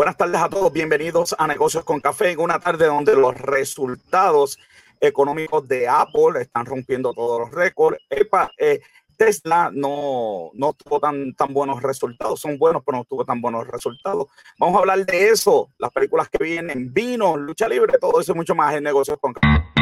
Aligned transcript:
Buenas 0.00 0.16
tardes 0.16 0.40
a 0.40 0.48
todos, 0.48 0.72
bienvenidos 0.72 1.36
a 1.38 1.46
Negocios 1.46 1.84
con 1.84 2.00
Café 2.00 2.30
en 2.30 2.40
una 2.40 2.58
tarde 2.58 2.86
donde 2.86 3.14
los 3.14 3.36
resultados 3.38 4.58
económicos 4.98 5.68
de 5.68 5.88
Apple 5.88 6.40
están 6.40 6.64
rompiendo 6.64 7.12
todos 7.12 7.40
los 7.40 7.50
récords. 7.50 7.98
Epa, 8.08 8.50
eh, 8.56 8.80
Tesla 9.18 9.70
no, 9.70 10.52
no 10.54 10.72
tuvo 10.72 11.00
tan, 11.00 11.34
tan 11.34 11.52
buenos 11.52 11.82
resultados, 11.82 12.40
son 12.40 12.56
buenos, 12.56 12.82
pero 12.82 12.96
no 12.96 13.04
tuvo 13.04 13.26
tan 13.26 13.42
buenos 13.42 13.66
resultados. 13.68 14.28
Vamos 14.58 14.76
a 14.76 14.78
hablar 14.78 15.04
de 15.04 15.28
eso, 15.28 15.68
las 15.76 15.90
películas 15.90 16.30
que 16.30 16.42
vienen, 16.42 16.94
vino, 16.94 17.36
lucha 17.36 17.68
libre, 17.68 17.98
todo 17.98 18.22
eso 18.22 18.32
y 18.32 18.36
mucho 18.36 18.54
más 18.54 18.74
en 18.74 18.84
Negocios 18.84 19.18
con 19.20 19.34
Café. 19.34 19.79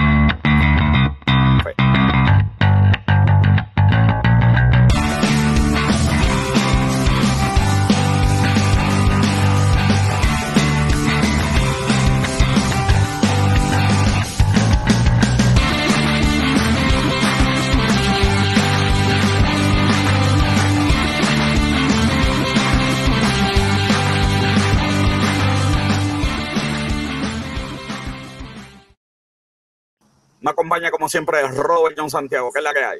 Acompaña 30.68 30.90
como 30.90 31.08
siempre 31.08 31.40
Robert 31.48 31.96
John 31.98 32.10
Santiago, 32.10 32.52
¿qué 32.52 32.58
es 32.58 32.64
la 32.64 32.74
que 32.74 32.84
hay? 32.84 32.98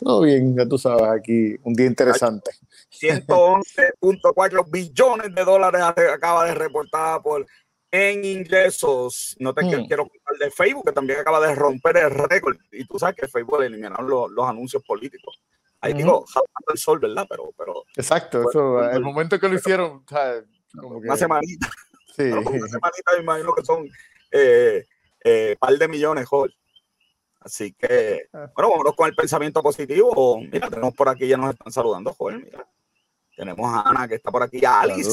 Todo 0.00 0.22
bien, 0.22 0.56
ya 0.56 0.66
tú 0.66 0.76
sabes, 0.76 1.04
aquí 1.04 1.56
un 1.62 1.74
día 1.74 1.86
interesante. 1.86 2.50
111.4 2.90 4.70
billones 4.70 5.34
de 5.34 5.44
dólares 5.44 5.82
acaba 5.82 6.44
de 6.46 6.54
reportar 6.54 7.22
por 7.22 7.46
en 7.90 8.24
ingresos. 8.24 9.36
No 9.38 9.54
te 9.54 9.64
hmm. 9.64 9.86
quiero 9.86 10.08
contar 10.08 10.36
de 10.40 10.50
Facebook, 10.50 10.86
que 10.86 10.92
también 10.92 11.20
acaba 11.20 11.46
de 11.46 11.54
romper 11.54 11.96
el 11.98 12.10
récord. 12.10 12.56
Y 12.72 12.84
tú 12.86 12.98
sabes 12.98 13.14
que 13.14 13.28
Facebook 13.28 13.62
eliminaron 13.62 14.08
los, 14.08 14.30
los 14.32 14.48
anuncios 14.48 14.82
políticos. 14.82 15.40
Ahí 15.80 15.92
digo, 15.92 16.24
el 16.72 16.78
sol, 16.78 16.98
¿verdad? 16.98 17.26
Pero, 17.28 17.52
pero 17.56 17.84
Exacto, 17.94 18.48
eso, 18.48 18.90
el 18.90 19.02
momento 19.02 19.38
que 19.38 19.48
lo 19.48 19.54
hicieron, 19.54 20.04
Como 20.76 21.00
que... 21.00 21.06
una 21.06 21.16
semanita. 21.16 21.70
Sí. 22.16 22.22
una 22.32 22.68
semanita, 22.68 23.12
me 23.16 23.22
imagino 23.22 23.54
que 23.54 23.64
son 23.64 23.88
eh, 24.32 24.86
eh, 25.22 25.56
par 25.60 25.78
de 25.78 25.88
millones, 25.88 26.26
joder. 26.26 26.52
Así 27.44 27.74
que, 27.74 28.26
ah. 28.32 28.50
bueno, 28.54 28.70
vámonos 28.70 28.96
con 28.96 29.08
el 29.08 29.14
pensamiento 29.14 29.62
positivo. 29.62 30.40
Mira, 30.40 30.70
tenemos 30.70 30.94
por 30.94 31.10
aquí, 31.10 31.28
ya 31.28 31.36
nos 31.36 31.52
están 31.52 31.70
saludando, 31.70 32.12
joder, 32.14 32.42
mira. 32.42 32.66
Tenemos 33.36 33.66
a 33.68 33.82
Ana 33.82 34.08
que 34.08 34.14
está 34.14 34.30
por 34.30 34.42
aquí, 34.42 34.64
Alice. 34.64 35.10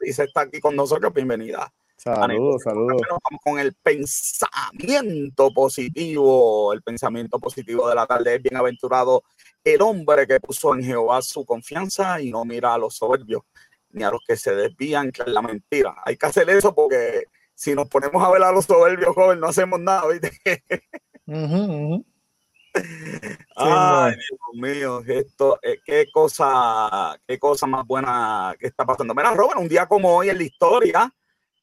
Alice 0.00 0.24
está 0.24 0.42
aquí 0.42 0.60
con 0.60 0.76
nosotros, 0.76 1.12
bienvenida. 1.14 1.72
Saludos, 1.96 2.62
saludos. 2.64 3.00
Vamos 3.08 3.40
con 3.44 3.58
el 3.60 3.74
pensamiento 3.74 5.50
positivo. 5.54 6.72
El 6.72 6.82
pensamiento 6.82 7.38
positivo 7.38 7.88
de 7.88 7.94
la 7.94 8.06
tarde 8.06 8.34
es 8.34 8.42
bienaventurado 8.42 9.22
el 9.62 9.80
hombre 9.80 10.26
que 10.26 10.40
puso 10.40 10.74
en 10.74 10.82
Jehová 10.82 11.22
su 11.22 11.46
confianza 11.46 12.20
y 12.20 12.30
no 12.30 12.44
mira 12.44 12.74
a 12.74 12.78
los 12.78 12.96
soberbios 12.96 13.42
ni 13.90 14.02
a 14.02 14.10
los 14.10 14.20
que 14.26 14.36
se 14.36 14.54
desvían, 14.54 15.12
que 15.12 15.22
es 15.22 15.28
la 15.28 15.42
mentira. 15.42 15.94
Hay 16.04 16.16
que 16.16 16.26
hacer 16.26 16.50
eso 16.50 16.74
porque 16.74 17.26
si 17.54 17.74
nos 17.74 17.88
ponemos 17.88 18.22
a 18.24 18.30
ver 18.30 18.42
a 18.42 18.50
los 18.50 18.64
soberbios, 18.64 19.14
joven, 19.14 19.38
no 19.38 19.46
hacemos 19.46 19.78
nada, 19.78 20.08
¿viste? 20.08 20.32
Ay, 23.56 24.14
Dios 24.14 24.40
mío, 24.54 25.02
esto, 25.06 25.58
eh, 25.62 25.80
qué 25.84 26.06
cosa, 26.12 27.18
qué 27.26 27.38
cosa 27.38 27.66
más 27.66 27.86
buena 27.86 28.54
que 28.58 28.66
está 28.66 28.84
pasando. 28.84 29.14
Mira, 29.14 29.34
Robert, 29.34 29.60
un 29.60 29.68
día 29.68 29.86
como 29.86 30.16
hoy 30.16 30.30
en 30.30 30.38
la 30.38 30.44
historia 30.44 31.14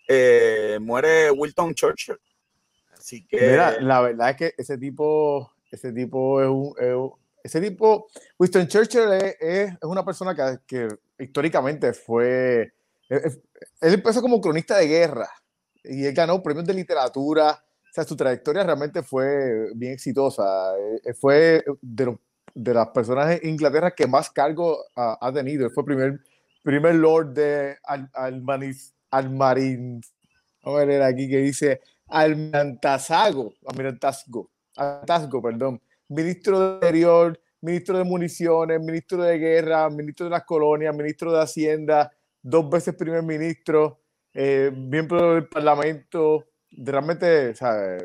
eh, 0.08 0.78
muere 0.82 1.32
Wilton 1.32 1.74
Churchill. 1.74 2.20
Así 2.94 3.26
que. 3.26 3.42
Mira, 3.42 3.80
la 3.82 4.02
verdad 4.02 4.30
es 4.32 4.36
que 4.36 4.54
ese 4.58 4.78
tipo, 4.78 5.52
ese 5.72 5.92
tipo 5.92 6.42
es 6.42 6.48
un, 6.48 6.74
ese 7.44 7.62
tipo, 7.62 8.08
Winston 8.38 8.68
Churchill 8.68 9.12
es, 9.14 9.36
es, 9.40 9.78
una 9.84 10.04
persona 10.04 10.36
que, 10.36 10.60
que, 10.68 11.24
históricamente 11.24 11.94
fue, 11.94 12.74
él 13.08 13.42
empezó 13.82 14.22
como 14.22 14.42
cronista 14.42 14.78
de 14.78 14.88
guerra 14.88 15.30
y 15.84 16.06
él 16.06 16.14
ganó 16.14 16.42
premios 16.44 16.66
de 16.66 16.74
literatura 16.74 17.64
sea, 18.00 18.08
su 18.08 18.16
trayectoria 18.16 18.64
realmente 18.64 19.04
fue 19.04 19.72
bien 19.76 19.94
exitosa. 19.94 20.44
Eh, 21.04 21.14
fue 21.14 21.64
de, 21.82 22.18
de 22.54 22.74
las 22.74 22.90
personas 22.90 23.40
en 23.42 23.50
Inglaterra 23.50 23.92
que 23.92 24.08
más 24.08 24.30
cargo 24.30 24.78
ha, 24.96 25.32
tenido. 25.34 25.66
Él 25.66 25.72
fue 25.74 25.86
primer, 25.86 26.20
primer 26.64 26.96
lord 26.96 27.34
de 27.34 27.78
Al, 27.84 28.10
Almarin. 29.12 30.02
Vamos 30.64 30.82
a 30.82 30.86
ver 30.86 31.02
aquí 31.02 31.30
que 31.30 31.38
dice 31.38 31.82
Almirantazgo, 32.08 33.54
Almirantazgo, 33.66 34.50
Almirantazgo, 34.76 35.42
perdón. 35.42 35.82
Ministro 36.08 36.60
de 36.60 36.74
Interior, 36.76 37.40
ministro 37.62 37.98
de 37.98 38.04
Municiones, 38.04 38.80
ministro 38.82 39.24
de 39.24 39.38
Guerra, 39.38 39.90
ministro 39.90 40.26
de 40.26 40.32
las 40.32 40.44
colonias, 40.44 40.96
ministro 40.96 41.32
de 41.32 41.42
Hacienda, 41.42 42.12
dos 42.42 42.70
veces 42.70 42.96
primer 42.96 43.24
ministro, 43.24 44.00
eh, 44.34 44.72
miembro 44.76 45.36
del 45.36 45.48
Parlamento, 45.48 46.46
realmente, 46.72 47.50
o 47.50 47.56
sea, 47.56 47.98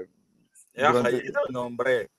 durante... 0.75 1.17
el 1.17 1.33
nombre 1.51 2.11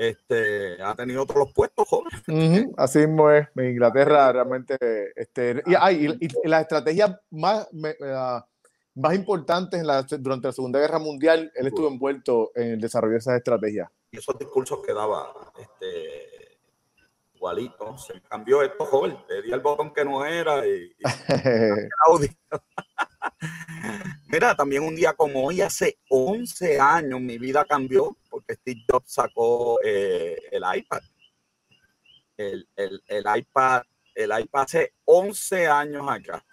este, 0.00 0.82
ha 0.82 0.94
tenido 0.94 1.22
otros 1.22 1.52
puestos, 1.52 1.86
joven. 1.86 2.72
Así 2.78 3.00
mismo 3.00 3.30
es, 3.30 3.46
Inglaterra 3.54 4.32
realmente, 4.32 4.78
este, 5.14 5.62
y, 5.66 5.74
hay 5.78 6.16
y, 6.18 6.48
las 6.48 6.62
estrategias 6.62 7.20
más, 7.30 7.68
uh, 7.70 8.40
más 8.94 9.14
importantes 9.14 9.78
en 9.78 9.86
la, 9.86 10.02
durante 10.02 10.48
la 10.48 10.52
Segunda 10.52 10.80
Guerra 10.80 10.98
Mundial, 10.98 11.52
él 11.54 11.66
estuvo 11.66 11.88
envuelto 11.88 12.50
en 12.54 12.72
el 12.72 12.80
desarrollo 12.80 13.12
de 13.12 13.18
esas 13.18 13.36
estrategias. 13.36 13.90
Y 14.12 14.16
esos 14.16 14.38
discursos 14.38 14.80
que 14.84 14.94
daba, 14.94 15.34
este, 15.58 16.58
igualito, 17.34 17.98
se 17.98 18.22
cambió 18.22 18.62
esto, 18.62 18.86
joven, 18.86 19.18
le 19.28 19.42
di 19.42 19.52
el 19.52 19.60
botón 19.60 19.92
que 19.92 20.06
no 20.06 20.24
era 20.24 20.66
y, 20.66 20.94
y 20.98 21.02
Mira, 24.30 24.54
también 24.54 24.84
un 24.84 24.94
día 24.94 25.12
como 25.14 25.44
hoy, 25.44 25.60
hace 25.60 25.98
11 26.08 26.78
años, 26.78 27.20
mi 27.20 27.36
vida 27.36 27.64
cambió 27.64 28.16
porque 28.28 28.54
Steve 28.54 28.84
Jobs 28.88 29.12
sacó 29.12 29.78
eh, 29.84 30.38
el 30.52 30.62
iPad. 30.76 31.00
El, 32.36 32.66
iPad, 33.36 33.82
el 34.14 34.30
iPad 34.40 34.62
hace 34.62 34.92
11 35.04 35.66
años 35.66 36.06
acá. 36.08 36.44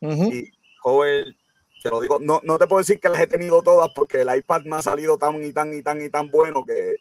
Y 0.00 0.50
joven, 0.80 1.36
te 1.82 1.90
lo 1.90 2.00
digo, 2.00 2.18
no, 2.18 2.40
no 2.42 2.58
te 2.58 2.66
puedo 2.66 2.78
decir 2.80 2.98
que 2.98 3.08
las 3.08 3.20
he 3.20 3.26
tenido 3.26 3.62
todas 3.62 3.90
porque 3.94 4.22
el 4.22 4.34
iPad 4.34 4.62
me 4.62 4.76
ha 4.76 4.82
salido 4.82 5.18
tan 5.18 5.42
y 5.44 5.52
tan 5.52 5.72
y 5.74 5.82
tan 5.82 6.02
y 6.02 6.08
tan 6.08 6.28
bueno 6.28 6.64
que, 6.64 6.96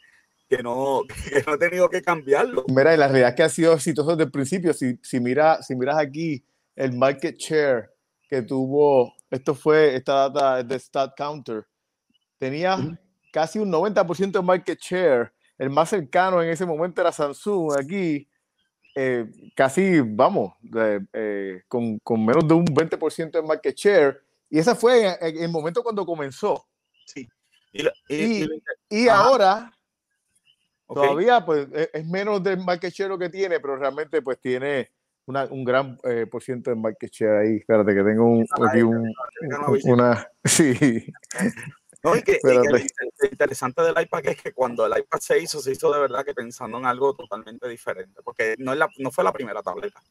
que 0.50 0.62
no, 0.62 1.04
que 1.30 1.42
no 1.48 1.54
he 1.54 1.58
tenido 1.58 1.90
que 1.90 2.02
cambiarlo. 2.02 2.66
Mira, 2.68 2.94
y 2.94 2.98
la 2.98 3.08
realidad 3.08 3.30
es 3.30 3.36
que 3.36 3.44
ha 3.44 3.50
sido 3.50 3.74
exitoso 3.74 4.12
desde 4.12 4.26
el 4.26 4.32
principio. 4.32 4.74
Si, 4.74 5.00
si, 5.02 5.20
mira, 5.22 5.64
si 5.64 5.76
miras 5.76 5.98
aquí 5.98 6.44
el 6.76 6.92
market 6.92 7.38
share 7.38 7.91
que 8.32 8.42
tuvo, 8.44 9.14
esto 9.30 9.54
fue, 9.54 9.94
esta 9.94 10.30
data 10.30 10.64
de 10.64 10.80
Stat 10.80 11.14
Counter, 11.18 11.68
tenía 12.38 12.78
casi 13.34 13.60
un 13.60 13.70
90% 13.70 14.32
de 14.32 14.42
market 14.42 14.80
share. 14.80 15.34
El 15.58 15.70
más 15.70 15.90
cercano 15.90 16.42
en 16.42 16.50
ese 16.50 16.66
momento 16.66 17.02
era 17.02 17.12
Samsung, 17.12 17.78
aquí 17.78 18.26
eh, 18.96 19.30
casi, 19.54 20.00
vamos, 20.00 20.54
eh, 21.12 21.64
con, 21.68 22.00
con, 22.00 22.26
menos 22.26 22.48
de 22.48 22.54
un 22.54 22.66
20% 22.66 23.32
de 23.32 23.42
market 23.42 23.76
share. 23.76 24.24
Y 24.50 24.60
ese 24.60 24.76
fue 24.76 25.14
en, 25.20 25.44
el 25.44 25.52
momento 25.52 25.84
cuando 25.84 26.06
comenzó. 26.06 26.66
Sí. 27.06 27.28
Y, 27.74 27.86
y, 28.08 28.48
y, 28.90 29.10
ahora, 29.10 29.78
todavía, 30.88 31.46
pues, 31.46 31.68
es, 31.74 31.90
es 31.92 32.08
menos 32.08 32.42
del 32.42 32.60
market 32.60 32.94
share 32.94 33.10
lo 33.10 33.20
que 33.20 33.30
tiene, 33.30 33.60
pero 33.60 33.76
realmente, 33.76 34.22
pues, 34.22 34.40
tiene 34.40 34.90
un 35.26 35.64
gran 35.64 35.98
eh, 36.04 36.26
por 36.30 36.44
ciento 36.44 36.70
de 36.70 36.76
market 36.76 37.12
share 37.12 37.38
ahí. 37.38 37.58
Espérate, 37.58 37.94
que 37.94 38.04
tengo 38.04 38.26
un, 38.26 38.46
aquí 38.68 38.82
un, 38.82 39.14
una. 39.86 40.28
Sí. 40.44 41.06
No, 42.04 42.16
y 42.16 42.24
que, 42.24 42.40
lo 42.44 43.28
interesante 43.28 43.84
del 43.84 44.02
iPad 44.02 44.26
es 44.26 44.42
que 44.42 44.54
cuando 44.54 44.88
el 44.88 45.00
iPad 45.00 45.20
se 45.20 45.40
hizo, 45.40 45.62
se 45.62 45.72
hizo 45.72 45.94
de 45.94 46.00
verdad 46.00 46.26
que 46.26 46.34
pensando 46.34 46.80
en 46.80 46.88
algo 46.88 47.16
totalmente 47.16 47.70
diferente, 47.70 48.22
porque 48.24 48.56
no, 48.58 48.74
es 48.74 48.80
la, 48.80 48.90
no 48.98 49.12
fue 49.12 49.24
la 49.24 49.32
primera 49.32 49.62
tableta, 49.62 50.02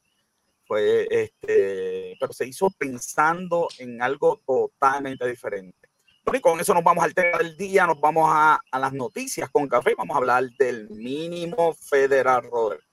fue 0.66 1.08
este, 1.10 2.16
pero 2.20 2.32
se 2.32 2.46
hizo 2.46 2.70
pensando 2.70 3.66
en 3.78 4.00
algo 4.00 4.40
totalmente 4.46 5.26
diferente. 5.26 5.88
Y 6.32 6.40
con 6.40 6.60
eso 6.60 6.74
nos 6.74 6.84
vamos 6.84 7.02
al 7.02 7.12
tema 7.12 7.38
del 7.38 7.56
día, 7.56 7.88
nos 7.88 8.00
vamos 8.00 8.28
a, 8.28 8.60
a 8.70 8.78
las 8.78 8.92
noticias 8.92 9.50
con 9.50 9.66
café, 9.66 9.96
vamos 9.98 10.14
a 10.14 10.18
hablar 10.18 10.44
del 10.60 10.88
mínimo 10.90 11.74
federal, 11.74 12.44
Robert 12.44 12.84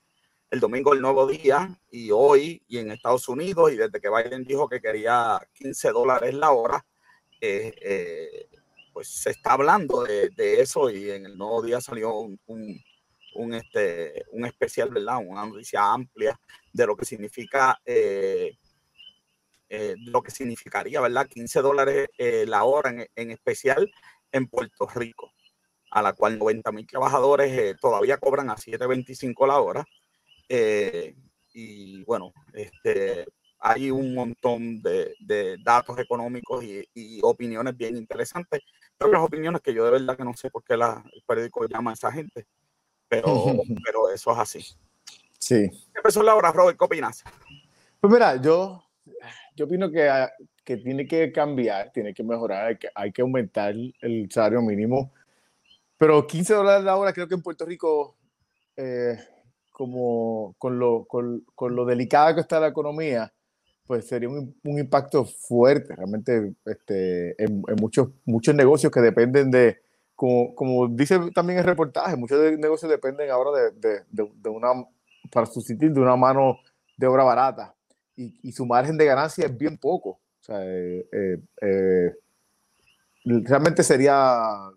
el 0.50 0.60
domingo 0.60 0.94
el 0.94 1.00
nuevo 1.00 1.26
día 1.26 1.78
y 1.90 2.10
hoy 2.10 2.62
y 2.68 2.78
en 2.78 2.90
Estados 2.90 3.28
Unidos 3.28 3.72
y 3.72 3.76
desde 3.76 4.00
que 4.00 4.08
Biden 4.08 4.44
dijo 4.44 4.68
que 4.68 4.80
quería 4.80 5.38
15 5.52 5.90
dólares 5.90 6.34
la 6.34 6.52
hora, 6.52 6.86
eh, 7.40 7.74
eh, 7.80 8.48
pues 8.92 9.08
se 9.08 9.30
está 9.30 9.52
hablando 9.52 10.04
de, 10.04 10.60
eso 10.60 10.90
y 10.90 11.10
en 11.10 11.26
el 11.26 11.36
nuevo 11.36 11.62
día 11.62 11.80
salió 11.80 12.14
un, 12.14 12.40
un, 13.34 13.54
este, 13.54 14.24
un 14.32 14.46
especial, 14.46 14.90
¿verdad? 14.90 15.18
Una 15.24 15.46
noticia 15.46 15.92
amplia 15.92 16.38
de 16.72 16.86
lo 16.86 16.96
que 16.96 17.04
significa 17.04 17.78
eh, 17.84 18.56
eh, 19.68 19.94
lo 19.98 20.22
que 20.22 20.30
significaría, 20.30 21.00
¿verdad? 21.00 21.28
15 21.28 21.60
dólares 21.60 22.08
la 22.16 22.64
hora 22.64 23.06
en, 23.14 23.30
especial 23.30 23.90
en 24.32 24.48
Puerto 24.48 24.88
Rico, 24.94 25.30
a 25.90 26.00
la 26.00 26.14
cual 26.14 26.38
90 26.38 26.72
mil 26.72 26.86
trabajadores 26.86 27.76
todavía 27.78 28.16
cobran 28.16 28.48
a 28.48 28.56
7.25 28.56 29.46
la 29.46 29.60
hora. 29.60 29.86
Y 30.48 32.04
bueno, 32.04 32.32
este, 32.52 33.26
hay 33.60 33.90
un 33.90 34.14
montón 34.14 34.80
de, 34.82 35.56
datos 35.62 35.98
económicos 35.98 36.64
y, 36.64 37.20
opiniones 37.22 37.76
bien 37.76 37.96
interesantes. 37.96 38.60
Pero 38.96 39.12
las 39.12 39.22
opiniones 39.22 39.60
que 39.60 39.74
yo 39.74 39.84
de 39.84 39.92
verdad 39.92 40.16
que 40.16 40.24
no 40.24 40.34
sé 40.34 40.50
por 40.50 40.64
qué 40.64 40.76
la, 40.76 41.04
el 41.12 41.22
periódico 41.26 41.66
llama 41.66 41.92
a 41.92 41.94
esa 41.94 42.10
gente, 42.10 42.46
pero, 43.08 43.24
pero 43.84 44.10
eso 44.10 44.32
es 44.32 44.38
así. 44.38 44.64
Sí. 45.38 45.70
Empezó 45.94 46.22
la 46.22 46.34
hora, 46.34 46.52
Robert, 46.52 46.78
¿qué 46.78 46.84
opinas? 46.84 47.22
Pues 48.00 48.12
mira, 48.12 48.40
yo, 48.40 48.84
yo 49.54 49.66
opino 49.66 49.90
que, 49.90 50.08
ah, 50.08 50.30
que 50.64 50.76
tiene 50.78 51.06
que 51.06 51.32
cambiar, 51.32 51.92
tiene 51.92 52.12
que 52.12 52.22
mejorar, 52.22 52.66
hay 52.66 52.76
que, 52.76 52.88
hay 52.94 53.12
que 53.12 53.22
aumentar 53.22 53.74
el 54.00 54.28
salario 54.30 54.62
mínimo. 54.62 55.12
Pero 55.96 56.26
15 56.26 56.54
dólares 56.54 56.84
la 56.84 56.96
hora, 56.96 57.12
creo 57.12 57.26
que 57.26 57.34
en 57.34 57.42
Puerto 57.42 57.64
Rico, 57.64 58.16
eh, 58.76 59.18
como 59.78 60.54
con 60.58 60.78
lo, 60.78 61.04
con, 61.06 61.44
con, 61.54 61.76
lo 61.76 61.84
delicada 61.84 62.34
que 62.34 62.40
está 62.40 62.58
la 62.60 62.68
economía, 62.68 63.32
pues 63.86 64.06
sería 64.06 64.28
un, 64.28 64.54
un 64.64 64.78
impacto 64.78 65.24
fuerte, 65.24 65.94
realmente 65.94 66.54
este, 66.66 67.42
en, 67.42 67.62
muchos, 67.80 68.08
muchos 68.26 68.54
negocios 68.54 68.92
que 68.92 69.00
dependen 69.00 69.50
de, 69.50 69.78
como, 70.16 70.54
como 70.54 70.88
dice 70.88 71.18
también 71.32 71.60
el 71.60 71.64
reportaje, 71.64 72.16
muchos 72.16 72.58
negocios 72.58 72.90
dependen 72.90 73.30
ahora 73.30 73.72
de, 73.72 74.02
de, 74.10 74.30
de 74.34 74.48
una, 74.50 74.68
para 75.32 75.46
sustituir 75.46 75.92
de 75.92 76.00
una 76.00 76.16
mano 76.16 76.58
de 76.96 77.06
obra 77.06 77.22
barata 77.24 77.74
y, 78.16 78.52
su 78.52 78.66
margen 78.66 78.96
de 78.96 79.04
ganancia 79.04 79.46
es 79.46 79.56
bien 79.56 79.78
poco. 79.78 80.10
O 80.10 80.42
sea, 80.42 80.64
eh, 80.64 81.06
eh, 81.12 81.38
eh, 81.62 82.14
realmente 83.24 83.82
sería 83.82 84.70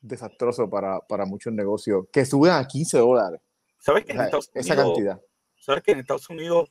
desastroso 0.00 0.68
para, 0.70 1.00
para, 1.00 1.26
muchos 1.26 1.52
negocios 1.52 2.06
que 2.10 2.24
suben 2.24 2.52
a 2.52 2.66
15 2.66 2.98
dólares. 2.98 3.40
¿Sabes 3.78 4.04
que 4.04 4.12
en 4.12 4.20
Estados 4.20 4.48
Unidos, 4.48 4.66
esa 4.66 4.76
cantidad? 4.76 5.20
¿Sabes 5.58 5.82
que 5.82 5.92
en 5.92 6.00
Estados 6.00 6.28
Unidos 6.30 6.70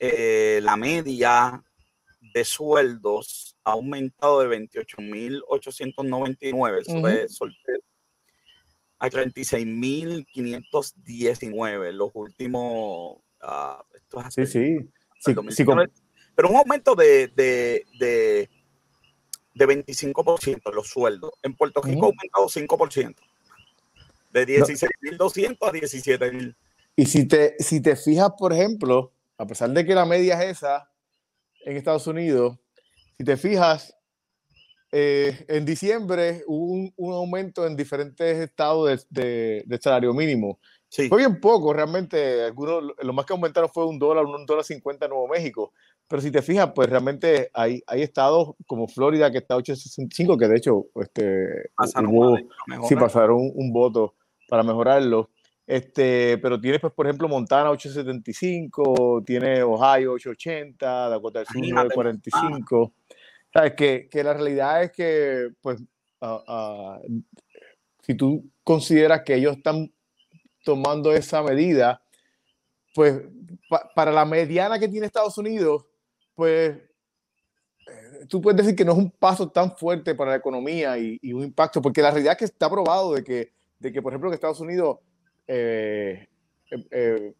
la 0.00 0.76
media 0.76 1.64
de 2.20 2.44
sueldos 2.44 3.56
ha 3.64 3.72
aumentado 3.72 4.40
de 4.40 4.48
28.899 4.48 5.42
uh 5.42 5.46
-huh. 6.60 7.28
soltero 7.28 7.80
a 8.98 9.08
36.519 9.08 11.92
los 11.92 12.10
últimos... 12.14 13.18
Uh, 13.40 13.82
sí, 14.30 14.46
sí. 14.46 14.78
Sí, 15.20 15.34
pero 16.34 16.48
un 16.48 16.56
aumento 16.56 16.94
de, 16.94 17.28
de, 17.28 17.84
de, 17.98 18.48
de 19.54 19.66
25% 19.66 20.72
los 20.72 20.88
sueldos. 20.88 21.32
En 21.42 21.54
Puerto 21.54 21.82
Rico 21.82 22.06
ha 22.06 22.08
aumentado 22.08 22.46
5%. 22.46 23.14
De 24.46 24.60
16.200 24.60 25.56
a 25.60 25.72
17.000. 25.72 26.56
Y 26.96 27.06
si 27.06 27.26
te, 27.26 27.56
si 27.58 27.80
te 27.80 27.96
fijas, 27.96 28.30
por 28.38 28.52
ejemplo, 28.52 29.12
a 29.36 29.46
pesar 29.46 29.70
de 29.70 29.84
que 29.84 29.94
la 29.94 30.04
media 30.04 30.42
es 30.42 30.58
esa 30.58 30.90
en 31.64 31.76
Estados 31.76 32.06
Unidos, 32.06 32.58
si 33.16 33.24
te 33.24 33.36
fijas, 33.36 33.94
eh, 34.90 35.44
en 35.48 35.64
diciembre 35.64 36.42
hubo 36.46 36.72
un, 36.72 36.92
un, 36.96 37.12
aumento 37.12 37.66
en 37.66 37.76
diferentes 37.76 38.38
estados 38.38 39.06
de, 39.10 39.62
de 39.66 39.78
salario 39.78 40.14
mínimo. 40.14 40.58
Fue 40.90 41.18
bien 41.18 41.40
poco, 41.40 41.72
realmente. 41.72 42.44
Algunos, 42.44 42.94
lo 42.98 43.12
más 43.12 43.26
que 43.26 43.34
aumentaron 43.34 43.68
fue 43.70 43.86
un 43.86 43.98
dólar, 43.98 44.24
un 44.24 44.46
dólar 44.46 44.64
cincuenta 44.64 45.04
en 45.04 45.10
Nuevo 45.10 45.28
México. 45.28 45.72
Pero 46.06 46.22
si 46.22 46.30
te 46.30 46.40
fijas, 46.40 46.72
pues 46.74 46.88
realmente 46.88 47.50
hay, 47.52 47.82
hay 47.86 48.02
estados 48.02 48.54
como 48.66 48.88
Florida 48.88 49.30
que 49.30 49.38
está 49.38 49.54
a 49.54 49.58
865, 49.58 50.38
que 50.38 50.48
de 50.48 50.56
hecho 50.56 50.86
este, 50.94 51.70
pasaron, 51.76 52.48
sí, 52.88 52.96
pasaron 52.96 53.52
un, 53.54 53.70
voto 53.70 54.14
para 54.48 54.62
mejorarlo. 54.62 55.30
Este, 55.66 56.38
pero 56.38 56.58
tienes, 56.60 56.80
pues, 56.80 56.92
por 56.94 57.06
ejemplo, 57.06 57.28
Montana 57.28 57.70
875, 57.70 59.22
tiene 59.26 59.62
Ohio 59.62 60.12
880, 60.12 61.08
Dakota 61.10 61.40
del 61.40 61.48
Sur 61.48 61.56
945. 61.60 62.92
Sabes 63.52 63.74
que, 63.74 64.08
que, 64.10 64.24
la 64.24 64.34
realidad 64.34 64.82
es 64.82 64.92
que, 64.92 65.50
pues, 65.60 65.80
uh, 66.22 66.26
uh, 66.26 67.22
si 68.02 68.14
tú 68.14 68.50
consideras 68.64 69.22
que 69.22 69.34
ellos 69.34 69.58
están 69.58 69.92
tomando 70.64 71.12
esa 71.12 71.42
medida, 71.42 72.02
pues 72.94 73.22
para 73.94 74.10
la 74.10 74.24
mediana 74.24 74.78
que 74.78 74.88
tiene 74.88 75.06
Estados 75.06 75.38
Unidos, 75.38 75.84
pues 76.34 76.76
eh, 76.76 78.26
tú 78.28 78.40
puedes 78.40 78.58
decir 78.58 78.74
que 78.74 78.84
no 78.84 78.92
es 78.92 78.98
un 78.98 79.10
paso 79.10 79.50
tan 79.50 79.76
fuerte 79.76 80.14
para 80.14 80.32
la 80.32 80.36
economía 80.36 80.98
y, 80.98 81.32
un 81.32 81.44
impacto, 81.44 81.80
porque 81.80 82.02
la 82.02 82.10
realidad 82.10 82.32
es 82.32 82.38
que 82.38 82.44
está 82.46 82.68
probado 82.68 83.14
de 83.14 83.24
que, 83.24 83.52
de 83.78 83.92
que 83.92 84.02
por 84.02 84.12
ejemplo, 84.12 84.30
que 84.30 84.34
Estados 84.34 84.60
Unidos 84.60 84.98
eh, 85.46 86.26
eh, 86.90 87.32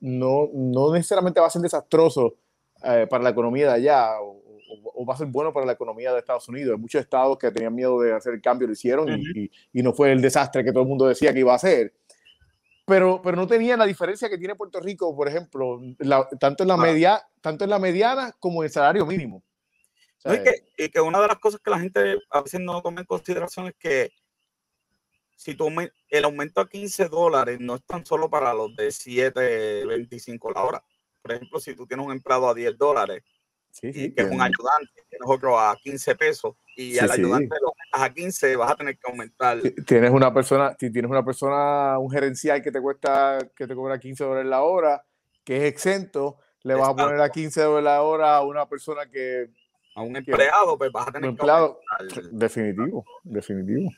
no, 0.00 0.50
no, 0.52 0.92
necesariamente 0.92 1.40
va 1.40 1.46
a 1.46 1.50
ser 1.50 1.62
desastroso 1.62 2.36
para 2.80 3.22
la 3.22 3.30
economía 3.30 3.68
de 3.68 3.72
allá 3.74 4.20
o, 4.20 4.42
va 5.06 5.14
a 5.14 5.16
ser 5.16 5.26
bueno 5.28 5.52
para 5.52 5.64
la 5.64 5.72
economía 5.72 6.12
de 6.12 6.18
Estados 6.18 6.48
Unidos. 6.48 6.74
Hay 6.74 6.80
muchos 6.80 7.00
estados 7.00 7.38
que 7.38 7.50
tenían 7.50 7.74
miedo 7.74 8.00
de 8.00 8.12
hacer 8.12 8.34
el 8.34 8.42
cambio 8.42 8.66
lo 8.66 8.72
hicieron 8.72 9.08
y, 9.08 9.50
y, 9.72 9.82
no 9.82 9.94
fue 9.94 10.12
el 10.12 10.20
desastre 10.20 10.64
que 10.64 10.72
todo 10.72 10.82
el 10.82 10.88
mundo 10.88 11.06
decía 11.06 11.32
que 11.32 11.40
iba 11.40 11.54
a 11.54 11.58
ser 11.58 11.92
pero, 12.86 13.22
pero 13.22 13.36
no 13.36 13.46
tenía 13.46 13.76
la 13.76 13.86
diferencia 13.86 14.28
que 14.28 14.36
tiene 14.36 14.54
Puerto 14.54 14.80
Rico, 14.80 15.16
por 15.16 15.26
ejemplo, 15.28 15.80
tanto, 16.38 16.64
en 16.64 16.68
la 16.68 16.76
media, 16.76 17.22
tanto 17.40 17.64
en 17.64 17.70
la 17.70 17.78
mediana 17.78 18.34
como 18.38 18.62
en 18.62 18.66
el 18.66 18.72
salario 18.72 19.06
mínimo. 19.06 19.42
y, 20.24 20.42
que, 20.42 20.64
y, 20.76 20.88
que, 20.90 21.00
una 21.00 21.20
de 21.20 21.28
las 21.28 21.38
cosas 21.38 21.60
que 21.60 21.70
la 21.70 21.80
gente 21.80 22.18
a 22.30 22.42
veces 22.42 22.60
no 22.60 22.82
toma 22.82 23.00
en 23.00 23.06
consideración 23.06 23.68
es 23.68 23.74
que 23.78 24.10
si 25.44 25.54
tú, 25.54 25.70
el 26.08 26.24
aumento 26.24 26.62
a 26.62 26.66
15 26.66 27.10
dólares 27.10 27.60
no 27.60 27.74
es 27.74 27.84
tan 27.84 28.06
solo 28.06 28.30
para 28.30 28.54
los 28.54 28.74
de 28.76 28.88
7.25 28.88 30.54
la 30.54 30.64
hora. 30.64 30.84
Por 31.20 31.32
ejemplo, 31.32 31.60
si 31.60 31.74
tú 31.74 31.86
tienes 31.86 32.06
un 32.06 32.12
empleado 32.12 32.48
a 32.48 32.54
10 32.54 32.78
dólares, 32.78 33.22
sí, 33.70 33.92
sí, 33.92 34.14
que 34.14 34.22
es 34.22 34.30
un 34.30 34.40
ayudante, 34.40 35.04
tienes 35.10 35.28
otro 35.28 35.60
a 35.60 35.76
15 35.76 36.14
pesos 36.14 36.54
y 36.74 36.96
al 36.98 37.10
ayudante 37.10 37.56
lo 37.60 37.74
a 37.92 38.08
15, 38.08 38.56
vas 38.56 38.72
a 38.72 38.76
tener 38.76 38.96
que 38.96 39.10
aumentar. 39.10 39.60
Tienes 39.86 40.10
una 40.12 40.32
persona, 40.32 40.74
si 40.80 40.90
tienes 40.90 41.10
una 41.10 41.22
persona, 41.22 41.98
un 41.98 42.10
gerencial 42.10 42.62
que 42.62 42.72
te 42.72 42.80
cuesta, 42.80 43.36
que 43.54 43.66
te 43.66 43.74
cobra 43.74 44.00
15 44.00 44.24
dólares 44.24 44.48
la 44.48 44.62
hora, 44.62 45.04
que 45.44 45.58
es 45.58 45.64
exento, 45.64 46.38
le 46.62 46.72
vas 46.72 46.88
a 46.88 46.96
poner 46.96 47.20
a 47.20 47.28
15 47.28 47.60
dólares 47.60 47.84
la 47.84 48.02
hora 48.02 48.36
a 48.36 48.42
una 48.42 48.66
persona 48.66 49.10
que. 49.10 49.50
A 49.94 50.00
un 50.00 50.16
empleado, 50.16 50.78
pues 50.78 50.90
vas 50.90 51.08
a 51.08 51.12
tener 51.12 51.28
un 51.28 51.34
empleado, 51.34 51.80
Definitivo, 52.32 53.04
definitivo. 53.24 53.90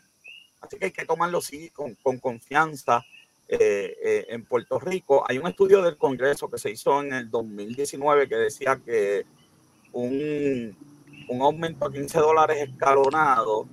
Así 0.66 0.78
que 0.78 0.87
hay 0.87 0.90
que 0.92 1.04
tomarlo 1.04 1.40
sí 1.40 1.70
con, 1.70 1.94
con 1.96 2.18
confianza. 2.18 3.04
Eh, 3.49 3.96
eh, 4.02 4.26
en 4.30 4.44
Puerto 4.44 4.80
Rico 4.80 5.25
hay 5.25 5.38
un 5.38 5.46
estudio 5.46 5.80
del 5.80 5.96
Congreso 5.96 6.50
que 6.50 6.58
se 6.58 6.68
hizo 6.68 7.00
en 7.00 7.12
el 7.12 7.30
2019 7.30 8.28
que 8.28 8.35
decía 8.35 8.80
que 8.85 9.25
un, 9.92 10.76
un 11.28 11.42
aumento 11.42 11.87
a 11.87 11.92
15 11.92 12.18
dólares 12.18 12.68
escalonado 12.68 13.68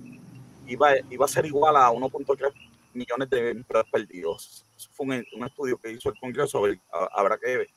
iba, 0.68 0.92
iba 1.10 1.26
a 1.26 1.28
ser 1.28 1.48
igual 1.48 1.76
a 1.76 1.90
1.3 1.92 2.54
millones 2.94 3.30
de 3.32 3.50
empleos 3.50 3.86
perdidos. 3.92 4.66
Eso 4.78 4.90
fue 4.94 5.06
un, 5.08 5.44
estudio 5.44 5.78
que 5.78 5.92
hizo 5.92 6.10
el 6.10 6.20
Congreso. 6.20 6.64
Habrá 7.12 7.40
que 7.40 7.58
ver, 7.58 7.70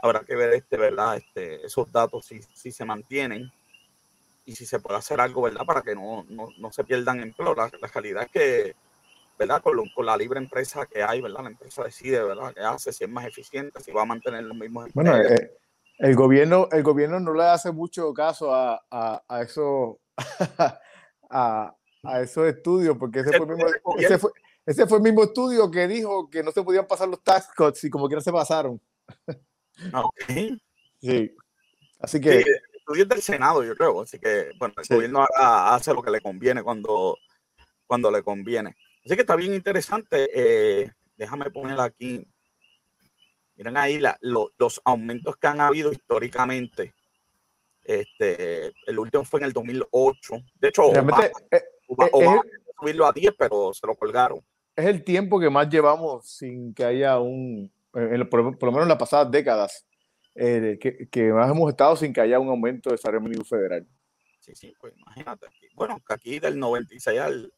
habrá 0.00 0.24
que 0.24 0.34
ver 0.34 0.54
este, 0.54 0.76
¿verdad? 0.76 1.16
Este, 1.16 1.64
esos 1.64 1.90
datos 1.92 2.26
si, 2.26 2.40
si 2.54 2.72
se 2.72 2.84
mantienen 2.84 3.52
y 4.44 4.56
si 4.56 4.66
se 4.66 4.80
puede 4.80 4.98
hacer 4.98 5.20
algo, 5.20 5.42
¿verdad? 5.42 5.64
Para 5.64 5.82
que 5.82 5.94
no, 5.94 6.24
no, 6.28 6.48
no 6.58 6.72
se 6.72 6.84
pierdan 6.84 7.20
empleos. 7.20 7.56
La, 7.56 7.70
la, 7.80 7.88
realidad 7.88 8.24
es 8.24 8.30
que, 8.30 8.76
¿verdad? 9.38 9.62
Con, 9.62 9.88
con, 9.94 10.06
la 10.06 10.16
libre 10.16 10.38
empresa 10.38 10.86
que 10.86 11.02
hay, 11.02 11.20
¿verdad? 11.20 11.42
La 11.42 11.50
empresa 11.50 11.84
decide, 11.84 12.22
¿verdad? 12.22 12.52
¿Qué 12.54 12.60
hace? 12.60 12.92
Si 12.92 13.04
es 13.04 13.10
más 13.10 13.26
eficiente, 13.26 13.80
si 13.80 13.92
va 13.92 14.02
a 14.02 14.06
mantener 14.06 14.44
los 14.44 14.56
mismos 14.56 14.86
empleos. 14.86 15.18
Bueno, 15.18 15.34
eh, 15.34 15.56
el 15.98 16.14
gobierno, 16.14 16.68
el 16.72 16.82
gobierno 16.82 17.20
no 17.20 17.34
le 17.34 17.44
hace 17.44 17.70
mucho 17.72 18.12
caso 18.14 18.54
a, 18.54 18.82
a, 18.90 19.22
a 19.28 19.42
eso, 19.42 20.00
a, 21.30 21.76
a, 22.02 22.20
esos 22.20 22.46
estudios, 22.46 22.96
porque 22.96 23.20
ese 23.20 23.36
fue, 23.36 23.46
el 23.46 23.54
mismo, 23.54 23.66
ese, 23.98 24.18
fue, 24.18 24.30
ese 24.64 24.86
fue, 24.86 24.98
el 24.98 25.04
mismo, 25.04 25.24
estudio 25.24 25.70
que 25.70 25.86
dijo 25.86 26.30
que 26.30 26.42
no 26.42 26.52
se 26.52 26.62
podían 26.62 26.86
pasar 26.86 27.08
los 27.08 27.22
tax 27.22 27.50
cuts 27.54 27.84
y 27.84 27.90
como 27.90 28.06
quiera 28.06 28.22
se 28.22 28.32
pasaron. 28.32 28.80
Ah, 29.92 30.04
sí. 30.26 30.60
Así 32.00 32.20
que. 32.20 32.42
Sí, 32.42 32.50
el 32.90 33.00
estudio 33.00 33.02
es 33.02 33.08
del 33.08 33.22
Senado, 33.22 33.64
yo 33.64 33.76
creo. 33.76 34.02
Así 34.02 34.18
que, 34.18 34.50
bueno, 34.58 34.74
el 34.76 34.84
sí. 34.84 34.94
gobierno 34.94 35.26
hace 35.36 35.94
lo 35.94 36.02
que 36.02 36.10
le 36.10 36.20
conviene 36.20 36.62
cuando, 36.62 37.16
cuando 37.86 38.10
le 38.10 38.22
conviene. 38.22 38.76
Así 39.04 39.14
que 39.14 39.22
está 39.22 39.36
bien 39.36 39.54
interesante. 39.54 40.28
Eh, 40.34 40.90
déjame 41.16 41.50
poner 41.50 41.80
aquí 41.80 42.26
Miren 43.60 43.76
ahí 43.76 43.98
la, 43.98 44.16
lo, 44.22 44.52
los 44.56 44.80
aumentos 44.86 45.36
que 45.36 45.46
han 45.46 45.60
habido 45.60 45.92
históricamente. 45.92 46.94
Este, 47.84 48.72
el 48.86 48.98
último 48.98 49.22
fue 49.22 49.40
en 49.40 49.44
el 49.44 49.52
2008. 49.52 50.34
De 50.54 50.68
hecho, 50.68 50.84
Obama, 50.84 51.26
eh, 51.50 51.62
Obama, 51.86 52.36
eh, 52.36 52.50
subirlo 52.78 53.04
a 53.04 53.12
10, 53.12 53.34
pero 53.38 53.74
se 53.74 53.86
lo 53.86 53.94
colgaron. 53.96 54.42
Es 54.74 54.86
el 54.86 55.04
tiempo 55.04 55.38
que 55.38 55.50
más 55.50 55.68
llevamos 55.68 56.26
sin 56.26 56.72
que 56.72 56.86
haya 56.86 57.18
un, 57.18 57.70
por, 57.92 58.56
por, 58.56 58.66
lo 58.66 58.72
menos 58.72 58.84
en 58.84 58.88
las 58.88 58.98
pasadas 58.98 59.30
décadas, 59.30 59.84
eh, 60.42 60.78
que, 61.10 61.32
más 61.32 61.50
hemos 61.50 61.70
estado 61.70 61.94
sin 61.96 62.12
que 62.12 62.20
haya 62.20 62.38
un 62.38 62.48
aumento 62.48 62.90
de 62.90 62.98
salario 62.98 63.20
mínimo 63.20 63.44
federal. 63.44 63.86
Sí, 64.38 64.54
sí, 64.54 64.74
pues 64.80 64.94
imagínate. 64.96 65.46
Bueno, 65.74 65.98
que 66.06 66.14
aquí 66.14 66.38
del 66.38 66.58
96 66.58 67.20
al, 67.20 67.52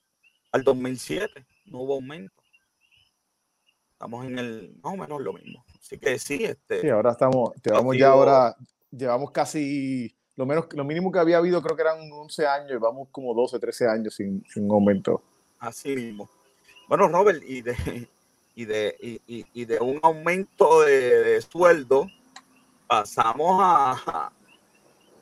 al 0.50 0.64
2007 0.64 1.46
no 1.66 1.82
hubo 1.82 1.94
aumento. 1.94 2.42
Estamos 3.92 4.26
en 4.26 4.38
el 4.38 4.74
más 4.82 4.94
o 4.94 4.96
menos 4.96 5.22
lo 5.22 5.32
mismo. 5.32 5.64
Así 5.78 5.96
que 5.96 6.18
sí, 6.18 6.44
este. 6.44 6.80
Sí, 6.80 6.88
ahora 6.88 7.12
estamos, 7.12 7.52
llevamos 7.64 7.96
ya 7.96 8.08
ahora, 8.08 8.56
llevamos 8.90 9.30
casi 9.30 10.12
lo 10.34 10.46
menos, 10.46 10.66
lo 10.72 10.84
mínimo 10.84 11.12
que 11.12 11.18
había 11.18 11.36
habido 11.36 11.62
creo 11.62 11.76
que 11.76 11.82
eran 11.82 12.10
11 12.10 12.46
años 12.46 12.72
y 12.72 12.76
vamos 12.76 13.08
como 13.12 13.34
12, 13.34 13.58
13 13.58 13.86
años 13.86 14.14
sin, 14.14 14.44
sin 14.48 14.70
aumento. 14.70 15.22
Así 15.58 15.94
mismo. 15.94 16.28
Bueno, 16.88 17.06
Robert, 17.08 17.42
y 17.46 17.62
de, 17.62 17.76
y 18.56 18.64
de, 18.64 18.96
y, 19.00 19.46
y 19.52 19.64
de 19.66 19.78
un 19.78 20.00
aumento 20.02 20.82
de, 20.82 21.40
sueldo, 21.42 22.08
pasamos 22.92 23.56
a, 23.58 24.30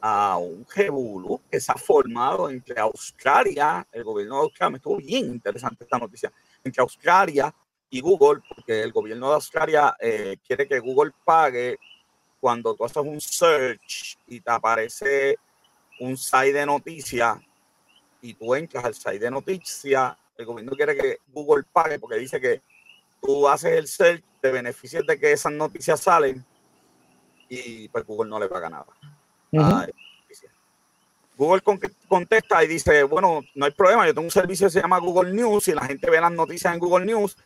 a 0.01 0.37
un 0.39 0.67
revolú 0.75 1.41
que 1.49 1.61
se 1.61 1.71
ha 1.71 1.77
formado 1.77 2.51
entre 2.51 2.81
Australia, 2.81 3.87
el 3.93 4.03
gobierno 4.03 4.39
de 4.39 4.43
Australia, 4.43 4.71
me 4.71 4.77
estuvo 4.79 4.97
bien 4.97 5.27
interesante 5.27 5.85
esta 5.85 5.97
noticia, 5.97 6.33
entre 6.65 6.83
Australia 6.83 7.55
y 7.89 8.01
Google, 8.01 8.43
porque 8.49 8.83
el 8.83 8.91
gobierno 8.91 9.29
de 9.29 9.35
Australia 9.35 9.95
eh, 10.01 10.39
quiere 10.45 10.67
que 10.67 10.81
Google 10.81 11.13
pague 11.25 11.79
cuando 12.41 12.75
tú 12.75 12.85
haces 12.85 13.05
un 13.05 13.21
search 13.21 14.19
y 14.27 14.41
te 14.41 14.51
aparece 14.51 15.37
un 16.01 16.17
site 16.17 16.53
de 16.53 16.67
noticias 16.67 17.39
y 18.21 18.35
tú 18.35 18.53
entras 18.57 18.85
al 18.85 18.95
site 18.95 19.21
de 19.21 19.31
noticias, 19.31 20.17
el 20.37 20.45
gobierno 20.45 20.73
quiere 20.73 20.97
que 20.97 21.19
Google 21.29 21.63
pague 21.73 22.01
porque 22.01 22.17
dice 22.17 22.41
que 22.41 22.63
tú 23.23 23.47
haces 23.47 23.79
el 23.79 23.87
search, 23.87 24.25
te 24.41 24.51
beneficias 24.51 25.07
de 25.07 25.21
que 25.21 25.31
esas 25.31 25.53
noticias 25.53 26.01
salen 26.01 26.45
y 27.51 27.89
pues 27.89 28.07
Google 28.07 28.31
no 28.31 28.41
le 28.41 28.49
paga 28.49 28.71
nada. 28.71 28.87
Google 31.37 31.63
contesta 32.09 32.65
y 32.65 32.69
dice, 32.69 33.03
bueno, 33.03 33.43
no 33.55 33.67
hay 33.67 33.73
problema, 33.73 34.07
yo 34.07 34.15
tengo 34.15 34.27
un 34.27 34.31
servicio 34.31 34.69
que 34.69 34.73
se 34.73 34.81
llama 34.81 34.99
Google 34.99 35.33
News 35.33 35.69
y 35.69 35.75
la 35.75 35.85
gente 35.85 36.11
ve 36.11 36.21
las 36.21 36.33
noticias 36.33 36.73
en 36.73 36.81
Google 36.81 37.05
News 37.05 37.37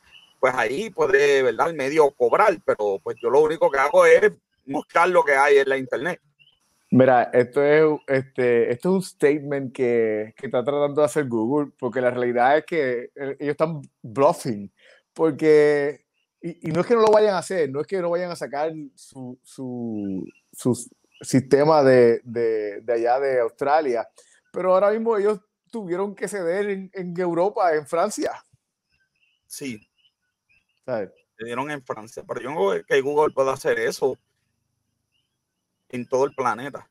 pues 0.44 0.54
ahí 0.56 0.90
puede, 0.90 1.42
¿verdad? 1.42 1.70
El 1.70 1.74
medio 1.74 2.10
cobrar, 2.10 2.54
pero 2.66 3.00
pues 3.02 3.16
yo 3.18 3.30
lo 3.30 3.40
único 3.40 3.70
que 3.70 3.78
hago 3.78 4.04
es 4.04 4.30
mostrar 4.66 5.08
lo 5.08 5.24
que 5.24 5.32
hay 5.32 5.56
en 5.56 5.68
la 5.70 5.78
internet. 5.78 6.20
Mira, 6.90 7.30
esto 7.32 7.64
es, 7.64 8.00
este, 8.06 8.70
esto 8.70 8.90
es 8.90 8.94
un 8.94 9.02
statement 9.02 9.72
que, 9.72 10.34
que, 10.36 10.44
está 10.44 10.62
tratando 10.62 11.00
de 11.00 11.06
hacer 11.06 11.24
Google, 11.28 11.72
porque 11.78 12.02
la 12.02 12.10
realidad 12.10 12.58
es 12.58 12.66
que 12.66 13.10
eh, 13.16 13.36
ellos 13.40 13.52
están 13.52 13.80
bluffing, 14.02 14.70
porque, 15.14 16.03
y, 16.46 16.72
no 16.72 16.82
es 16.82 16.86
que 16.86 16.94
no 16.94 17.00
lo 17.00 17.10
vayan 17.10 17.34
a 17.34 17.38
hacer, 17.38 17.70
no 17.70 17.80
es 17.80 17.86
que 17.86 18.02
no 18.02 18.10
vayan 18.10 18.30
a 18.30 18.36
sacar 18.36 18.70
su, 18.94 19.38
su, 19.42 20.26
su 20.52 20.90
sistema 21.22 21.82
de, 21.82 22.20
de, 22.22 22.82
de, 22.82 22.92
allá 22.92 23.18
de 23.18 23.40
Australia, 23.40 24.06
pero 24.52 24.74
ahora 24.74 24.90
mismo 24.90 25.16
ellos 25.16 25.40
tuvieron 25.70 26.14
que 26.14 26.28
ceder 26.28 26.68
en, 26.68 26.90
en 26.92 27.18
Europa, 27.18 27.74
en 27.74 27.86
Francia. 27.86 28.32
Sí, 29.46 29.80
se 30.84 31.44
dieron 31.44 31.70
en 31.70 31.82
Francia, 31.82 32.22
pero 32.26 32.42
yo 32.42 32.50
no 32.50 32.70
creo 32.70 32.84
que 32.84 33.00
Google 33.00 33.32
pueda 33.32 33.54
hacer 33.54 33.78
eso 33.78 34.18
en 35.88 36.06
todo 36.06 36.26
el 36.26 36.34
planeta. 36.34 36.88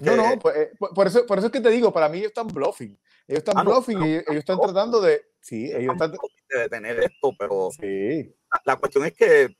no, 0.00 0.16
no, 0.16 0.38
pues, 0.38 0.56
eh, 0.56 0.70
por, 0.94 1.06
eso, 1.08 1.26
por 1.26 1.38
eso 1.38 1.48
es 1.48 1.52
que 1.52 1.60
te 1.60 1.70
digo, 1.70 1.92
para 1.92 2.08
mí 2.08 2.18
ellos 2.18 2.28
están 2.28 2.46
bluffing. 2.46 2.96
Ellos 3.26 3.38
están 3.38 3.58
ah, 3.58 3.62
bluffing 3.64 4.02
y 4.02 4.14
ellos 4.14 4.36
están 4.36 4.60
tratando 4.60 5.00
de. 5.00 5.22
Sí, 5.40 5.72
ellos 5.72 5.94
están. 5.94 6.12
De 6.12 6.58
detener 6.58 7.00
esto, 7.00 7.32
pero. 7.38 7.70
Sí. 7.70 8.34
La, 8.64 8.76
cuestión 8.76 9.04
es 9.04 9.12
que 9.12 9.56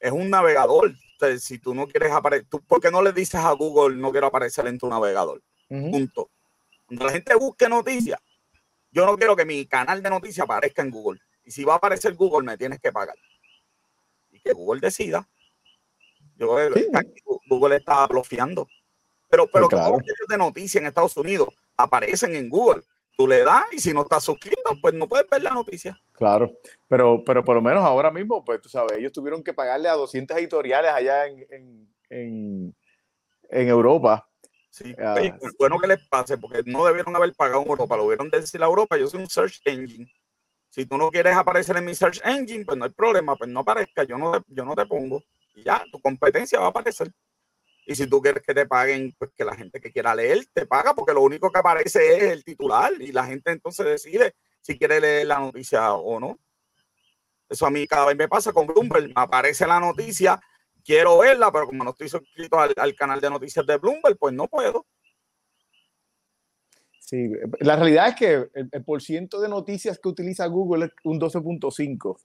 es 0.00 0.12
un 0.12 0.30
navegador. 0.30 0.94
si 1.38 1.58
tú 1.58 1.74
no 1.74 1.86
quieres 1.86 2.12
aparecer, 2.12 2.46
¿por 2.46 2.80
qué 2.80 2.90
no 2.90 3.02
le 3.02 3.12
dices 3.12 3.40
a 3.40 3.52
Google 3.52 3.96
no 3.96 4.12
quiero 4.12 4.28
aparecer 4.28 4.66
en 4.66 4.78
tu 4.78 4.88
navegador? 4.88 5.42
Punto. 5.68 6.30
Cuando 6.86 7.06
la 7.06 7.12
gente 7.12 7.34
busque 7.34 7.68
noticias, 7.68 8.20
yo 8.90 9.04
no 9.04 9.16
quiero 9.16 9.34
que 9.34 9.44
mi 9.44 9.66
canal 9.66 10.02
de 10.02 10.10
noticias 10.10 10.44
aparezca 10.44 10.82
en 10.82 10.90
Google. 10.90 11.20
Y 11.44 11.50
si 11.50 11.64
va 11.64 11.74
a 11.74 11.76
aparecer 11.76 12.14
Google, 12.14 12.46
me 12.46 12.56
tienes 12.56 12.80
que 12.80 12.92
pagar. 12.92 13.16
Y 14.30 14.40
que 14.40 14.52
Google 14.52 14.80
decida. 14.80 15.28
Yo 16.36 16.56
que 16.56 16.88
Google 17.48 17.76
está 17.76 18.06
bloqueando. 18.06 18.68
Pero, 19.28 19.48
pero 19.52 19.68
que 19.68 19.76
los 19.76 20.00
de 20.28 20.38
noticias 20.38 20.80
en 20.80 20.88
Estados 20.88 21.16
Unidos 21.16 21.48
aparecen 21.76 22.36
en 22.36 22.48
Google. 22.48 22.82
Tú 23.16 23.26
le 23.26 23.42
das 23.44 23.64
y 23.72 23.78
si 23.78 23.94
no 23.94 24.02
estás 24.02 24.24
suscrito, 24.24 24.76
pues 24.82 24.92
no 24.92 25.08
puedes 25.08 25.28
ver 25.30 25.42
la 25.42 25.50
noticia. 25.50 25.98
Claro, 26.12 26.52
pero, 26.86 27.24
pero 27.24 27.42
por 27.42 27.56
lo 27.56 27.62
menos 27.62 27.82
ahora 27.82 28.10
mismo, 28.10 28.44
pues 28.44 28.60
tú 28.60 28.68
sabes, 28.68 28.98
ellos 28.98 29.12
tuvieron 29.12 29.42
que 29.42 29.54
pagarle 29.54 29.88
a 29.88 29.94
200 29.94 30.36
editoriales 30.36 30.92
allá 30.92 31.26
en, 31.26 31.46
en, 32.10 32.74
en, 33.48 33.68
Europa. 33.68 34.28
Sí, 34.68 34.94
ah, 34.98 35.16
bueno 35.58 35.78
que 35.78 35.86
les 35.86 36.06
pase, 36.08 36.36
porque 36.36 36.62
no 36.66 36.84
debieron 36.84 37.16
haber 37.16 37.32
pagado 37.32 37.62
en 37.62 37.68
Europa, 37.68 37.96
lo 37.96 38.04
hubieron 38.04 38.28
decir 38.28 38.62
a 38.62 38.66
Europa, 38.66 38.98
yo 38.98 39.06
soy 39.06 39.20
un 39.20 39.30
search 39.30 39.62
engine. 39.64 40.06
Si 40.68 40.84
tú 40.84 40.98
no 40.98 41.10
quieres 41.10 41.34
aparecer 41.34 41.74
en 41.78 41.86
mi 41.86 41.94
search 41.94 42.20
engine, 42.22 42.66
pues 42.66 42.76
no 42.76 42.84
hay 42.84 42.90
problema, 42.90 43.34
pues 43.34 43.48
no 43.48 43.60
aparezca, 43.60 44.04
yo 44.04 44.18
no, 44.18 44.44
yo 44.46 44.62
no 44.66 44.74
te 44.74 44.84
pongo. 44.84 45.22
Y 45.54 45.62
ya, 45.62 45.82
tu 45.90 45.98
competencia 46.02 46.60
va 46.60 46.66
a 46.66 46.68
aparecer. 46.68 47.10
Y 47.86 47.94
si 47.94 48.08
tú 48.08 48.20
quieres 48.20 48.42
que 48.42 48.52
te 48.52 48.66
paguen, 48.66 49.14
pues 49.16 49.30
que 49.34 49.44
la 49.44 49.54
gente 49.54 49.80
que 49.80 49.92
quiera 49.92 50.14
leer 50.14 50.44
te 50.52 50.66
paga, 50.66 50.92
porque 50.92 51.14
lo 51.14 51.22
único 51.22 51.50
que 51.50 51.58
aparece 51.60 52.16
es 52.16 52.22
el 52.24 52.44
titular 52.44 52.92
y 53.00 53.12
la 53.12 53.24
gente 53.24 53.52
entonces 53.52 53.86
decide 53.86 54.34
si 54.60 54.76
quiere 54.76 55.00
leer 55.00 55.28
la 55.28 55.38
noticia 55.38 55.94
o 55.94 56.18
no. 56.18 56.38
Eso 57.48 57.64
a 57.64 57.70
mí 57.70 57.86
cada 57.86 58.06
vez 58.06 58.16
me 58.16 58.28
pasa 58.28 58.52
con 58.52 58.66
Bloomberg. 58.66 59.06
Me 59.06 59.12
aparece 59.14 59.66
la 59.68 59.78
noticia, 59.78 60.40
quiero 60.84 61.18
verla, 61.18 61.52
pero 61.52 61.66
como 61.66 61.84
no 61.84 61.90
estoy 61.90 62.08
suscrito 62.08 62.58
al, 62.58 62.74
al 62.76 62.94
canal 62.96 63.20
de 63.20 63.30
noticias 63.30 63.64
de 63.64 63.76
Bloomberg, 63.76 64.18
pues 64.18 64.34
no 64.34 64.48
puedo. 64.48 64.84
Sí, 67.06 67.30
la 67.60 67.76
realidad 67.76 68.08
es 68.08 68.14
que 68.16 68.48
el, 68.52 68.84
por 68.84 69.00
ciento 69.00 69.40
de 69.40 69.48
noticias 69.48 69.96
que 70.00 70.08
utiliza 70.08 70.44
Google 70.48 70.86
es 70.86 70.90
un 71.04 71.20
12.5, 71.20 72.18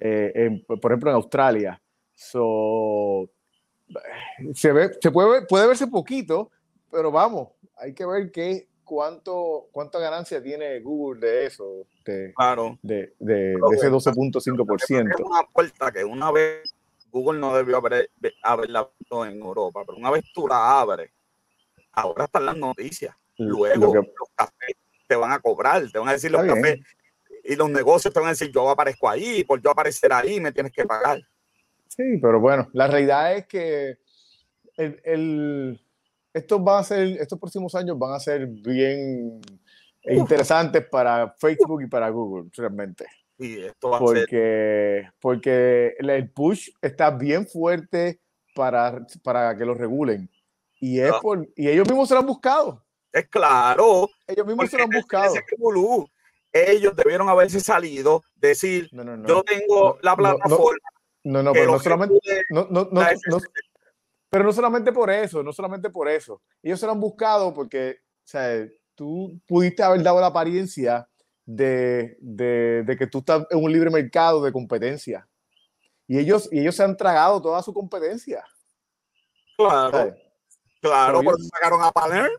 eh, 0.00 0.64
por 0.66 0.90
ejemplo 0.90 1.10
en 1.10 1.16
Australia. 1.16 1.80
So, 2.12 3.30
se, 4.54 4.72
ve, 4.72 4.90
se 5.00 5.10
puede, 5.10 5.46
puede 5.46 5.66
verse 5.66 5.86
poquito, 5.86 6.50
pero 6.90 7.10
vamos, 7.10 7.48
hay 7.76 7.94
que 7.94 8.06
ver 8.06 8.30
qué, 8.30 8.68
cuánto, 8.84 9.68
cuánta 9.72 9.98
ganancia 9.98 10.42
tiene 10.42 10.80
Google 10.80 11.20
de 11.20 11.46
eso, 11.46 11.86
de, 12.04 12.32
claro. 12.34 12.78
de, 12.82 13.14
de, 13.18 13.54
ese 13.72 13.90
12.5%. 13.90 15.14
Es 15.14 15.20
una 15.20 15.42
puerta 15.52 15.92
que 15.92 16.04
una 16.04 16.30
vez 16.30 16.74
Google 17.10 17.38
no 17.38 17.54
debió 17.56 17.78
haber, 17.78 18.10
haberla 18.42 18.88
en 19.10 19.40
Europa, 19.40 19.82
pero 19.86 19.98
una 19.98 20.10
vez 20.10 20.24
tú 20.34 20.48
la 20.48 20.80
abres, 20.80 21.10
ahora 21.92 22.24
están 22.24 22.46
las 22.46 22.56
noticias 22.56 23.14
Luego 23.38 23.94
los 23.94 24.06
cafés 24.34 24.76
te 25.06 25.16
van 25.16 25.32
a 25.32 25.38
cobrar, 25.40 25.90
te 25.90 25.98
van 25.98 26.08
a 26.08 26.12
decir 26.12 26.30
los 26.30 26.44
cafés 26.44 26.80
y 27.42 27.56
los 27.56 27.68
negocios 27.68 28.12
te 28.12 28.20
van 28.20 28.28
a 28.28 28.32
decir 28.32 28.50
yo 28.50 28.68
aparezco 28.70 29.08
ahí, 29.08 29.44
por 29.44 29.60
yo 29.60 29.70
aparecer 29.70 30.12
ahí 30.12 30.40
me 30.40 30.52
tienes 30.52 30.72
que 30.72 30.84
pagar. 30.84 31.20
Sí, 31.96 32.18
pero 32.20 32.40
bueno, 32.40 32.68
la 32.72 32.88
realidad 32.88 33.36
es 33.36 33.46
que 33.46 33.98
el, 34.76 35.80
estos, 36.32 36.64
van 36.64 36.80
a 36.80 36.84
ser, 36.84 37.06
estos 37.20 37.38
próximos 37.38 37.74
años 37.76 37.96
van 37.96 38.14
a 38.14 38.20
ser 38.20 38.46
bien 38.48 39.40
interesantes 40.02 40.84
para 40.86 41.30
Facebook 41.38 41.82
y 41.82 41.86
para 41.86 42.08
Google, 42.08 42.50
realmente. 42.56 43.06
Sí, 43.38 43.62
esto 43.62 43.90
va 43.90 43.98
porque, 44.00 44.22
a 44.22 45.04
ser... 45.04 45.12
porque 45.20 45.94
el 45.98 46.30
push 46.30 46.70
está 46.82 47.10
bien 47.10 47.46
fuerte 47.46 48.20
para, 48.56 49.06
para 49.22 49.56
que 49.56 49.64
lo 49.64 49.74
regulen. 49.74 50.28
Y, 50.80 50.98
es 50.98 51.12
por, 51.22 51.48
y 51.54 51.68
ellos 51.68 51.88
mismos 51.88 52.08
se 52.08 52.14
lo 52.14 52.20
han 52.20 52.26
buscado. 52.26 52.84
Es 53.12 53.28
claro. 53.28 54.10
Ellos 54.26 54.46
mismos 54.46 54.68
se 54.68 54.78
lo 54.78 54.84
han 54.84 54.90
buscado. 54.90 55.34
ellos 56.52 56.96
debieron 56.96 57.28
haberse 57.28 57.60
salido, 57.60 58.22
decir, 58.34 58.90
yo 58.92 59.44
tengo 59.44 59.98
la 60.02 60.16
plataforma. 60.16 60.78
No, 61.24 61.42
no, 61.42 61.52
pero 61.52 61.72
no 61.72 61.78
solamente. 61.80 62.20
pero 64.30 64.44
no 64.44 64.52
solamente 64.52 64.92
por 64.92 65.10
eso, 65.10 65.42
no 65.42 65.52
solamente 65.52 65.90
por 65.90 66.08
eso. 66.08 66.42
Ellos 66.62 66.78
se 66.78 66.86
lo 66.86 66.92
han 66.92 67.00
buscado 67.00 67.52
porque, 67.54 67.98
o 68.00 68.26
sea, 68.26 68.66
tú 68.94 69.40
pudiste 69.46 69.82
haber 69.82 70.02
dado 70.02 70.20
la 70.20 70.26
apariencia 70.26 71.08
de, 71.46 72.16
de, 72.20 72.96
que 72.98 73.06
tú 73.06 73.18
estás 73.18 73.46
en 73.50 73.62
un 73.62 73.72
libre 73.72 73.90
mercado 73.90 74.42
de 74.42 74.52
competencia. 74.52 75.26
Y 76.06 76.18
ellos, 76.18 76.48
y 76.52 76.60
ellos 76.60 76.76
se 76.76 76.84
han 76.84 76.96
tragado 76.96 77.40
toda 77.40 77.62
su 77.62 77.72
competencia. 77.72 78.44
Claro. 79.56 80.14
Claro, 80.80 81.20
pero 81.20 81.38
sacaron 81.38 81.82
a 81.82 81.90
Panel. 81.90 82.30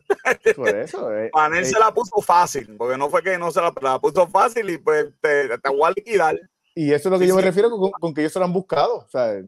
Por 0.55 0.69
eso. 0.69 1.11
Eh, 1.15 1.29
Panel 1.33 1.63
eh. 1.63 1.65
se 1.65 1.79
la 1.79 1.91
puso 1.91 2.21
fácil, 2.21 2.75
porque 2.77 2.95
no 2.95 3.09
fue 3.09 3.23
que 3.23 3.39
no 3.39 3.49
se 3.51 3.59
la, 3.59 3.99
puso 3.99 4.27
fácil 4.27 4.69
y 4.69 4.77
pues 4.77 5.07
te, 5.19 5.57
te, 5.57 5.69
voy 5.69 5.87
a 5.87 5.91
liquidar. 5.91 6.39
Y 6.75 6.91
eso 6.91 7.09
es 7.09 7.11
lo 7.11 7.19
que 7.19 7.27
yo 7.27 7.35
me 7.35 7.41
refiero 7.41 7.71
con, 7.71 8.13
que 8.13 8.21
ellos 8.21 8.33
se 8.33 8.39
lo 8.39 8.45
han 8.45 8.53
buscado. 8.53 8.97
O 8.97 9.07
sea, 9.07 9.33
eh, 9.33 9.47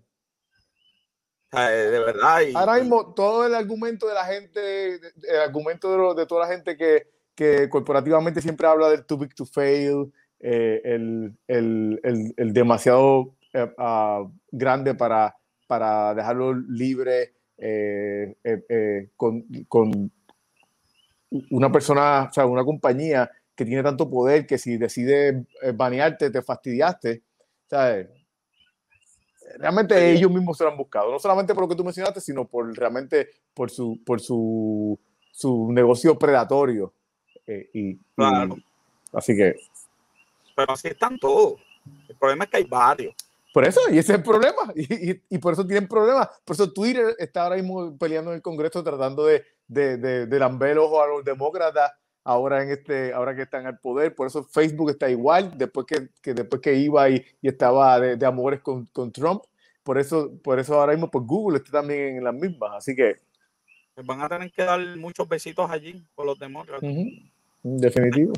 de 1.51 1.99
verdad. 1.99 2.39
Ahora 2.55 2.75
mismo, 2.75 3.13
todo 3.13 3.45
el 3.45 3.53
argumento 3.53 4.07
de 4.07 4.13
la 4.13 4.25
gente, 4.25 4.95
el 4.95 5.39
argumento 5.43 6.15
de, 6.15 6.25
toda 6.25 6.47
la 6.47 6.53
gente 6.53 6.75
que, 6.77 7.07
que, 7.35 7.69
corporativamente 7.69 8.41
siempre 8.41 8.67
habla 8.67 8.89
del 8.89 9.05
too 9.05 9.17
big 9.17 9.35
to 9.35 9.45
fail, 9.45 10.11
el, 10.39 11.37
el, 11.47 11.99
el, 12.03 12.33
el, 12.37 12.53
demasiado 12.53 13.35
uh, 13.53 14.31
grande 14.51 14.95
para 14.95 15.35
para 15.67 16.15
dejarlo 16.15 16.53
libre 16.53 17.33
eh, 17.57 18.35
eh, 18.43 19.09
con, 19.15 19.45
con, 19.67 20.11
una 21.51 21.69
persona, 21.69 22.27
o 22.29 22.33
sea, 22.33 22.45
una 22.45 22.63
compañía 22.63 23.29
que 23.57 23.65
tiene 23.65 23.81
tanto 23.81 24.07
poder 24.09 24.45
que 24.45 24.59
si 24.59 24.77
decide 24.77 25.45
banearte, 25.73 26.29
te 26.29 26.43
fastidiaste. 26.43 27.23
¿sabes? 27.67 28.07
Realmente 29.57 30.11
ellos 30.11 30.31
mismos 30.31 30.57
se 30.57 30.63
lo 30.63 30.71
han 30.71 30.77
buscado, 30.77 31.11
no 31.11 31.19
solamente 31.19 31.53
por 31.53 31.63
lo 31.63 31.69
que 31.69 31.75
tú 31.75 31.83
mencionaste, 31.83 32.21
sino 32.21 32.45
por 32.45 32.71
realmente 32.77 33.29
por 33.53 33.71
su, 33.71 33.99
por 34.05 34.19
su, 34.19 34.99
su 35.31 35.71
negocio 35.71 36.17
predatorio. 36.19 36.93
y, 37.47 37.95
claro. 38.15 38.57
así 39.13 39.35
que. 39.35 39.55
Pero 40.55 40.73
así 40.73 40.89
están 40.89 41.17
todos. 41.17 41.59
El 42.07 42.15
problema 42.15 42.43
es 42.43 42.49
que 42.49 42.57
hay 42.57 42.65
varios. 42.65 43.15
Por 43.53 43.65
eso, 43.65 43.79
y 43.89 43.97
ese 43.97 44.11
es 44.11 44.17
el 44.19 44.23
problema. 44.23 44.71
Y, 44.75 45.11
y, 45.11 45.23
y, 45.29 45.37
por 45.39 45.53
eso 45.53 45.65
tienen 45.65 45.87
problemas. 45.87 46.29
Por 46.45 46.55
eso 46.55 46.71
Twitter 46.71 47.15
está 47.17 47.43
ahora 47.43 47.55
mismo 47.55 47.97
peleando 47.97 48.31
en 48.31 48.35
el 48.35 48.41
Congreso 48.43 48.83
tratando 48.83 49.25
de, 49.25 49.43
de, 49.67 49.97
de, 49.97 50.27
de 50.27 50.39
lamber 50.39 50.77
ojo 50.77 51.01
a 51.01 51.07
los 51.07 51.23
demócratas 51.23 51.91
ahora, 52.27 52.61
en 52.61 52.71
este, 52.71 53.13
ahora 53.13 53.33
que 53.33 53.43
están 53.43 53.65
al 53.65 53.79
poder. 53.79 54.13
Por 54.13 54.27
eso 54.27 54.43
Facebook 54.43 54.89
está 54.89 55.09
igual, 55.09 55.57
después 55.57 55.87
que, 55.87 56.09
que 56.21 56.33
después 56.33 56.61
que 56.61 56.75
iba 56.75 57.09
y, 57.09 57.25
y 57.41 57.47
estaba 57.47 57.99
de, 57.99 58.25
amores 58.25 58.59
con, 58.59 58.85
con, 58.87 59.11
Trump. 59.11 59.43
Por 59.83 59.97
eso, 59.97 60.33
por 60.43 60.59
eso 60.59 60.79
ahora 60.79 60.91
mismo 60.91 61.09
pues 61.09 61.25
Google 61.25 61.59
está 61.59 61.71
también 61.71 62.17
en 62.17 62.23
las 62.23 62.33
mismas. 62.33 62.71
Así 62.75 62.95
que... 62.95 63.15
Van 64.03 64.21
a 64.21 64.29
tener 64.29 64.51
que 64.51 64.63
dar 64.63 64.79
muchos 64.97 65.27
besitos 65.27 65.71
allí 65.71 66.03
por 66.13 66.25
los 66.25 66.37
demócratas. 66.37 66.93
Definitivo 67.63 68.33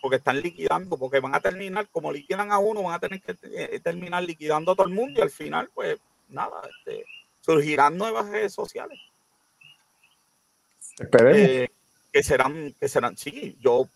porque 0.00 0.16
están 0.16 0.40
liquidando, 0.40 0.98
porque 0.98 1.20
van 1.20 1.36
a 1.36 1.38
terminar, 1.38 1.86
como 1.92 2.10
liquidan 2.10 2.50
a 2.50 2.58
uno, 2.58 2.82
van 2.82 2.94
a 2.94 2.98
tener 2.98 3.20
que 3.20 3.36
eh, 3.54 3.78
terminar 3.78 4.24
liquidando 4.24 4.72
a 4.72 4.74
todo 4.74 4.88
el 4.88 4.92
mundo 4.92 5.20
y 5.20 5.22
al 5.22 5.30
final, 5.30 5.70
pues 5.72 5.96
nada, 6.28 6.60
este, 6.68 7.04
surgirán 7.40 7.96
nuevas 7.96 8.28
redes 8.28 8.52
sociales. 8.52 8.98
Eh, 10.98 11.68
que 12.12 12.22
serán, 12.22 12.74
que 12.78 12.88
serán, 12.88 13.16
sí, 13.16 13.56
yo 13.60 13.88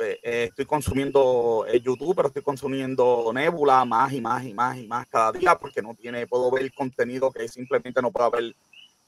eh, 0.00 0.18
estoy 0.48 0.64
consumiendo 0.66 1.66
YouTube, 1.82 2.14
pero 2.16 2.28
estoy 2.28 2.42
consumiendo 2.42 3.30
Nebula 3.32 3.84
más 3.84 4.12
y 4.12 4.20
más 4.20 4.44
y 4.44 4.54
más 4.54 4.78
y 4.78 4.86
más 4.86 5.06
cada 5.06 5.32
día 5.32 5.58
porque 5.58 5.82
no 5.82 5.94
tiene, 5.94 6.26
puedo 6.26 6.50
ver 6.50 6.72
contenido 6.72 7.30
que 7.30 7.48
simplemente 7.48 8.02
no 8.02 8.10
puedo 8.10 8.30
ver 8.30 8.54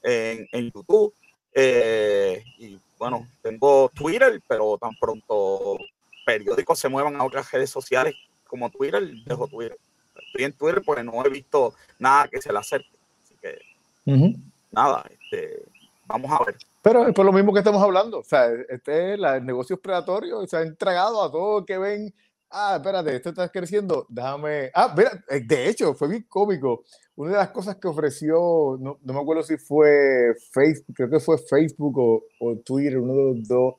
en, 0.03 0.47
en 0.51 0.71
YouTube. 0.71 1.13
y 1.55 2.79
bueno, 2.97 3.27
tengo 3.41 3.89
Twitter, 3.89 4.41
pero 4.47 4.77
tan 4.77 4.95
pronto 4.95 5.77
periódicos 6.25 6.79
se 6.79 6.89
muevan 6.89 7.15
a 7.15 7.23
otras 7.23 7.51
redes 7.51 7.69
sociales 7.69 8.15
como 8.47 8.69
Twitter, 8.69 9.03
dejo 9.25 9.47
Twitter. 9.47 9.77
Estoy 10.27 10.45
en 10.45 10.53
Twitter 10.53 10.81
porque 10.85 11.03
no 11.03 11.23
he 11.25 11.29
visto 11.29 11.73
nada 11.99 12.27
que 12.27 12.41
se 12.41 12.51
le 12.51 12.59
acerque. 12.59 12.89
Así 13.23 13.35
que, 13.41 13.59
nada, 14.71 15.05
este, 15.09 15.63
vamos 16.05 16.31
a 16.31 16.43
ver. 16.43 16.57
Pero 16.85 17.07
es 17.07 17.15
por 17.15 17.25
lo 17.25 17.33
mismo 17.33 17.51
que 17.51 17.57
estamos 17.57 17.81
hablando. 17.81 18.19
O 18.19 18.23
sea, 18.23 18.47
este, 18.69 19.15
el 19.15 19.43
negocio 19.43 19.81
predatorio 19.81 20.45
se 20.45 20.57
ha 20.57 20.61
entregado 20.61 21.23
a 21.23 21.31
todo 21.31 21.65
que 21.65 21.79
ven. 21.79 22.13
Ah, 22.51 22.75
espérate, 22.77 23.15
esto 23.15 23.29
está 23.29 23.49
creciendo. 23.49 24.05
Déjame. 24.07 24.69
Ah, 24.71 24.93
mira, 24.95 25.11
eh, 25.29 25.41
de 25.43 25.67
hecho, 25.67 25.95
fue 25.95 26.09
bien 26.09 26.27
cómico. 26.29 26.83
Una 27.15 27.31
de 27.31 27.37
las 27.37 27.49
cosas 27.49 27.77
que 27.77 27.87
ofreció, 27.87 28.77
no, 28.79 28.99
no 29.01 29.13
me 29.13 29.19
acuerdo 29.19 29.41
si 29.41 29.57
fue 29.57 30.35
Facebook, 30.51 30.95
creo 30.95 31.09
que 31.09 31.19
fue 31.19 31.39
Facebook 31.39 31.97
o, 31.97 32.23
o 32.39 32.55
Twitter, 32.57 32.99
uno 32.99 33.15
de 33.15 33.23
los 33.23 33.47
dos 33.47 33.73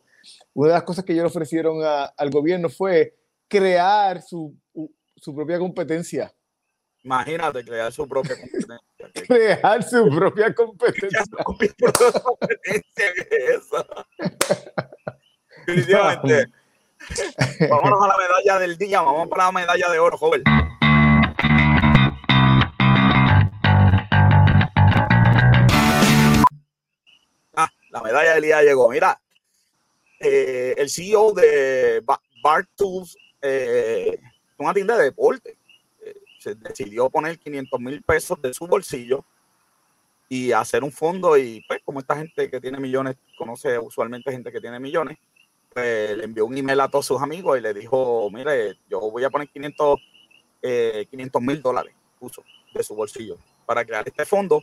una 0.54 0.70
de 0.70 0.74
las 0.74 0.82
cosas 0.82 1.04
que 1.04 1.12
ellos 1.12 1.26
ofrecieron 1.26 1.78
al 1.84 2.30
gobierno 2.30 2.68
fue 2.68 3.14
crear 3.46 4.20
su, 4.20 4.52
su 5.14 5.32
propia 5.32 5.60
competencia. 5.60 6.34
Imagínate 7.04 7.64
crear 7.64 7.92
su 7.92 8.08
propia 8.08 8.34
competencia. 8.34 8.80
crear 9.26 9.82
su 9.82 10.08
propia 10.10 10.54
competencia. 10.54 11.22
competencia 11.44 12.82
es 12.96 13.28
eso. 13.30 13.86
Definitivamente. 15.66 16.46
Vámonos 17.68 18.04
a 18.04 18.08
la 18.08 18.16
medalla 18.16 18.58
del 18.60 18.78
día, 18.78 19.00
vamos 19.00 19.28
para 19.28 19.44
la 19.44 19.52
medalla 19.52 19.90
de 19.90 19.98
oro, 19.98 20.16
joven. 20.16 20.42
Ah, 27.54 27.68
la 27.90 28.02
medalla 28.02 28.34
del 28.34 28.42
día 28.42 28.62
llegó. 28.62 28.88
Mira, 28.90 29.20
eh, 30.20 30.74
el 30.76 30.90
CEO 30.90 31.32
de 31.32 32.02
Bar 32.42 32.66
Tools, 32.76 33.16
eh, 33.42 34.18
una 34.58 34.74
tienda 34.74 34.96
de 34.96 35.04
deporte, 35.04 35.56
se 36.46 36.54
decidió 36.54 37.10
poner 37.10 37.38
500 37.40 37.80
mil 37.80 38.02
pesos 38.02 38.40
de 38.40 38.54
su 38.54 38.68
bolsillo 38.68 39.24
y 40.28 40.52
hacer 40.52 40.84
un 40.84 40.92
fondo 40.92 41.36
y 41.36 41.64
pues 41.66 41.80
como 41.84 41.98
esta 41.98 42.16
gente 42.16 42.48
que 42.48 42.60
tiene 42.60 42.78
millones, 42.78 43.16
conoce 43.36 43.78
usualmente 43.78 44.30
gente 44.30 44.52
que 44.52 44.60
tiene 44.60 44.78
millones, 44.78 45.18
pues, 45.72 46.16
le 46.16 46.24
envió 46.24 46.46
un 46.46 46.56
email 46.56 46.80
a 46.80 46.88
todos 46.88 47.06
sus 47.06 47.20
amigos 47.20 47.58
y 47.58 47.60
le 47.60 47.74
dijo, 47.74 48.30
mire, 48.30 48.78
yo 48.88 49.00
voy 49.00 49.24
a 49.24 49.30
poner 49.30 49.48
500 49.48 49.98
mil 51.42 51.60
dólares, 51.60 51.94
puso 52.18 52.44
de 52.72 52.82
su 52.82 52.94
bolsillo 52.94 53.36
para 53.64 53.84
crear 53.84 54.06
este 54.06 54.24
fondo 54.24 54.62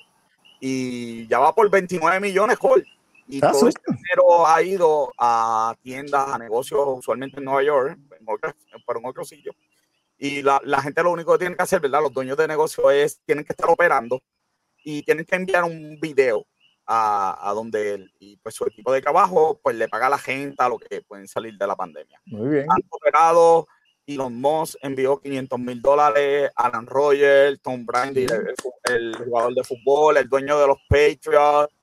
y 0.61 1.27
ya 1.27 1.39
va 1.39 1.53
por 1.53 1.69
29 1.69 2.19
millones, 2.21 2.57
Jorge. 2.57 2.87
Y 3.27 3.43
ah, 3.43 3.51
todo 3.51 3.67
ese 3.67 3.79
dinero 3.87 4.47
ha 4.47 4.61
ido 4.61 5.13
a 5.17 5.75
tiendas, 5.81 6.29
a 6.29 6.37
negocios, 6.37 6.81
usualmente 6.85 7.39
en 7.39 7.45
Nueva 7.45 7.63
York, 7.63 7.97
en 8.19 8.25
pero 8.85 8.99
en 8.99 9.05
otro 9.05 9.23
sitio. 9.23 9.53
Y 10.17 10.41
la, 10.41 10.61
la, 10.63 10.81
gente 10.81 11.03
lo 11.03 11.11
único 11.11 11.33
que 11.33 11.39
tiene 11.39 11.55
que 11.55 11.63
hacer, 11.63 11.81
¿verdad? 11.81 12.01
Los 12.01 12.13
dueños 12.13 12.37
de 12.37 12.47
negocio 12.47 12.89
es, 12.91 13.19
tienen 13.25 13.43
que 13.43 13.53
estar 13.53 13.69
operando 13.69 14.21
y 14.83 15.03
tienen 15.03 15.25
que 15.25 15.35
enviar 15.35 15.63
un 15.63 15.99
video 15.99 16.45
a, 16.85 17.49
a 17.49 17.53
donde 17.53 17.93
él 17.93 18.13
y 18.19 18.37
pues 18.37 18.55
su 18.55 18.65
equipo 18.65 18.91
de 18.91 19.01
trabajo 19.01 19.59
pues 19.63 19.75
le 19.75 19.87
paga 19.87 20.07
a 20.07 20.11
la 20.11 20.17
gente 20.17 20.61
a 20.61 20.67
lo 20.69 20.77
que 20.77 21.01
pueden 21.01 21.27
salir 21.27 21.57
de 21.57 21.67
la 21.67 21.75
pandemia. 21.75 22.21
Muy 22.25 22.49
bien. 22.49 22.65
Han 22.69 22.81
operado, 22.89 23.67
Elon 24.05 24.35
Musk 24.39 24.75
envió 24.81 25.19
500 25.19 25.59
mil 25.59 25.81
dólares, 25.81 26.51
Alan 26.55 26.85
Rogers, 26.85 27.61
Tom 27.61 27.85
Brady, 27.85 28.25
el, 28.25 28.53
el, 28.93 29.15
jugador 29.15 29.53
de 29.55 29.63
fútbol, 29.63 30.17
el 30.17 30.27
dueño 30.27 30.59
de 30.59 30.67
los 30.67 30.77
Patriots, 30.89 31.73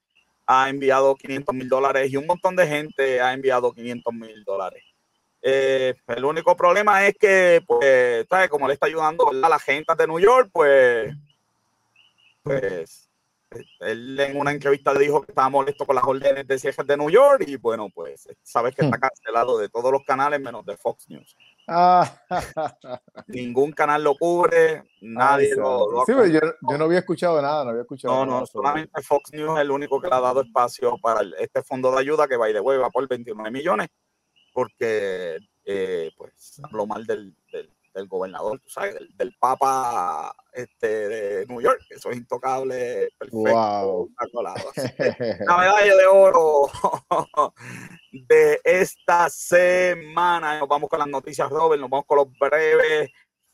ha 0.46 0.68
enviado 0.68 1.14
500 1.14 1.54
mil 1.54 1.68
dólares 1.68 2.10
y 2.10 2.16
un 2.16 2.26
montón 2.26 2.56
de 2.56 2.66
gente 2.66 3.20
ha 3.20 3.32
enviado 3.32 3.72
500 3.72 4.12
mil 4.12 4.44
dólares. 4.44 4.82
Eh, 5.42 5.94
el 6.06 6.24
único 6.24 6.56
problema 6.56 7.06
es 7.06 7.14
que, 7.18 7.62
pues, 7.66 8.26
¿sabes? 8.28 8.48
como 8.48 8.68
le 8.68 8.74
está 8.74 8.86
ayudando 8.86 9.30
a 9.30 9.48
la 9.48 9.58
gente 9.58 9.94
de 9.96 10.06
New 10.06 10.18
York, 10.18 10.50
pues, 10.52 11.14
pues, 12.42 13.10
él 13.80 14.20
en 14.20 14.38
una 14.38 14.52
entrevista 14.52 14.94
dijo 14.94 15.22
que 15.22 15.32
estaba 15.32 15.48
molesto 15.48 15.84
con 15.84 15.96
las 15.96 16.04
órdenes 16.04 16.46
de 16.46 16.58
cierre 16.58 16.84
de 16.84 16.96
New 16.96 17.10
York 17.10 17.42
y 17.46 17.56
bueno, 17.56 17.88
pues, 17.92 18.28
sabes 18.42 18.74
que 18.74 18.84
está 18.84 18.96
hmm. 18.96 19.00
cancelado 19.00 19.58
de 19.58 19.68
todos 19.68 19.90
los 19.90 20.04
canales 20.04 20.40
menos 20.40 20.64
de 20.64 20.76
Fox 20.76 21.08
News. 21.08 21.36
Ah. 21.66 22.04
Ningún 23.28 23.72
canal 23.72 24.04
lo 24.04 24.14
cubre, 24.16 24.84
nadie 25.00 25.54
lo, 25.56 26.04
Sí, 26.06 26.12
yo, 26.12 26.40
yo, 26.68 26.78
no 26.78 26.84
había 26.84 27.00
escuchado 27.00 27.40
nada, 27.40 27.64
no 27.64 27.70
había 27.70 27.82
escuchado 27.82 28.26
No, 28.26 28.40
no, 28.40 28.46
solamente 28.46 29.02
Fox 29.02 29.32
News 29.32 29.56
es 29.56 29.62
el 29.62 29.70
único 29.70 30.00
que 30.00 30.08
le 30.08 30.14
ha 30.14 30.20
dado 30.20 30.42
espacio 30.42 30.96
para 30.98 31.20
este 31.38 31.62
fondo 31.62 31.90
de 31.92 32.00
ayuda 32.00 32.28
que 32.28 32.36
va 32.36 32.50
y 32.50 32.52
de 32.52 32.60
hueva 32.60 32.90
por 32.90 33.06
29 33.08 33.50
millones, 33.50 33.88
porque 34.52 35.38
eh, 35.64 36.10
pues 36.16 36.60
habló 36.62 36.86
mal 36.86 37.06
del, 37.06 37.34
del, 37.52 37.70
del 37.94 38.08
gobernador, 38.08 38.58
tú 38.60 38.68
sabes, 38.68 38.94
del, 38.94 39.08
del, 39.16 39.34
Papa 39.38 40.34
este, 40.52 41.08
de 41.08 41.46
New 41.46 41.60
York, 41.60 41.80
eso 41.90 42.10
es 42.10 42.16
intocable, 42.16 43.10
perfecto. 43.18 43.52
Wow. 43.52 44.10
La 45.46 45.58
medalla 45.58 45.96
de 45.96 46.06
oro 46.06 46.70
de 48.12 48.60
esta 48.64 49.28
semana. 49.28 50.58
Nos 50.58 50.68
vamos 50.68 50.88
con 50.88 50.98
las 50.98 51.08
noticias, 51.08 51.48
Robert, 51.50 51.80
nos 51.80 51.90
vamos 51.90 52.06
con 52.06 52.18
los 52.18 52.28
breves 52.38 53.10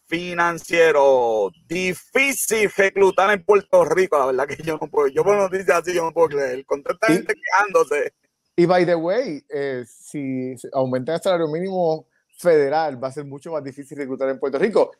financieros. 0.06 1.52
Difícil 1.66 2.70
reclutar 2.76 3.30
en 3.32 3.44
Puerto 3.44 3.84
Rico, 3.84 4.18
la 4.18 4.26
verdad 4.26 4.46
que 4.46 4.62
yo 4.62 4.78
no 4.80 4.88
puedo, 4.88 5.08
yo 5.08 5.24
por 5.24 5.36
noticias 5.36 5.78
así 5.78 5.94
yo 5.94 6.04
no 6.04 6.12
puedo 6.12 6.28
creer, 6.28 6.64
con 6.64 6.82
tanta 6.82 7.08
gente 7.08 7.34
quejándose. 7.34 8.14
Y 8.56 8.64
by 8.64 8.86
the 8.86 8.94
way, 8.94 9.44
eh, 9.50 9.84
si 9.86 10.54
aumenta 10.72 11.14
el 11.14 11.20
salario 11.20 11.46
mínimo 11.46 12.08
federal, 12.38 13.02
va 13.02 13.08
a 13.08 13.12
ser 13.12 13.26
mucho 13.26 13.52
más 13.52 13.62
difícil 13.62 13.98
reclutar 13.98 14.30
en 14.30 14.38
Puerto 14.38 14.58
Rico. 14.58 14.92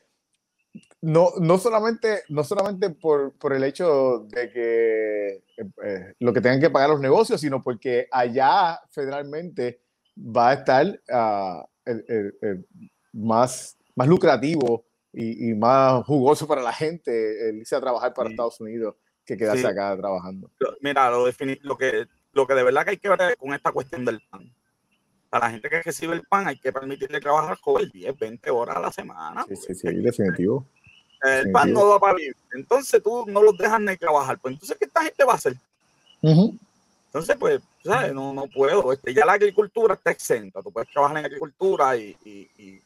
No, 1.00 1.30
no 1.40 1.56
solamente, 1.56 2.22
no 2.28 2.44
solamente 2.44 2.90
por, 2.90 3.32
por 3.38 3.54
el 3.54 3.64
hecho 3.64 4.26
de 4.28 4.50
que 4.50 5.28
eh, 5.56 5.70
eh, 5.84 6.14
lo 6.18 6.34
que 6.34 6.42
tengan 6.42 6.60
que 6.60 6.68
pagar 6.68 6.90
los 6.90 7.00
negocios, 7.00 7.40
sino 7.40 7.62
porque 7.62 8.08
allá 8.12 8.78
federalmente 8.90 9.80
va 10.18 10.50
a 10.50 10.54
estar 10.54 10.86
uh, 10.86 11.66
más, 13.12 13.78
más 13.94 14.08
lucrativo 14.08 14.84
y, 15.14 15.50
y, 15.50 15.54
más 15.54 16.04
jugoso 16.04 16.46
para 16.46 16.60
la 16.60 16.72
gente 16.74 17.48
el 17.48 17.58
irse 17.58 17.74
a 17.74 17.80
trabajar 17.80 18.12
para 18.12 18.28
Estados 18.28 18.60
Unidos 18.60 18.96
que 19.26 19.36
quedarse 19.36 19.66
acá 19.66 19.96
trabajando. 19.96 20.50
Mira, 20.80 21.10
lo, 21.10 21.26
lo, 21.26 21.76
que, 21.76 22.06
lo 22.36 22.46
que 22.46 22.54
de 22.54 22.62
verdad 22.62 22.84
que 22.84 22.90
hay 22.90 22.96
que 22.98 23.08
ver 23.08 23.36
con 23.36 23.54
esta 23.54 23.72
cuestión 23.72 24.04
del 24.04 24.20
pan 24.20 24.48
a 25.30 25.38
la 25.38 25.50
gente 25.50 25.68
que 25.68 25.82
recibe 25.82 26.14
el 26.14 26.22
pan 26.22 26.48
hay 26.48 26.58
que 26.58 26.72
permitirle 26.72 27.20
trabajar 27.20 27.58
joven 27.60 27.90
10, 27.92 28.18
20 28.18 28.50
horas 28.50 28.76
a 28.76 28.80
la 28.80 28.92
semana. 28.92 29.44
Sí, 29.48 29.56
sí, 29.56 29.74
sí, 29.74 29.88
definitivo. 29.94 30.66
El 31.22 31.50
pan 31.50 31.72
no 31.72 31.88
va 31.88 31.98
para 31.98 32.14
vivir. 32.14 32.36
Entonces 32.52 33.02
tú 33.02 33.24
no 33.26 33.42
los 33.42 33.56
dejas 33.56 33.80
ni 33.80 33.96
trabajar. 33.96 34.38
Pues 34.38 34.54
entonces, 34.54 34.76
¿qué 34.78 34.84
esta 34.84 35.02
gente 35.02 35.24
va 35.24 35.32
a 35.32 35.36
hacer? 35.36 35.56
Entonces, 36.22 37.36
pues, 37.38 37.60
¿sabes? 37.84 38.12
No, 38.12 38.32
no 38.32 38.46
puedo. 38.46 38.92
Este, 38.92 39.14
ya 39.14 39.24
la 39.24 39.32
agricultura 39.32 39.94
está 39.94 40.10
exenta. 40.10 40.62
Tú 40.62 40.70
puedes 40.70 40.90
trabajar 40.90 41.18
en 41.18 41.24
agricultura 41.24 41.96
y, 41.96 42.16
y, 42.24 42.48
y, 42.58 42.82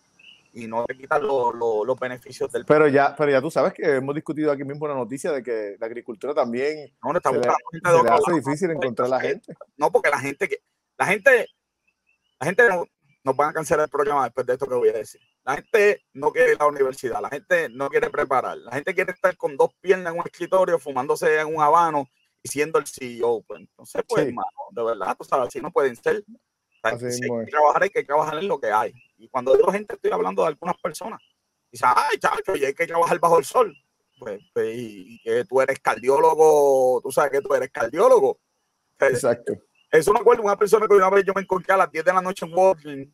no 0.52 0.84
te 0.84 0.96
quitan 0.96 1.26
los 1.26 1.98
beneficios 1.98 2.50
del 2.50 2.64
pero 2.64 2.88
ya 2.88 3.14
Pero 3.16 3.30
ya 3.30 3.40
tú 3.40 3.50
sabes 3.50 3.72
que 3.72 3.96
hemos 3.96 4.14
discutido 4.14 4.50
aquí 4.50 4.64
mismo 4.64 4.88
la 4.88 4.94
noticia 4.94 5.32
de 5.32 5.42
que 5.42 5.76
la 5.78 5.86
agricultura 5.86 6.34
también 6.34 6.92
no, 7.02 7.16
está 7.16 7.30
se, 7.30 7.36
le, 7.36 7.42
se 7.42 8.02
le 8.02 8.10
hace 8.10 8.32
difícil 8.34 8.70
encontrar 8.70 9.06
a 9.06 9.10
la 9.10 9.20
gente. 9.20 9.54
No, 9.76 9.90
porque 9.90 10.10
la 10.10 10.18
gente 10.18 10.48
que 10.48 10.58
la 10.98 11.06
gente 11.06 11.46
la 12.40 12.46
gente 12.46 12.68
no, 12.68 12.84
nos 13.22 13.36
van 13.36 13.50
a 13.50 13.52
cancelar 13.52 13.84
el 13.84 13.90
programa 13.90 14.24
después 14.24 14.46
de 14.46 14.54
esto 14.54 14.66
que 14.66 14.74
voy 14.74 14.88
a 14.88 14.94
decir. 14.94 15.20
La 15.44 15.56
gente 15.56 16.04
no 16.14 16.32
quiere 16.32 16.52
ir 16.52 16.56
a 16.60 16.64
la 16.64 16.70
universidad, 16.70 17.20
la 17.20 17.28
gente 17.28 17.68
no 17.68 17.88
quiere 17.88 18.10
preparar, 18.10 18.58
la 18.58 18.72
gente 18.72 18.94
quiere 18.94 19.12
estar 19.12 19.36
con 19.36 19.56
dos 19.56 19.70
piernas 19.80 20.12
en 20.12 20.20
un 20.20 20.26
escritorio, 20.26 20.78
fumándose 20.78 21.40
en 21.40 21.54
un 21.54 21.60
habano 21.60 22.08
y 22.42 22.48
siendo 22.48 22.78
el 22.78 22.86
CEO. 22.86 23.42
Pues 23.46 23.60
entonces, 23.60 24.02
pues, 24.08 24.26
hermano, 24.26 24.48
de 24.70 24.82
verdad, 24.82 25.16
tú 25.18 25.24
sabes, 25.24 25.48
así 25.48 25.60
no 25.60 25.70
pueden 25.70 25.96
ser. 25.96 26.24
Hay 26.82 26.98
que 26.98 27.50
trabajar, 27.50 27.82
hay 27.82 27.90
que 27.90 28.04
trabajar 28.04 28.38
en 28.38 28.48
lo 28.48 28.60
que 28.60 28.70
hay. 28.70 28.92
Y 29.18 29.28
cuando 29.28 29.54
digo 29.54 29.70
gente, 29.70 29.94
estoy 29.94 30.10
hablando 30.10 30.42
de 30.42 30.48
algunas 30.48 30.76
personas. 30.78 31.20
Dice, 31.70 31.84
ay, 31.86 32.18
chacho, 32.18 32.56
y 32.56 32.64
hay 32.64 32.74
que 32.74 32.86
trabajar 32.86 33.18
bajo 33.18 33.38
el 33.38 33.44
sol. 33.44 33.76
Pues, 34.18 34.40
pues 34.52 34.76
y, 34.76 35.20
que 35.22 35.44
tú 35.44 35.60
eres 35.60 35.78
cardiólogo, 35.80 37.00
tú 37.02 37.10
sabes 37.10 37.30
que 37.30 37.40
tú 37.40 37.54
eres 37.54 37.70
cardiólogo. 37.70 38.38
Exacto. 38.98 39.54
Eso 39.90 40.12
me 40.12 40.20
acuerdo 40.20 40.42
una 40.42 40.56
persona 40.56 40.86
que 40.86 40.94
una 40.94 41.10
vez 41.10 41.24
yo 41.24 41.32
me 41.34 41.42
encontré 41.42 41.74
a 41.74 41.78
las 41.78 41.90
10 41.90 42.04
de 42.04 42.12
la 42.12 42.22
noche 42.22 42.46
en 42.46 42.54
Walking 42.54 43.06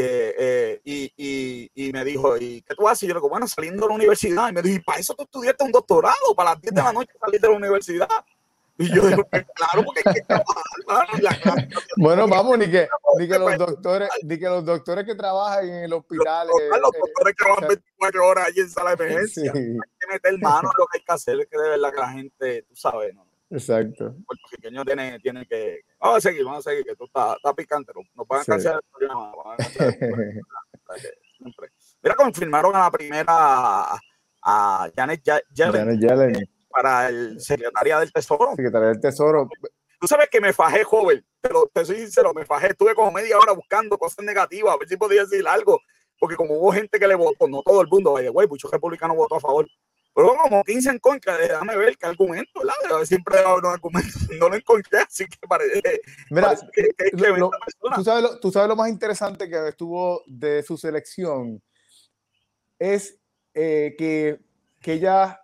eh, 0.00 0.34
eh, 0.38 0.80
y, 0.84 1.12
y, 1.16 1.70
y, 1.74 1.92
me 1.92 2.04
dijo, 2.04 2.36
¿y 2.36 2.62
qué 2.62 2.74
tú 2.74 2.86
haces? 2.88 3.04
Y 3.04 3.06
yo 3.08 3.14
le 3.14 3.20
digo, 3.20 3.28
bueno, 3.28 3.48
saliendo 3.48 3.82
de 3.82 3.88
la 3.88 3.94
universidad. 3.94 4.48
Y 4.48 4.52
me 4.52 4.62
dijo, 4.62 4.76
¿y 4.76 4.80
para 4.80 5.00
eso 5.00 5.14
tú 5.14 5.24
estudiaste 5.24 5.64
un 5.64 5.72
doctorado? 5.72 6.34
Para 6.36 6.50
las 6.50 6.60
10 6.60 6.74
de 6.74 6.82
la 6.82 6.92
noche 6.92 7.12
salir 7.18 7.40
de 7.40 7.48
la 7.48 7.56
universidad. 7.56 8.08
Y 8.78 8.94
yo 8.94 9.08
digo, 9.08 9.24
pues 9.28 9.44
claro, 9.54 9.84
porque 9.84 10.02
hay 10.04 10.14
que 10.14 10.22
trabajar. 10.22 11.68
bueno, 11.96 12.28
vamos, 12.28 12.58
ni 12.58 12.70
que, 12.70 12.88
ni 13.18 13.26
que 13.26 13.38
los 13.38 13.58
doctores, 13.58 14.08
ni 14.22 14.38
que 14.38 14.46
los 14.46 14.64
doctores 14.64 15.04
que 15.04 15.16
trabajan 15.16 15.68
en 15.68 15.84
el 15.84 15.92
hospital. 15.92 16.46
Los, 16.46 16.80
los 16.80 16.94
eh, 16.94 16.98
doctores 17.00 17.34
que 17.36 17.44
trabajan 17.44 17.68
24 17.68 18.26
horas 18.26 18.46
allí 18.46 18.60
en 18.60 18.70
sala 18.70 18.94
de 18.94 19.04
emergencia. 19.04 19.52
Sí. 19.52 19.58
Hay 19.58 19.98
que 19.98 20.06
meter 20.12 20.38
mano 20.40 20.70
en 20.72 20.78
lo 20.78 20.86
que 20.86 20.98
hay 20.98 21.04
que 21.04 21.12
hacer, 21.12 21.40
es 21.40 21.46
que 21.48 21.58
de 21.58 21.68
verdad 21.70 21.90
que 21.90 22.00
la 22.00 22.12
gente, 22.12 22.62
tú 22.68 22.76
sabes, 22.76 23.14
¿no? 23.14 23.26
Exacto. 23.50 24.14
El 24.14 24.38
pequeño 24.50 24.84
tiene, 24.84 25.18
tiene 25.20 25.46
que. 25.46 25.80
Vamos 25.98 26.18
a 26.18 26.20
seguir, 26.20 26.44
vamos 26.44 26.64
a 26.66 26.70
seguir, 26.70 26.84
que 26.84 26.92
esto 26.92 27.06
está, 27.06 27.34
está 27.34 27.54
picante. 27.54 27.92
No 28.14 28.24
pueden 28.24 28.44
sí. 28.44 28.50
cancelar 28.52 28.76
el 28.76 29.08
programa. 29.08 29.56
Mira, 32.02 32.14
confirmaron 32.14 32.76
a 32.76 32.80
la 32.80 32.90
primera 32.90 33.98
a 34.42 34.90
Janet 34.94 35.22
Yellen, 35.54 36.00
Yellen. 36.00 36.57
Para 36.78 37.08
el 37.08 37.40
secretaria 37.40 37.98
del 37.98 38.12
Tesoro. 38.12 38.50
Secretaria 38.54 38.88
del 38.88 39.00
Tesoro. 39.00 39.48
Tú 40.00 40.06
sabes 40.06 40.28
que 40.30 40.40
me 40.40 40.52
fajé, 40.52 40.84
joven, 40.84 41.24
pero 41.40 41.68
te 41.72 41.84
soy 41.84 41.96
sincero, 41.96 42.32
me 42.32 42.44
fajé. 42.44 42.68
Estuve 42.68 42.94
como 42.94 43.10
media 43.10 43.36
hora 43.36 43.52
buscando 43.52 43.98
cosas 43.98 44.24
negativas, 44.24 44.72
a 44.72 44.78
ver 44.78 44.88
si 44.88 44.96
podía 44.96 45.24
decir 45.24 45.46
algo, 45.48 45.80
porque 46.20 46.36
como 46.36 46.54
hubo 46.54 46.72
gente 46.72 47.00
que 47.00 47.08
le 47.08 47.16
votó, 47.16 47.48
no 47.48 47.62
todo 47.62 47.80
el 47.82 47.88
mundo, 47.88 48.14
güey, 48.32 48.46
muchos 48.46 48.70
republicanos 48.70 49.16
votó 49.16 49.34
a 49.34 49.40
favor 49.40 49.66
pero 50.14 50.34
como 50.36 50.64
15 50.64 50.90
en 50.90 50.98
contra, 50.98 51.36
déjame 51.36 51.76
ver 51.76 51.96
qué 51.96 52.06
argumento, 52.06 52.60
¿verdad? 52.60 53.04
Siempre 53.04 53.36
no 54.40 54.48
lo 54.48 54.56
encontré, 54.56 54.98
así 54.98 55.24
que 55.26 55.46
parece, 55.46 56.00
Mira, 56.30 56.56
que, 56.72 56.88
que, 56.96 57.16
que 57.16 57.28
lo, 57.38 57.52
¿tú, 57.94 58.02
sabes 58.02 58.22
lo, 58.24 58.40
tú 58.40 58.50
sabes 58.50 58.68
lo 58.68 58.74
más 58.74 58.88
interesante 58.88 59.48
que 59.48 59.68
estuvo 59.68 60.24
de 60.26 60.64
su 60.64 60.76
selección, 60.76 61.62
es 62.80 63.16
eh, 63.54 63.94
que, 63.96 64.40
que 64.80 64.94
ella 64.94 65.40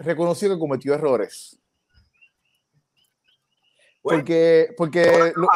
reconoció 0.00 0.48
que 0.48 0.58
cometió 0.58 0.94
errores. 0.94 1.58
Bueno, 4.02 4.20
porque, 4.20 4.74
porque, 4.76 5.32
lo, 5.36 5.46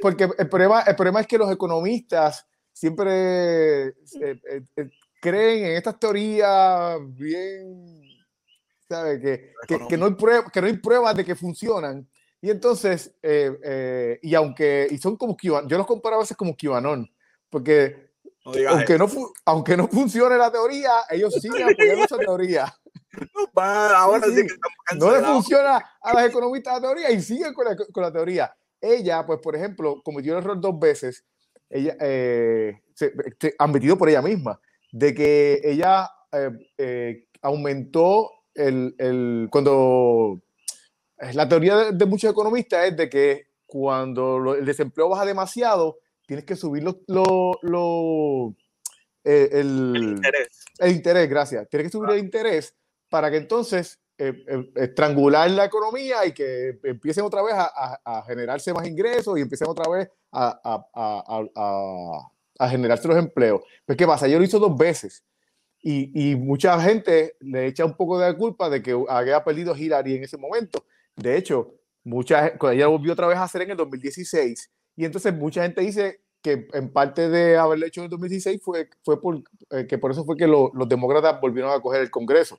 porque 0.00 0.28
el, 0.38 0.48
problema, 0.48 0.82
el 0.82 0.94
problema 0.94 1.20
es 1.20 1.26
que 1.26 1.38
los 1.38 1.50
economistas 1.50 2.46
siempre 2.70 3.88
eh, 3.88 3.94
eh, 4.76 4.90
creen 5.20 5.64
en 5.64 5.76
estas 5.76 5.98
teorías 5.98 6.98
bien, 7.14 8.02
¿sabes? 8.88 9.20
Que, 9.20 9.54
que, 9.66 9.86
que, 9.88 9.96
no 9.96 10.06
hay 10.06 10.14
prueba, 10.14 10.50
que 10.50 10.60
no 10.60 10.66
hay 10.66 10.76
pruebas 10.76 11.16
de 11.16 11.24
que 11.24 11.34
funcionan. 11.34 12.06
Y 12.44 12.50
entonces, 12.50 13.14
eh, 13.22 13.56
eh, 13.62 14.18
y 14.20 14.34
aunque, 14.34 14.88
y 14.90 14.98
son 14.98 15.16
como 15.16 15.36
yo 15.40 15.62
los 15.62 15.86
comparo 15.86 16.16
a 16.16 16.18
veces 16.18 16.36
como 16.36 16.56
QAnon, 16.56 17.08
porque 17.48 18.10
no 18.44 18.52
aunque, 18.68 18.98
no 18.98 19.08
aunque 19.44 19.76
no 19.76 19.86
funcione 19.86 20.36
la 20.36 20.50
teoría, 20.50 20.90
ellos 21.08 21.32
siguen 21.34 21.68
apoyando 21.70 22.04
esa 22.04 22.18
teoría. 22.18 22.74
No, 23.54 23.62
ahora 23.62 24.26
sí, 24.26 24.48
sí 24.48 24.54
no 24.98 25.12
le 25.12 25.22
funciona 25.22 25.84
a 26.00 26.14
las 26.14 26.26
economistas 26.26 26.74
la 26.74 26.80
teoría 26.80 27.10
y 27.10 27.20
siguen 27.20 27.52
con 27.54 27.66
la, 27.66 27.76
con 27.76 28.02
la 28.02 28.12
teoría. 28.12 28.54
Ella, 28.80 29.24
pues, 29.26 29.38
por 29.40 29.54
ejemplo, 29.54 30.02
cometió 30.02 30.32
el 30.32 30.42
error 30.42 30.60
dos 30.60 30.78
veces, 30.78 31.24
ella, 31.70 31.96
eh, 32.00 32.80
se, 32.94 33.12
se, 33.40 33.54
admitido 33.58 33.96
por 33.96 34.08
ella 34.08 34.22
misma 34.22 34.60
de 34.90 35.14
que 35.14 35.60
ella 35.62 36.10
eh, 36.32 36.50
eh, 36.78 37.28
aumentó 37.42 38.30
el, 38.54 38.94
el, 38.98 39.48
cuando 39.50 40.40
la 41.32 41.48
teoría 41.48 41.76
de, 41.76 41.92
de, 41.92 42.06
muchos 42.06 42.30
economistas 42.30 42.86
es 42.86 42.96
de 42.96 43.08
que 43.08 43.46
cuando 43.66 44.38
lo, 44.38 44.54
el 44.54 44.66
desempleo 44.66 45.08
baja 45.08 45.24
demasiado, 45.24 45.98
tienes 46.26 46.44
que 46.44 46.56
subir 46.56 46.82
lo, 46.82 47.00
lo, 47.06 47.58
lo 47.62 48.56
eh, 49.24 49.48
el, 49.52 49.92
el, 49.96 50.02
interés. 50.02 50.64
el, 50.78 50.92
interés. 50.92 51.28
gracias. 51.28 51.68
Tienes 51.68 51.86
que 51.86 51.92
subir 51.92 52.10
ah. 52.10 52.14
el 52.14 52.18
interés 52.18 52.74
para 53.12 53.30
que 53.30 53.36
entonces 53.36 54.00
eh, 54.16 54.32
eh, 54.48 54.72
estrangular 54.76 55.50
la 55.50 55.66
economía 55.66 56.24
y 56.24 56.32
que 56.32 56.78
empiecen 56.82 57.24
otra 57.24 57.42
vez 57.42 57.52
a, 57.54 57.70
a, 57.74 58.18
a, 58.18 58.24
generarse 58.24 58.72
más 58.72 58.88
ingresos 58.88 59.38
y 59.38 59.42
empiecen 59.42 59.68
otra 59.68 59.86
vez 59.90 60.08
a, 60.32 60.48
generarse 62.70 63.06
los 63.06 63.18
empleos. 63.18 63.60
Pues, 63.84 63.98
¿qué 63.98 64.06
pasa? 64.06 64.28
Yo 64.28 64.38
lo 64.38 64.44
hizo 64.46 64.58
dos 64.58 64.78
veces. 64.78 65.22
Y, 65.82 66.36
mucha 66.36 66.80
gente 66.80 67.36
le 67.40 67.66
echa 67.66 67.84
un 67.84 67.96
poco 67.96 68.18
de 68.18 68.34
culpa 68.34 68.70
de 68.70 68.82
que 68.82 68.98
había 69.10 69.44
perdido 69.44 69.76
Hillary 69.76 70.16
en 70.16 70.24
ese 70.24 70.38
momento. 70.38 70.86
De 71.14 71.36
hecho, 71.36 71.74
mucha, 72.02 72.54
ella 72.70 72.86
volvió 72.86 73.12
otra 73.12 73.26
vez 73.26 73.36
a 73.36 73.42
hacer 73.42 73.60
en 73.62 73.72
el 73.72 73.76
2016. 73.76 74.70
Y 74.96 75.04
entonces 75.04 75.34
mucha 75.34 75.64
gente 75.64 75.82
dice 75.82 76.22
que 76.40 76.66
en 76.72 76.90
parte 76.90 77.28
de 77.28 77.58
haberlo 77.58 77.84
hecho 77.84 78.00
en 78.00 78.04
el 78.04 78.10
2016 78.10 78.62
fue, 78.62 78.88
fue 79.02 79.20
por, 79.20 79.42
eh, 79.70 79.86
que 79.86 79.98
por 79.98 80.12
eso 80.12 80.24
fue 80.24 80.36
que 80.36 80.46
lo, 80.46 80.70
los 80.74 80.88
demócratas 80.88 81.38
volvieron 81.40 81.72
a 81.72 81.80
coger 81.80 82.00
el 82.00 82.10
Congreso. 82.10 82.58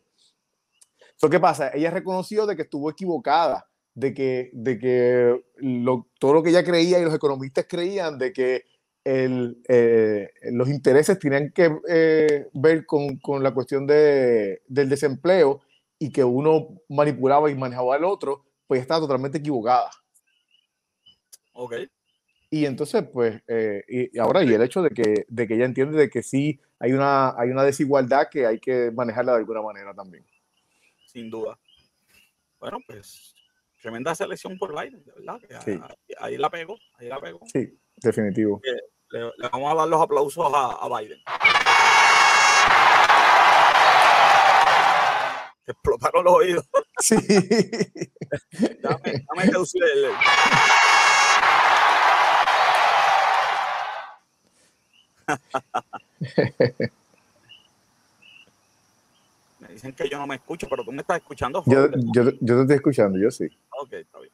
So, 1.24 1.30
¿Qué 1.30 1.40
pasa? 1.40 1.72
Ella 1.74 1.90
reconoció 1.90 2.46
de 2.46 2.58
que 2.58 2.64
estuvo 2.64 2.90
equivocada, 2.90 3.70
de 3.94 4.14
que, 4.14 4.50
de 4.52 4.78
que 4.78 5.42
lo, 5.56 6.10
todo 6.20 6.34
lo 6.34 6.44
que 6.44 6.50
ella 6.50 6.66
creía 6.66 7.00
y 7.00 7.06
los 7.06 7.16
economistas 7.16 7.66
creían 7.66 8.18
de 8.18 8.34
que 8.34 8.66
el, 9.06 9.64
eh, 9.70 10.34
los 10.52 10.68
intereses 10.68 11.18
tienen 11.20 11.54
que 11.54 11.78
eh, 11.88 12.50
ver 12.52 12.86
con, 12.86 13.20
con, 13.20 13.42
la 13.42 13.54
cuestión 13.54 13.88
de, 13.88 14.64
del 14.68 14.90
desempleo 14.90 15.62
y 15.98 16.12
que 16.12 16.26
uno 16.26 16.82
manipulaba 16.90 17.50
y 17.50 17.56
manejaba 17.56 17.96
al 17.96 18.04
otro, 18.04 18.44
pues 18.68 18.82
está 18.82 19.00
totalmente 19.00 19.38
equivocada. 19.38 19.92
Ok. 21.54 21.76
Y 22.50 22.66
entonces, 22.66 23.02
pues, 23.14 23.42
eh, 23.48 23.82
y, 23.88 24.20
ahora, 24.20 24.44
y 24.44 24.54
el 24.54 24.62
hecho 24.62 24.82
de 24.82 24.90
que, 24.90 25.26
de 25.30 25.48
que 25.48 25.56
ella 25.56 25.64
entiende 25.64 25.98
de 25.98 26.10
que 26.10 26.22
sí 26.22 26.60
hay 26.80 26.92
una, 26.92 27.34
hay 27.40 27.50
una 27.50 27.64
desigualdad 27.64 28.28
que 28.30 28.46
hay 28.46 28.60
que 28.60 28.92
manejarla 28.92 29.32
de 29.32 29.38
alguna 29.38 29.62
manera 29.62 29.94
también. 29.94 30.26
Sin 31.14 31.30
duda. 31.30 31.60
Bueno, 32.60 32.80
pues, 32.88 33.36
tremenda 33.82 34.16
selección 34.16 34.58
por 34.58 34.72
Biden, 34.72 35.04
de 35.04 35.12
verdad. 35.12 35.40
Sí. 35.64 35.72
ahí, 35.72 36.16
ahí, 36.20 36.38
la 36.38 36.50
pegó, 36.50 36.80
ahí 36.96 37.08
la 37.08 37.20
pegó. 37.22 37.42
Sí, 37.52 37.80
definitivo. 37.98 38.60
Eh, 38.64 38.82
le, 39.12 39.20
le, 39.38 39.50
vamos 39.52 39.72
a 39.72 39.76
dar 39.76 39.88
los 39.88 40.02
aplausos 40.02 40.52
a, 40.52 40.72
a 40.72 41.00
Biden. 41.00 41.20
Explotaron 45.68 46.26
los 46.26 46.34
oídos. 46.34 46.68
Sí. 47.00 47.16
dame, 48.82 49.26
dame 49.28 49.44
el. 49.44 50.12
dicen 59.74 59.94
que 59.94 60.10
yo 60.10 60.18
no 60.18 60.28
me 60.28 60.36
escucho, 60.36 60.68
pero 60.70 60.84
tú 60.84 60.92
me 60.92 61.02
estás 61.02 61.18
escuchando. 61.18 61.64
Yo, 61.66 61.90
yo, 62.14 62.24
yo 62.24 62.56
te 62.56 62.62
estoy 62.62 62.76
escuchando, 62.76 63.20
yo 63.20 63.30
sí. 63.32 63.46
Ok, 63.82 63.94
está 63.94 64.20
bien. 64.20 64.34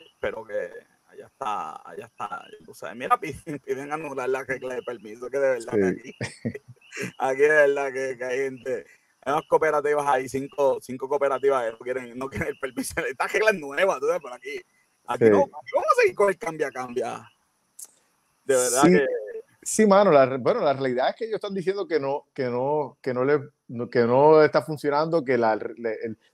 Espero 0.00 0.44
que 0.44 0.70
allá 1.08 1.26
está, 1.26 1.88
allá 1.88 2.06
está. 2.06 2.44
O 2.66 2.74
sea, 2.74 2.94
mira, 2.94 3.18
piden, 3.20 3.58
piden, 3.60 3.92
anular 3.92 4.28
la 4.28 4.44
regla 4.44 4.74
de 4.74 4.82
permiso, 4.82 5.30
que 5.30 5.38
de 5.38 5.48
verdad 5.50 5.72
sí. 5.72 5.78
que 5.80 5.86
aquí, 5.86 6.16
aquí 7.18 7.40
de 7.40 7.48
verdad 7.48 7.92
que, 7.92 8.18
que, 8.18 8.24
hay 8.24 8.38
gente, 8.38 8.86
hay 9.22 9.32
unas 9.32 9.46
cooperativas 9.46 10.06
ahí, 10.06 10.28
cinco, 10.28 10.78
cinco 10.80 11.08
cooperativas 11.08 11.64
que 11.64 11.72
no 11.72 11.78
quieren, 11.78 12.18
no 12.18 12.28
quieren 12.28 12.48
el 12.48 12.58
permiso. 12.58 12.94
Esta 13.08 13.26
regla 13.26 13.50
es 13.50 13.58
nueva, 13.58 13.98
tú 13.98 14.06
sabes, 14.06 14.22
por 14.22 14.32
aquí. 14.32 14.60
Aquí 15.06 15.24
sí. 15.24 15.30
no, 15.30 15.38
vamos 15.38 15.92
a 15.92 16.00
seguir 16.00 16.14
con 16.14 16.28
el 16.28 16.38
cambia, 16.38 16.70
cambia. 16.70 17.30
De 18.44 18.54
verdad 18.54 18.82
sí. 18.82 18.92
que. 18.92 19.06
Sí, 19.68 19.84
mano, 19.84 20.12
la, 20.12 20.36
bueno, 20.36 20.60
la 20.60 20.74
realidad 20.74 21.08
es 21.08 21.16
que 21.16 21.24
ellos 21.24 21.34
están 21.34 21.52
diciendo 21.52 21.88
que 21.88 21.98
no, 21.98 22.26
que 22.32 22.44
no, 22.44 22.98
que 23.02 23.12
no 23.12 23.24
le, 23.24 23.40
que 23.90 24.06
no 24.06 24.40
está 24.40 24.62
funcionando, 24.62 25.24
que 25.24 25.36
la, 25.36 25.58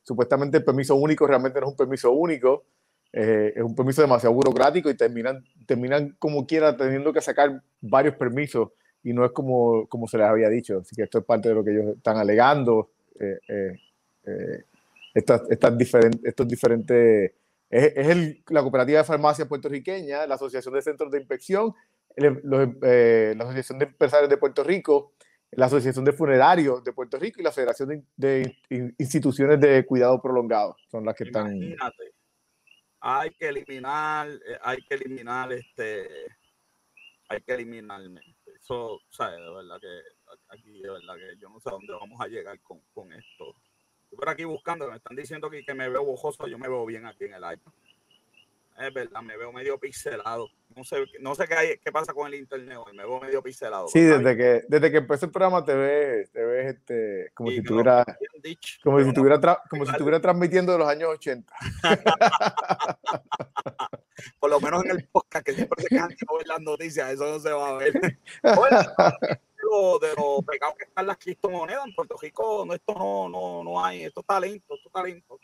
supuestamente 0.02 0.58
el 0.58 0.64
permiso 0.64 0.96
único 0.96 1.26
realmente 1.26 1.58
no 1.58 1.68
es 1.68 1.70
un 1.70 1.76
permiso 1.78 2.12
único, 2.12 2.66
eh, 3.10 3.54
es 3.56 3.62
un 3.62 3.74
permiso 3.74 4.02
demasiado 4.02 4.34
burocrático 4.34 4.90
y 4.90 4.98
terminan, 4.98 5.42
terminan 5.66 6.14
como 6.18 6.46
quiera 6.46 6.76
teniendo 6.76 7.10
que 7.10 7.22
sacar 7.22 7.62
varios 7.80 8.16
permisos 8.16 8.68
y 9.02 9.14
no 9.14 9.24
es 9.24 9.32
como, 9.32 9.86
como 9.88 10.06
se 10.06 10.18
les 10.18 10.26
había 10.26 10.50
dicho. 10.50 10.80
Así 10.80 10.94
que 10.94 11.04
esto 11.04 11.20
es 11.20 11.24
parte 11.24 11.48
de 11.48 11.54
lo 11.54 11.64
que 11.64 11.70
ellos 11.70 11.96
están 11.96 12.18
alegando. 12.18 12.90
Eh, 13.18 13.38
eh, 13.48 14.64
estas, 15.14 15.40
estas 15.48 15.78
diferentes, 15.78 16.20
estos 16.22 16.46
diferentes 16.46 17.32
es, 17.72 18.08
el, 18.08 18.44
la 18.50 18.60
Cooperativa 18.60 18.98
de 18.98 19.04
Farmacia 19.04 19.48
Puertorriqueña, 19.48 20.26
la 20.26 20.34
Asociación 20.34 20.74
de 20.74 20.82
Centros 20.82 21.10
de 21.10 21.18
Inspección, 21.18 21.72
eh, 22.16 23.34
la 23.36 23.44
Asociación 23.44 23.78
de 23.78 23.86
Empresarios 23.86 24.30
de 24.30 24.36
Puerto 24.36 24.62
Rico, 24.64 25.14
la 25.52 25.66
Asociación 25.66 26.04
de 26.04 26.12
Funerarios 26.12 26.82
de 26.82 26.92
Puerto 26.92 27.18
Rico 27.18 27.40
y 27.40 27.44
la 27.44 27.52
Federación 27.52 28.06
de, 28.16 28.56
Instituciones 28.98 29.60
de 29.60 29.84
Cuidado 29.84 30.20
Prolongado. 30.20 30.76
Son 30.90 31.04
las 31.04 31.14
que 31.14 31.24
están. 31.24 31.76
Hay 33.00 33.30
que 33.30 33.48
eliminar, 33.48 34.28
eh, 34.28 34.58
hay 34.62 34.78
que 34.82 34.94
eliminar 34.94 35.52
este, 35.52 36.08
hay 37.28 37.40
que 37.40 37.54
eliminar 37.54 38.00
eso, 38.54 39.00
¿sabes? 39.10 39.40
De 39.40 39.50
verdad 39.50 39.80
que 39.80 40.00
aquí, 40.48 40.80
de 40.80 40.88
verdad 40.88 41.16
que 41.16 41.36
yo 41.40 41.48
no 41.48 41.58
sé 41.58 41.68
a 41.68 41.72
dónde 41.72 41.92
vamos 41.92 42.20
a 42.20 42.28
llegar 42.28 42.60
con, 42.60 42.80
con 42.94 43.12
esto 43.12 43.56
por 44.16 44.28
aquí 44.28 44.44
buscando, 44.44 44.88
me 44.88 44.96
están 44.96 45.16
diciendo 45.16 45.50
que, 45.50 45.64
que 45.64 45.74
me 45.74 45.88
veo 45.88 46.04
bojoso, 46.04 46.46
yo 46.46 46.58
me 46.58 46.68
veo 46.68 46.84
bien 46.86 47.06
aquí 47.06 47.24
en 47.24 47.34
el 47.34 47.42
iPad. 47.42 47.72
Es 48.78 48.92
verdad, 48.92 49.22
me 49.22 49.36
veo 49.36 49.52
medio 49.52 49.78
pixelado. 49.78 50.48
No 50.74 50.84
sé, 50.84 51.04
no 51.20 51.34
sé 51.34 51.46
qué, 51.46 51.54
hay, 51.54 51.78
qué 51.78 51.92
pasa 51.92 52.14
con 52.14 52.26
el 52.26 52.34
internet 52.34 52.78
hoy, 52.78 52.96
me 52.96 53.04
veo 53.04 53.20
medio 53.20 53.42
pixelado. 53.42 53.88
Sí, 53.88 54.00
desde 54.00 54.36
que, 54.36 54.62
desde 54.68 54.90
que 54.90 54.96
empezó 54.98 55.26
el 55.26 55.32
programa 55.32 55.64
te 55.64 55.74
ves, 55.74 56.30
te 56.30 56.42
ves 56.42 56.74
este, 56.74 57.30
como 57.34 57.50
si 57.50 57.58
estuviera, 57.58 58.04
como 58.82 59.00
si 59.00 59.08
estuviera, 59.08 59.62
como 59.68 59.84
si 59.84 59.92
estuviera 59.92 60.20
transmitiendo 60.20 60.72
de 60.72 60.78
los 60.78 60.88
años 60.88 61.10
80. 61.10 61.52
Por 64.40 64.50
lo 64.50 64.60
menos 64.60 64.84
en 64.84 64.92
el 64.92 65.08
podcast, 65.08 65.44
que 65.44 65.52
siempre 65.52 65.82
se 65.82 65.88
quedan 65.88 66.08
que 66.08 66.24
no 66.26 66.38
las 66.46 66.60
noticias, 66.60 67.12
eso 67.12 67.26
no 67.26 67.38
se 67.38 67.50
va 67.50 67.68
a 67.68 67.74
ver 67.74 67.92
de 70.00 70.08
los 70.16 70.44
pegados 70.44 70.76
que 70.76 70.84
están 70.84 71.06
las 71.06 71.16
criptomonedas 71.16 71.86
en 71.86 71.94
Puerto 71.94 72.16
Rico, 72.20 72.64
no, 72.66 72.74
esto 72.74 72.94
no, 72.94 73.28
no, 73.28 73.64
no 73.64 73.84
hay, 73.84 74.04
esto 74.04 74.20
es 74.20 74.26
talento, 74.26 74.74
esto 74.74 74.88
es 74.88 74.92
talento. 74.92 75.40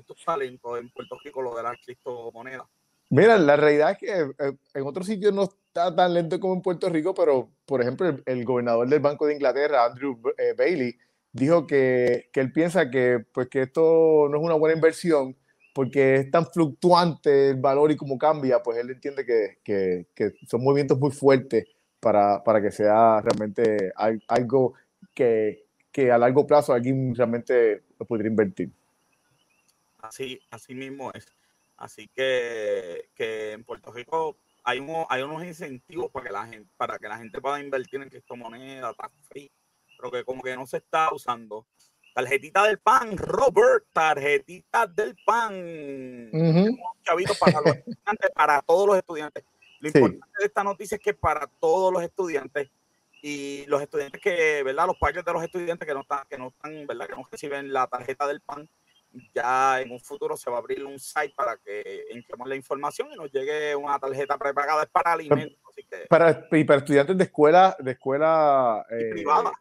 Esto 0.00 0.14
es 0.16 0.24
talento 0.24 0.76
en 0.76 0.90
Puerto 0.90 1.16
Rico, 1.22 1.42
lo 1.42 1.56
de 1.56 1.62
las 1.62 1.76
criptomonedas. 1.84 2.66
Mira, 3.10 3.36
la 3.38 3.56
realidad 3.56 3.92
es 3.92 3.98
que 3.98 4.12
eh, 4.12 4.52
en 4.74 4.86
otros 4.86 5.06
sitios 5.06 5.32
no 5.32 5.44
está 5.44 5.94
tan 5.94 6.14
lento 6.14 6.38
como 6.38 6.54
en 6.54 6.62
Puerto 6.62 6.88
Rico, 6.88 7.12
pero 7.12 7.50
por 7.66 7.80
ejemplo, 7.82 8.16
el, 8.24 8.44
gobernador 8.44 8.88
del 8.88 9.00
Banco 9.00 9.26
de 9.26 9.34
Inglaterra, 9.34 9.84
Andrew 9.84 10.20
eh, 10.38 10.54
Bailey, 10.56 10.96
dijo 11.32 11.66
que, 11.66 12.28
que, 12.32 12.40
él 12.40 12.52
piensa 12.52 12.90
que, 12.90 13.24
pues, 13.32 13.48
que 13.48 13.62
esto 13.62 14.28
no 14.30 14.38
es 14.38 14.42
una 14.42 14.54
buena 14.54 14.76
inversión 14.76 15.36
porque 15.74 16.16
es 16.16 16.30
tan 16.30 16.46
fluctuante 16.46 17.50
el 17.50 17.56
valor 17.56 17.90
y 17.90 17.96
cómo 17.96 18.18
cambia, 18.18 18.62
pues 18.62 18.78
él 18.78 18.90
entiende 18.90 19.24
que, 19.24 19.58
que, 19.62 20.06
que 20.14 20.32
son 20.46 20.62
movimientos 20.62 20.98
muy 20.98 21.10
fuertes 21.10 21.66
para, 22.00 22.42
para 22.42 22.60
que 22.60 22.70
sea 22.70 23.20
realmente 23.20 23.92
algo 24.28 24.74
que, 25.14 25.66
que, 25.92 26.10
a 26.10 26.18
largo 26.18 26.46
plazo 26.46 26.72
alguien 26.72 27.14
realmente 27.14 27.82
podría 28.08 28.30
invertir. 28.30 28.70
Así, 30.02 30.40
así 30.50 30.74
mismo 30.74 31.12
es. 31.12 31.26
Así 31.76 32.08
que, 32.08 33.08
que 33.14 33.52
en 33.52 33.64
Puerto 33.64 33.92
Rico 33.92 34.36
hay, 34.64 34.86
hay 35.08 35.22
unos 35.22 35.44
incentivos 35.44 36.10
para 36.10 36.26
que 36.26 36.32
la 36.32 36.46
gente, 36.46 36.70
para 36.76 36.98
que 36.98 37.08
la 37.08 37.18
gente 37.18 37.40
pueda 37.40 37.60
invertir 37.60 38.02
en 38.02 38.10
criptomonedas, 38.10 38.94
free, 39.28 39.50
pero 39.96 40.10
que 40.10 40.24
como 40.24 40.42
que 40.42 40.54
no 40.56 40.66
se 40.66 40.78
está 40.78 41.12
usando. 41.12 41.66
Tarjetita 42.14 42.64
del 42.64 42.78
pan, 42.78 43.16
Robert, 43.16 43.86
tarjetita 43.92 44.86
del 44.86 45.16
pan. 45.24 46.70
Chavito 47.04 47.34
para 47.38 47.60
los 47.60 47.76
estudiantes, 47.76 48.30
para 48.34 48.62
todos 48.62 48.86
los 48.86 48.96
estudiantes. 48.96 49.44
Lo 49.80 49.88
importante 49.88 50.26
de 50.38 50.46
esta 50.46 50.64
noticia 50.64 50.96
es 50.96 51.00
que 51.00 51.14
para 51.14 51.46
todos 51.46 51.92
los 51.92 52.02
estudiantes 52.02 52.70
y 53.22 53.64
los 53.66 53.80
estudiantes 53.80 54.20
que, 54.20 54.62
¿verdad? 54.62 54.86
Los 54.86 54.98
padres 54.98 55.24
de 55.24 55.32
los 55.32 55.42
estudiantes 55.42 55.86
que 55.86 55.94
no 55.94 56.00
están, 56.00 56.26
que 56.28 56.38
no 56.38 56.48
están, 56.48 56.86
¿verdad? 56.86 57.06
Que 57.06 57.14
no 57.14 57.28
reciben 57.30 57.72
la 57.72 57.86
tarjeta 57.86 58.26
del 58.26 58.40
PAN, 58.40 58.68
ya 59.34 59.80
en 59.80 59.90
un 59.90 60.00
futuro 60.00 60.36
se 60.36 60.50
va 60.50 60.56
a 60.56 60.60
abrir 60.60 60.84
un 60.84 60.98
site 60.98 61.34
para 61.36 61.56
que 61.56 62.06
entremos 62.10 62.48
la 62.48 62.56
información 62.56 63.08
y 63.12 63.16
nos 63.16 63.30
llegue 63.32 63.74
una 63.74 63.98
tarjeta 63.98 64.38
prepagada. 64.38 64.82
Es 64.82 64.88
para 64.88 65.12
alimentos. 65.12 65.58
para, 66.08 66.46
y 66.52 66.64
para 66.64 66.78
estudiantes 66.78 67.16
de 67.16 67.24
escuela, 67.24 67.76
de 67.78 67.92
escuela 67.92 68.86
eh, 68.90 69.10
privada. 69.10 69.52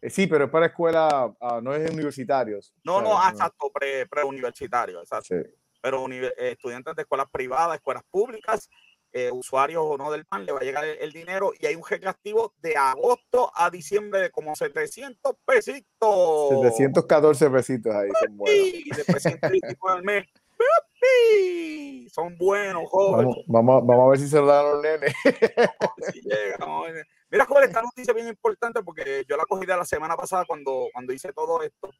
Eh, 0.00 0.10
sí, 0.10 0.26
pero 0.26 0.44
es 0.46 0.50
para 0.50 0.66
escuela, 0.66 1.34
ah, 1.40 1.60
no 1.62 1.74
es 1.74 1.90
universitarios. 1.90 2.74
No, 2.84 3.00
no, 3.00 3.16
exacto, 3.28 3.70
pre-universitario, 4.08 5.00
exacto. 5.00 5.34
Pero 5.82 6.06
estudiantes 6.36 6.94
de 6.94 7.02
escuelas 7.02 7.26
privadas, 7.30 7.76
escuelas 7.76 8.04
públicas 8.10 8.68
eh, 9.12 9.30
usuarios 9.32 9.82
o 9.84 9.96
no 9.96 10.10
del 10.10 10.24
PAN, 10.24 10.46
le 10.46 10.52
va 10.52 10.60
a 10.60 10.64
llegar 10.64 10.84
el, 10.84 11.12
dinero 11.12 11.52
y 11.58 11.66
hay 11.66 11.74
un 11.74 11.84
activo 12.06 12.54
de 12.62 12.76
agosto 12.76 13.50
a 13.54 13.70
diciembre 13.70 14.20
de 14.20 14.30
como 14.30 14.54
700 14.54 15.36
pesitos. 15.44 16.50
714 16.50 17.50
pesitos 17.50 17.94
ahí. 17.94 18.10
Son 18.20 18.36
buenos. 18.36 20.28
Son 22.12 22.36
buenos, 22.38 22.88
jóvenes. 22.88 23.36
Vamos, 23.46 23.86
vamos, 23.86 24.06
a 24.06 24.10
ver 24.10 24.18
si 24.18 24.28
se 24.28 24.36
lo 24.36 24.46
dan 24.46 24.66
a 24.66 24.70
los 24.70 24.82
nenes. 24.82 25.14
Mira, 27.30 27.46
joven, 27.46 27.64
esta 27.64 27.82
noticia 27.82 28.12
bien 28.12 28.28
importante 28.28 28.82
porque 28.82 29.24
yo 29.28 29.36
la 29.36 29.44
cogí 29.44 29.64
de 29.64 29.76
la 29.76 29.84
semana 29.84 30.16
pasada 30.16 30.44
cuando, 30.46 30.88
cuando 30.92 31.12
hice 31.12 31.32
todo 31.32 31.62
esto. 31.62 31.90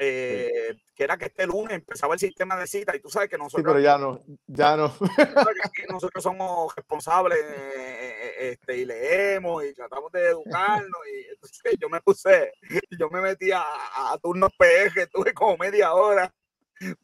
Eh, 0.00 0.76
que 0.94 1.02
era 1.02 1.16
que 1.16 1.24
este 1.24 1.44
lunes 1.44 1.74
empezaba 1.74 2.14
el 2.14 2.20
sistema 2.20 2.56
de 2.56 2.68
cita 2.68 2.94
y 2.94 3.00
tú 3.00 3.10
sabes 3.10 3.28
que 3.28 3.36
nosotros... 3.36 3.60
Sí, 3.60 3.66
pero 3.66 3.80
ya 3.80 3.98
no, 3.98 4.22
ya 4.46 4.76
no. 4.76 4.94
nosotros 5.90 6.22
somos 6.22 6.74
responsables 6.76 7.38
eh, 7.44 8.52
este, 8.52 8.76
y 8.76 8.84
leemos 8.84 9.64
y 9.64 9.74
tratamos 9.74 10.12
de 10.12 10.28
educarnos 10.28 11.00
y 11.12 11.28
entonces 11.34 11.74
yo 11.80 11.88
me 11.88 12.00
puse, 12.00 12.52
yo 12.96 13.10
me 13.10 13.20
metí 13.20 13.50
a, 13.50 13.62
a 13.62 14.16
turnos 14.22 14.52
PG, 14.56 14.98
estuve 14.98 15.34
como 15.34 15.56
media 15.56 15.92
hora 15.92 16.32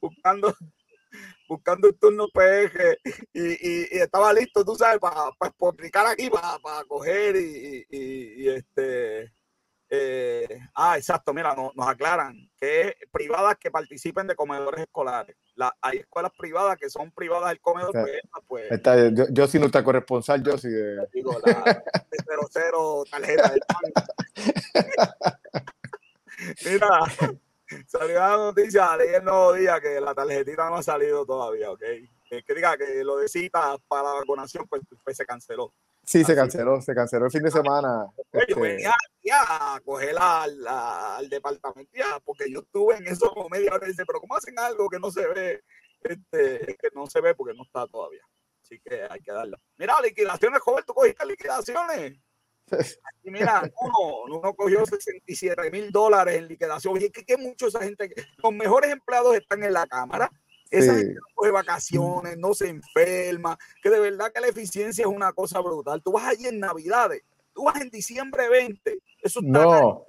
buscando 0.00 0.54
buscando 1.48 1.88
un 1.88 1.98
turno 1.98 2.28
PG 2.28 2.98
y, 3.33 3.40
y, 3.42 3.87
estaba 3.98 4.33
listo, 4.33 4.64
tú 4.64 4.74
sabes, 4.76 4.98
para 5.00 5.30
explicar 5.70 6.07
aquí, 6.07 6.30
para, 6.30 6.59
para 6.59 6.85
coger 6.85 7.37
y, 7.37 7.87
y 7.90 8.48
este 8.48 9.33
eh, 9.90 10.60
ah, 10.74 10.96
exacto, 10.96 11.32
mira, 11.32 11.54
nos 11.54 11.88
aclaran 11.88 12.50
que 12.58 12.96
privadas 13.12 13.56
que 13.58 13.70
participen 13.70 14.26
de 14.26 14.34
comedores 14.34 14.82
escolares. 14.82 15.36
La, 15.54 15.74
hay 15.80 15.98
escuelas 15.98 16.32
privadas 16.36 16.76
que 16.78 16.90
son 16.90 17.12
privadas 17.12 17.50
del 17.50 17.60
comedor. 17.60 17.92
pues, 17.92 18.20
pues 18.46 18.82
yo, 19.14 19.26
yo 19.30 19.46
sí 19.46 19.58
no 19.58 19.66
está 19.66 19.84
corresponsal, 19.84 20.42
yo 20.42 20.58
sí. 20.58 20.68
De... 20.68 21.06
Digo, 21.12 21.36
la 21.44 21.84
00 22.52 23.04
tarjeta 23.10 23.50
del 23.50 23.60
mira, 26.64 27.00
salió 27.86 28.18
la 28.18 28.36
noticia 28.36 28.92
ayer 28.92 29.16
el 29.16 29.24
nuevo 29.24 29.52
día 29.52 29.80
que 29.80 30.00
la 30.00 30.14
tarjetita 30.14 30.68
no 30.68 30.76
ha 30.76 30.82
salido 30.82 31.24
todavía, 31.24 31.70
¿ok? 31.70 31.82
Que, 32.24 32.42
diga 32.54 32.76
que 32.76 33.04
lo 33.04 33.18
de 33.18 33.28
cita 33.28 33.76
para 33.87 34.04
la 34.04 34.14
vacunación, 34.14 34.66
pues, 34.68 34.82
pues 35.04 35.16
se 35.16 35.26
canceló. 35.26 35.72
Sí, 36.02 36.22
se 36.22 36.34
canceló, 36.34 36.80
se 36.82 36.94
canceló 36.94 37.26
el 37.26 37.30
fin 37.30 37.42
de 37.42 37.50
semana. 37.50 38.06
Yo 38.32 38.40
este 38.40 38.54
venía 38.54 38.92
a 39.32 39.80
coger 39.84 40.14
al 40.18 41.28
departamento 41.28 41.90
ya, 41.94 42.20
porque 42.24 42.50
yo 42.50 42.60
estuve 42.60 42.96
en 42.96 43.06
eso 43.06 43.30
como 43.30 43.48
media 43.48 43.72
hora 43.72 43.87
y 43.87 43.90
dice, 43.90 44.04
pero 44.04 44.20
¿cómo 44.20 44.37
hacen 44.37 44.58
algo 44.58 44.88
que 44.88 44.98
no 44.98 45.10
se 45.10 45.26
ve? 45.26 45.62
Este, 46.02 46.76
que 46.78 46.88
no 46.94 47.06
se 47.06 47.20
ve 47.20 47.34
porque 47.34 47.56
no 47.56 47.62
está 47.62 47.87
todavía. 47.87 48.22
Así 48.62 48.78
que 48.80 49.06
hay 49.08 49.20
que 49.20 49.32
darlo. 49.32 49.58
Mira, 49.76 50.00
liquidaciones, 50.02 50.60
joven, 50.60 50.84
tú 50.87 50.92
cogiste 50.92 51.24
liquidaciones. 51.24 52.18
Mira, 53.22 53.62
uno, 53.80 54.38
uno 54.38 54.54
cogió 54.54 54.84
67 54.84 55.70
mil 55.70 55.90
dólares 55.90 56.37
en 56.37 56.48
liquidación. 56.48 57.00
Y 57.00 57.10
que, 57.10 57.24
que 57.24 57.37
mucho 57.37 57.68
esa 57.68 57.82
gente, 57.82 58.12
los 58.38 58.52
mejores 58.52 58.90
empleados 58.90 59.37
están 59.37 59.62
en 59.62 59.72
la 59.72 59.87
cámara 59.87 60.30
esa 60.78 60.94
gente 60.94 61.14
no 61.14 61.26
coge 61.34 61.50
vacaciones, 61.50 62.38
no 62.38 62.54
se 62.54 62.68
enferma, 62.68 63.58
que 63.82 63.90
de 63.90 64.00
verdad 64.00 64.32
que 64.32 64.40
la 64.40 64.48
eficiencia 64.48 65.02
es 65.02 65.08
una 65.08 65.32
cosa 65.32 65.60
brutal. 65.60 66.02
Tú 66.02 66.12
vas 66.12 66.24
allí 66.24 66.46
en 66.46 66.60
Navidades, 66.60 67.22
tú 67.52 67.64
vas 67.64 67.80
en 67.80 67.90
diciembre 67.90 68.48
20, 68.48 68.98
eso 69.22 69.40
está 69.40 69.48
no, 69.48 70.06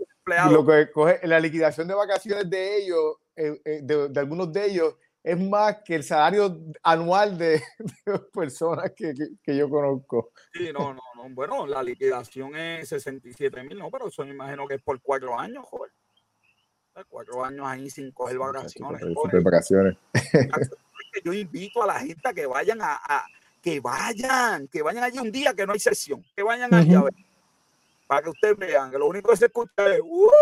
lo 0.52 0.66
que 0.66 0.92
coge 0.92 1.20
la 1.28 1.40
liquidación 1.40 1.88
de 1.88 1.94
vacaciones 1.94 2.50
de 2.50 2.78
ellos, 2.78 3.18
eh, 3.36 3.62
eh, 3.64 3.80
de, 3.84 4.20
algunos 4.20 4.52
de 4.52 4.66
ellos, 4.66 4.96
es 5.24 5.40
más 5.40 5.78
que 5.84 5.96
el 5.96 6.04
salario 6.04 6.60
anual 6.84 7.38
de, 7.38 7.62
personas 8.34 8.92
que, 8.96 9.14
que, 9.42 9.58
yo 9.58 9.70
conozco. 9.70 10.32
Sí, 10.54 10.72
no, 10.72 10.94
no, 10.94 11.02
no. 11.16 11.30
Bueno, 11.30 11.66
la 11.66 11.82
liquidación 11.82 12.56
es 12.56 12.90
67 12.90 13.64
mil, 13.64 13.78
no, 13.78 13.90
pero 13.90 14.08
eso 14.08 14.24
me 14.24 14.32
imagino 14.32 14.68
que 14.68 14.76
es 14.76 14.82
por 14.82 15.02
cuatro 15.02 15.40
años, 15.40 15.66
joder 15.68 15.92
cuatro 17.04 17.44
años 17.44 17.66
ahí 17.68 17.90
sin 17.90 18.12
coger 18.12 18.38
vacaciones. 18.38 19.02
vacaciones. 19.44 19.98
Yo 21.24 21.34
invito 21.34 21.84
a 21.84 21.88
la 21.88 22.00
gente 22.00 22.28
a 22.28 22.34
que 22.34 22.46
vayan 22.46 22.80
a, 22.82 23.26
que 23.62 23.80
vayan, 23.80 24.68
que 24.68 24.82
vayan 24.82 25.04
allí 25.04 25.20
un 25.20 25.32
día 25.32 25.54
que 25.54 25.66
no 25.66 25.74
hay 25.74 25.80
sesión, 25.80 26.24
que 26.36 26.44
vayan 26.44 26.74
allá 26.74 27.00
a 27.00 27.04
ver, 27.04 27.14
para 28.08 28.22
que 28.22 28.30
ustedes 28.30 28.58
vean 28.58 28.92
que 28.92 28.98
lo 28.98 29.08
único 29.08 29.30
que 29.30 29.38
se 29.38 29.46
escucha 29.46 29.94
es 29.94 30.02
uh, 30.04 30.36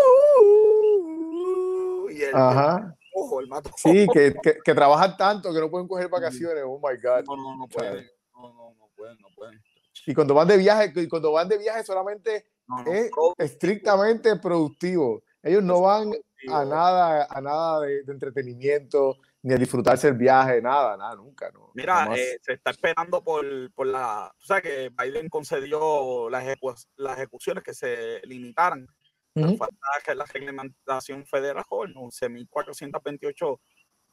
y 2.10 2.22
el, 2.22 2.34
Ajá. 2.34 2.94
ojo, 3.14 3.40
el 3.40 3.48
mato. 3.48 3.70
Sí, 3.76 4.06
que, 4.12 4.34
que, 4.42 4.58
que, 4.64 4.74
trabajan 4.74 5.16
tanto 5.16 5.52
que 5.52 5.60
no 5.60 5.70
pueden 5.70 5.88
coger 5.88 6.08
vacaciones. 6.08 6.62
Oh 6.66 6.78
my 6.78 6.96
God. 7.02 7.24
No, 7.26 7.36
no, 7.36 7.56
no 7.56 7.66
pueden. 7.68 8.06
No, 8.34 8.52
no, 8.52 8.74
no 8.78 8.88
pueden, 8.96 9.18
no 9.20 9.28
pueden. 9.34 9.62
Y 10.06 10.14
cuando 10.14 10.34
van 10.34 10.48
de 10.48 10.56
viaje, 10.58 10.92
y 10.94 11.08
cuando 11.08 11.32
van 11.32 11.48
de 11.48 11.58
viaje 11.58 11.82
solamente 11.82 12.44
No, 12.68 12.76
no, 12.76 12.92
es 12.92 13.10
productivo. 13.10 13.34
estrictamente 13.38 14.36
productivo. 14.36 15.22
Ellos 15.42 15.62
no 15.62 15.80
van 15.80 16.12
a 16.48 16.64
nada, 16.64 17.26
a 17.30 17.40
nada 17.40 17.80
de, 17.80 18.02
de 18.02 18.12
entretenimiento, 18.12 19.16
ni 19.42 19.54
a 19.54 19.56
disfrutarse 19.56 20.08
el 20.08 20.14
viaje, 20.14 20.60
nada, 20.62 20.96
nada, 20.96 21.14
nunca. 21.16 21.50
No, 21.52 21.70
Mira, 21.74 22.08
eh, 22.16 22.38
se 22.42 22.54
está 22.54 22.70
esperando 22.70 23.22
por, 23.22 23.44
por 23.74 23.86
la. 23.86 24.32
O 24.40 24.44
sea, 24.44 24.60
que 24.60 24.90
Biden 24.90 25.28
concedió 25.28 26.28
las, 26.30 26.44
ejecu- 26.44 26.86
las 26.96 27.18
ejecuciones 27.18 27.62
que 27.64 27.74
se 27.74 28.20
limitaran. 28.24 28.86
Pero 29.32 29.48
Ujú. 29.48 29.56
falta 29.56 29.76
que 30.04 30.14
la 30.14 30.24
reglamentación 30.26 31.26
federal, 31.26 31.64
joven, 31.68 31.94
11.428 31.94 33.60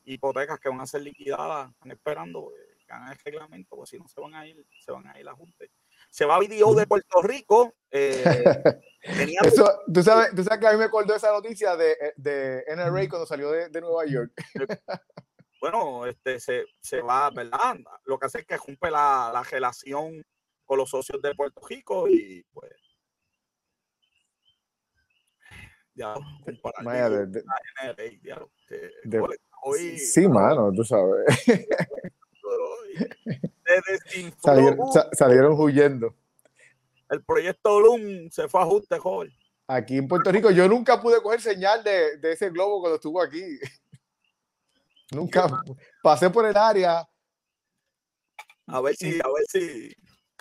hipotecas 0.05 0.59
que 0.59 0.69
van 0.69 0.81
a 0.81 0.87
ser 0.87 1.01
liquidadas. 1.03 1.69
Están 1.71 1.91
esperando 1.91 2.51
eh, 2.51 2.77
que 2.85 2.91
hagan 2.93 3.11
el 3.11 3.19
reglamento, 3.23 3.75
porque 3.75 3.91
si 3.91 3.97
no 3.99 4.07
se 4.07 4.19
van 4.19 4.33
a 4.33 4.47
ir, 4.47 4.65
se 4.83 4.91
van 4.91 5.07
a 5.07 5.19
ir 5.19 5.27
a 5.29 5.33
junte. 5.35 5.71
Se 6.11 6.25
va 6.25 6.37
video 6.39 6.75
de 6.75 6.85
Puerto 6.85 7.21
Rico. 7.21 7.73
eh, 7.89 8.23
tenía 9.17 9.39
Eso, 9.43 9.81
¿tú, 9.91 10.03
sabes, 10.03 10.35
tú 10.35 10.43
sabes 10.43 10.59
que 10.59 10.67
a 10.67 10.73
mí 10.73 10.77
me 10.77 10.83
acordó 10.83 11.15
esa 11.15 11.31
noticia 11.31 11.75
de, 11.77 11.95
de 12.17 12.63
NRA 12.67 13.07
cuando 13.09 13.25
salió 13.25 13.49
de, 13.49 13.69
de 13.69 13.81
Nueva 13.81 14.05
York. 14.05 14.33
bueno, 15.61 16.05
este, 16.05 16.39
se, 16.41 16.65
se 16.81 17.01
va, 17.01 17.29
¿verdad? 17.31 17.77
Lo 18.03 18.19
que 18.19 18.25
hace 18.25 18.39
es 18.39 18.45
que 18.45 18.57
rompe 18.57 18.91
la, 18.91 19.31
la 19.33 19.41
relación 19.43 20.21
con 20.65 20.77
los 20.77 20.89
socios 20.89 21.21
de 21.21 21.33
Puerto 21.33 21.61
Rico 21.65 22.07
y 22.09 22.43
pues. 22.53 22.71
Ya, 25.93 26.13
comparar 26.45 26.83
joder, 26.83 27.27
hoy, 29.63 29.97
sí, 29.97 30.27
mano, 30.27 30.71
tú 30.73 30.83
sabes. 30.83 31.25
se 34.05 34.31
Salieron, 34.39 34.91
sa- 34.91 35.09
salieron 35.13 35.53
huyendo. 35.59 36.15
el 37.09 37.23
proyecto 37.23 37.79
Loom 37.79 38.29
se 38.29 38.47
fue 38.47 38.61
a 38.61 38.63
ajuste, 38.63 38.97
joven. 38.99 39.31
Aquí 39.67 39.97
en 39.97 40.07
Puerto 40.07 40.31
Rico, 40.31 40.51
yo 40.51 40.67
nunca 40.67 41.01
pude 41.01 41.21
coger 41.21 41.39
señal 41.41 41.83
de, 41.83 42.17
de 42.17 42.31
ese 42.33 42.49
globo 42.49 42.81
cuando 42.81 42.95
estuvo 42.95 43.21
aquí. 43.21 43.41
Nunca 45.11 45.45
pasé 46.01 46.29
por 46.29 46.45
el 46.45 46.55
área. 46.55 47.05
A 48.67 48.79
ver 48.81 48.95
si, 48.95 49.19
a 49.19 49.27
ver 49.27 49.45
si. 49.49 49.93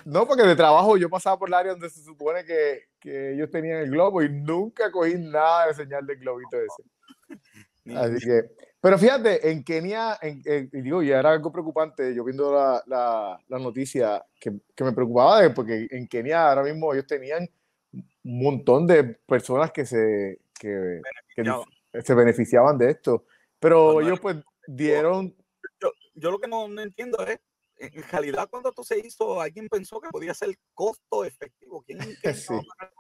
No, 0.05 0.27
porque 0.29 0.45
de 0.45 0.55
trabajo 0.55 0.97
yo 0.97 1.11
pasaba 1.11 1.37
por 1.39 1.49
el 1.49 1.55
área 1.55 1.73
donde 1.73 1.91
se 1.91 2.03
supone 2.05 2.45
que, 2.45 2.85
que 3.01 3.33
ellos 3.35 3.51
tenían 3.51 3.79
el 3.79 3.91
globo 3.91 4.23
y 4.23 4.29
nunca 4.29 4.91
cogí 4.93 5.15
nada 5.17 5.67
de 5.67 5.75
señal 5.75 6.07
del 6.07 6.19
globito 6.19 6.57
ese. 6.57 6.85
Así 7.97 8.25
que, 8.25 8.43
pero 8.81 8.99
fíjate, 8.99 9.51
en 9.51 9.63
Kenia, 9.63 10.19
en, 10.23 10.71
digo, 10.73 11.03
ya 11.03 11.19
era 11.19 11.33
algo 11.33 11.53
preocupante, 11.53 12.15
yo 12.15 12.25
viendo 12.25 12.53
la, 12.53 12.83
la, 12.87 13.45
la 13.49 13.59
noticia 13.59 14.25
que, 14.41 14.61
que 14.75 14.85
me 14.85 14.93
preocupaba, 14.93 15.43
de, 15.43 15.51
porque 15.51 15.87
en 15.91 16.09
Kenia 16.09 16.49
ahora 16.49 16.63
mismo 16.63 16.93
ellos 16.93 17.07
tenían 17.07 17.49
un 17.93 18.43
montón 18.43 18.87
de 18.87 19.05
personas 19.05 19.71
que 19.73 19.85
se, 19.85 20.41
que, 20.59 21.01
que 21.35 22.03
se 22.03 22.15
beneficiaban 22.15 22.79
de 22.79 22.91
esto, 22.91 23.27
pero 23.59 24.01
ellos 24.01 24.19
pues 24.21 24.37
dieron, 24.67 25.37
yo, 25.81 25.93
yo 26.15 26.31
lo 26.31 26.39
que 26.39 26.49
no, 26.49 26.67
no 26.69 26.81
entiendo 26.81 27.25
es, 27.27 27.39
en 27.81 28.03
realidad 28.11 28.49
cuando 28.51 28.69
esto 28.69 28.85
se 28.85 28.99
hizo, 28.99 29.41
alguien 29.41 29.69
pensó 29.69 30.01
que 30.01 30.11
podía 30.11 30.35
ser 30.35 30.55
costo 30.75 31.25
efectivo. 31.25 31.83
¿Quién, 31.83 31.99
quién 32.21 32.35
Sí. 32.35 32.55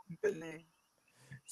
internet? 0.08 0.66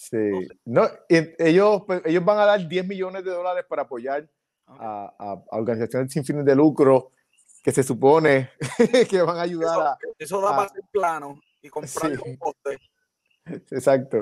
Sí, 0.01 0.49
no, 0.65 0.89
ellos, 1.09 1.83
pues, 1.87 2.03
ellos 2.05 2.25
van 2.25 2.39
a 2.39 2.45
dar 2.47 2.69
10 2.69 2.87
millones 2.87 3.25
de 3.25 3.31
dólares 3.33 3.65
para 3.69 3.83
apoyar 3.83 4.29
a, 4.67 5.13
a- 5.19 5.33
a 5.33 5.57
organizaciones 5.57 6.13
sin 6.13 6.25
fines 6.25 6.45
de 6.45 6.55
lucro 6.55 7.11
que 7.65 7.73
se 7.73 7.83
supone 7.83 8.51
que 9.11 9.23
van 9.23 9.39
a 9.39 9.43
ayudar 9.43 9.81
a, 9.81 9.99
eso 10.19 10.41
da 10.41 10.51
a- 10.51 10.57
para 10.57 10.63
hacer 10.69 10.83
plano 10.93 11.41
y 11.61 11.69
comprar 11.69 12.13
Sí. 12.17 12.23
un 12.25 12.37
poste. 12.39 12.79
Exacto. 13.73 14.21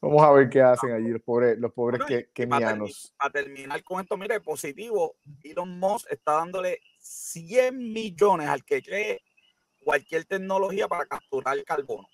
Vamos 0.00 0.22
a 0.22 0.30
ver 0.32 0.48
qué 0.48 0.62
hacen 0.62 0.92
allí 0.92 1.08
los 1.08 1.22
pobres, 1.22 1.58
los 1.58 1.72
pobres 1.72 2.00
Bueno, 2.00 2.24
que, 2.32 2.42
y 2.42 2.46
para, 2.46 2.60
termi- 2.60 2.68
kenianos. 2.68 3.14
para 3.18 3.30
terminar 3.32 3.82
con 3.84 4.00
esto, 4.00 4.16
mire, 4.16 4.40
positivo, 4.40 5.16
Elon 5.42 5.78
Musk 5.78 6.10
está 6.10 6.32
dándole 6.34 6.78
100 7.00 7.76
millones 7.92 8.48
al 8.48 8.64
que 8.64 8.80
cree 8.80 9.20
cualquier 9.82 10.24
tecnología 10.24 10.86
para 10.88 11.04
capturar 11.06 11.62
carbono. 11.64 12.06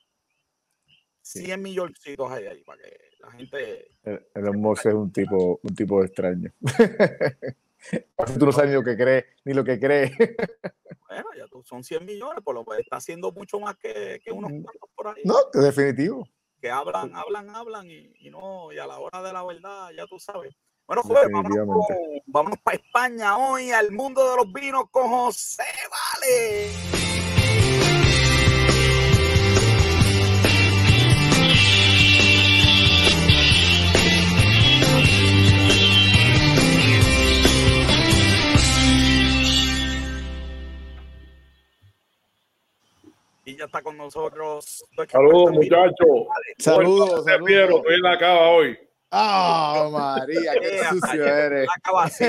100 1.27 1.61
milloncitos 1.61 2.31
hay 2.31 2.47
ahí 2.47 2.63
para 2.63 2.83
que 2.83 2.99
la 3.21 3.31
gente... 3.33 3.89
El, 4.35 4.53
Musk 4.53 4.87
es 4.87 4.95
un 4.95 5.13
tipo, 5.13 5.59
un 5.63 5.75
tipo 5.75 6.05
extraño. 6.05 6.53
Tú 8.39 8.47
no 8.47 8.53
sabes 8.53 8.71
ni 8.71 8.77
lo 8.77 8.83
que 8.83 8.97
cree, 8.97 9.27
ni 9.45 9.55
lo 9.55 9.65
que 9.65 9.79
cree. 9.79 10.17
Bueno, 11.09 11.29
ya 11.37 11.47
tú, 11.47 11.63
son 11.63 11.85
100 11.85 12.05
millones, 12.05 12.43
por 12.43 12.55
lo 12.55 12.65
que 12.65 12.81
está 12.81 12.97
haciendo 12.97 13.31
mucho 13.31 13.61
más 13.61 13.77
que, 13.77 14.21
que 14.25 14.33
unos 14.33 14.51
cuantos 14.51 14.91
por 14.95 15.09
ahí. 15.09 15.23
No, 15.25 15.37
definitivo. 15.53 16.29
que 16.61 16.69
hablan, 16.69 17.15
hablan, 17.15 17.49
hablan 17.51 17.89
y, 17.89 18.13
y 18.19 18.31
no, 18.31 18.73
y 18.73 18.79
a 18.79 18.87
la 18.87 18.99
hora 18.99 19.23
de 19.23 19.33
la 19.33 19.45
verdad, 19.45 19.91
ya 19.97 20.07
tú 20.07 20.19
sabes. 20.19 20.53
Bueno, 20.87 21.03
joven, 21.03 21.31
vámonos, 21.33 21.87
vámonos 22.27 22.59
para 22.61 22.77
España 22.77 23.37
hoy, 23.37 23.71
al 23.71 23.93
mundo 23.93 24.29
de 24.31 24.37
los 24.37 24.53
vinos 24.53 24.85
con 24.91 25.09
José 25.09 25.65
Vale. 25.91 27.06
Y 43.49 43.57
ya 43.57 43.67
está 43.67 43.81
con 43.81 43.97
nosotros. 43.97 44.85
Saludos, 45.09 45.53
muchachos. 45.53 46.27
Saludos, 46.59 47.25
Te 47.25 47.39
Piero, 47.39 47.67
saludos. 47.67 47.81
estoy 47.83 47.95
en 47.95 48.03
la 48.03 48.19
cava 48.19 48.49
hoy. 48.49 48.79
¡Ah, 49.13 49.89
María! 49.93 50.53
¡Qué 50.61 50.85
sucio 50.91 51.25
eres! 51.25 51.67
La 51.67 51.75
cava, 51.81 52.09
sí, 52.09 52.25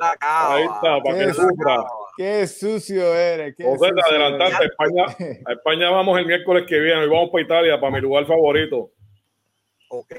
la 0.00 0.16
cava. 0.16 0.54
Ahí 0.54 0.62
está, 0.62 1.02
para 1.02 1.18
Qué 1.18 1.26
que 1.26 1.34
sufra. 1.34 1.76
¡Qué 2.16 2.46
sucio 2.46 3.14
eres! 3.16 3.56
qué 3.56 3.64
José, 3.64 3.90
te 3.92 4.00
sucio 4.00 4.16
adelantaste. 4.16 4.62
A 4.62 4.66
España, 4.66 5.40
a 5.44 5.52
España 5.54 5.90
vamos 5.90 6.16
el 6.20 6.26
miércoles 6.26 6.64
que 6.68 6.78
viene. 6.78 7.00
Hoy 7.00 7.08
vamos 7.08 7.30
para 7.32 7.42
Italia, 7.44 7.80
para 7.80 7.92
mi 7.92 8.00
lugar 8.00 8.24
favorito. 8.26 8.92
Ok. 9.88 10.14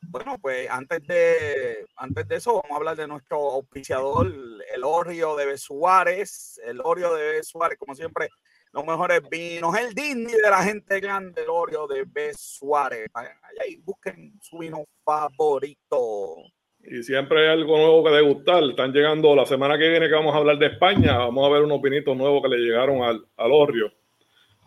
Bueno, 0.00 0.38
pues 0.40 0.66
antes 0.70 1.06
de, 1.06 1.84
antes 1.96 2.26
de 2.26 2.36
eso, 2.36 2.54
vamos 2.54 2.70
a 2.70 2.76
hablar 2.76 2.96
de 2.96 3.06
nuestro 3.06 3.36
auspiciador, 3.50 4.26
el 4.74 4.82
Orrio 4.82 5.36
de 5.36 5.44
Besuárez. 5.44 6.58
El 6.64 6.80
Orrio 6.82 7.12
de 7.12 7.32
Besuárez, 7.32 7.78
como 7.78 7.94
siempre, 7.94 8.30
los 8.72 8.84
mejores 8.84 9.20
vinos. 9.30 9.76
El 9.76 9.94
Disney 9.94 10.34
de 10.34 10.50
la 10.50 10.62
gente 10.62 11.00
grande, 11.00 11.42
el 11.42 11.48
Orrio 11.48 11.86
de 11.86 12.04
Besuárez. 12.04 13.08
Vayan 13.12 13.36
allá 13.42 13.66
y 13.68 13.76
busquen 13.76 14.38
su 14.40 14.58
vino 14.58 14.84
favorito. 15.04 16.36
Y 16.80 17.02
siempre 17.02 17.40
hay 17.42 17.48
algo 17.48 17.76
nuevo 17.76 18.04
que 18.04 18.10
degustar. 18.10 18.62
Están 18.64 18.92
llegando 18.92 19.34
la 19.34 19.46
semana 19.46 19.78
que 19.78 19.88
viene 19.88 20.08
que 20.08 20.14
vamos 20.14 20.34
a 20.34 20.38
hablar 20.38 20.58
de 20.58 20.66
España. 20.66 21.18
Vamos 21.18 21.46
a 21.46 21.52
ver 21.52 21.62
unos 21.62 21.82
vinitos 21.82 22.16
nuevos 22.16 22.42
que 22.42 22.48
le 22.48 22.58
llegaron 22.58 23.02
al, 23.02 23.24
al 23.36 23.52
Orrio. 23.52 23.92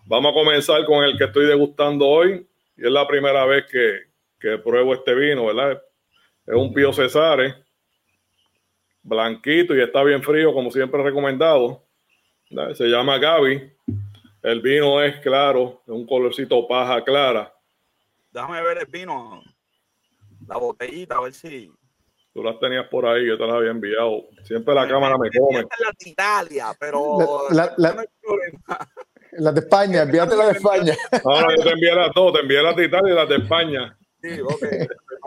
Vamos 0.05 0.31
a 0.31 0.33
comenzar 0.33 0.85
con 0.85 1.03
el 1.03 1.17
que 1.17 1.25
estoy 1.25 1.45
degustando 1.45 2.07
hoy. 2.07 2.47
Y 2.77 2.85
es 2.85 2.91
la 2.91 3.07
primera 3.07 3.45
vez 3.45 3.65
que, 3.71 4.11
que 4.39 4.57
pruebo 4.57 4.93
este 4.93 5.15
vino, 5.15 5.45
¿verdad? 5.45 5.81
Es 6.45 6.55
un 6.55 6.73
Pío 6.73 6.91
Cesare. 6.91 7.55
Blanquito 9.03 9.75
y 9.75 9.81
está 9.81 10.03
bien 10.03 10.21
frío, 10.21 10.53
como 10.53 10.69
siempre 10.71 11.01
recomendado. 11.01 11.85
Se 12.73 12.85
llama 12.85 13.17
Gaby. 13.17 13.71
El 14.43 14.61
vino 14.61 15.01
es 15.03 15.19
claro, 15.21 15.81
es 15.85 15.93
un 15.93 16.05
colorcito 16.07 16.67
paja 16.67 17.03
clara. 17.03 17.53
Déjame 18.31 18.61
ver 18.63 18.79
el 18.79 18.85
vino, 18.87 19.41
la 20.47 20.57
botellita, 20.57 21.17
a 21.17 21.21
ver 21.21 21.33
si. 21.33 21.71
Tú 22.33 22.41
las 22.43 22.57
tenías 22.59 22.87
por 22.87 23.05
ahí, 23.05 23.27
yo 23.27 23.37
te 23.37 23.45
las 23.45 23.55
había 23.55 23.71
enviado. 23.71 24.23
Siempre 24.43 24.73
la 24.73 24.87
cámara 24.87 25.17
me 25.17 25.29
come. 25.37 25.59
Esta 25.59 25.75
es 25.75 25.81
la 25.81 25.91
de 25.99 26.09
Italia, 26.09 26.65
pero. 26.79 27.47
La- 27.51 27.73
la- 27.77 27.93
no 27.93 27.99
hay 28.01 28.07
problema. 28.21 28.89
Las 29.33 29.53
de 29.55 29.59
España, 29.61 30.01
envíate 30.03 30.35
la 30.35 30.45
de 30.47 30.51
España. 30.53 30.95
No, 31.25 31.41
no, 31.41 31.55
yo 31.55 31.63
te 31.63 31.69
envié 31.71 31.93
las 31.95 32.11
dos, 32.13 32.33
te 32.33 32.39
envié 32.39 32.61
las 32.61 32.75
de 32.75 32.85
Italia 32.85 33.13
y 33.13 33.15
las 33.15 33.29
de 33.29 33.35
España. 33.35 33.97
Sí, 34.21 34.39
ok. 34.41 34.63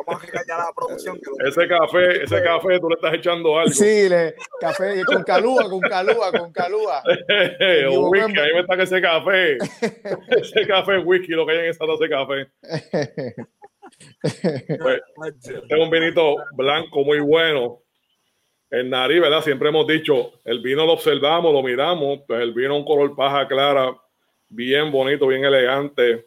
Vamos 0.06 0.22
a 0.22 0.26
regañar 0.26 0.60
a 0.60 0.64
la 0.64 0.72
producción. 0.74 1.18
Que 1.18 1.48
Ese 1.48 1.68
café, 1.68 2.22
ese 2.24 2.42
café, 2.42 2.80
tú 2.80 2.88
le 2.88 2.94
estás 2.94 3.14
echando 3.14 3.58
algo. 3.58 3.72
Sí, 3.72 4.08
le, 4.08 4.34
café 4.60 5.02
con 5.04 5.22
calúa, 5.22 5.68
con 5.68 5.80
calúa, 5.80 6.32
con 6.32 6.52
calúa. 6.52 7.02
o 7.90 8.10
whisky, 8.10 8.38
ahí 8.38 8.52
me 8.54 8.60
está 8.60 8.76
que 8.76 8.82
ese 8.82 9.00
café. 9.00 9.56
ese 10.40 10.66
café 10.66 10.98
es 10.98 11.04
whisky, 11.04 11.32
lo 11.32 11.46
que 11.46 11.52
hay 11.52 11.58
en 11.58 11.64
esa 11.66 11.86
taza 11.86 12.04
de 12.04 12.08
café. 12.08 12.48
Pues, 14.22 15.02
este 15.36 15.74
es 15.74 15.80
un 15.80 15.90
vinito 15.90 16.36
blanco 16.52 17.04
muy 17.04 17.20
bueno. 17.20 17.80
el 18.70 18.90
nariz, 18.90 19.20
¿verdad? 19.20 19.42
Siempre 19.42 19.68
hemos 19.68 19.86
dicho, 19.86 20.32
el 20.44 20.60
vino 20.60 20.84
lo 20.84 20.94
observamos, 20.94 21.52
lo 21.52 21.62
miramos, 21.62 22.20
pues 22.26 22.40
el 22.40 22.52
vino 22.52 22.76
un 22.76 22.84
color 22.84 23.14
paja 23.14 23.46
clara, 23.46 23.94
bien 24.48 24.90
bonito, 24.90 25.26
bien 25.26 25.44
elegante. 25.44 26.26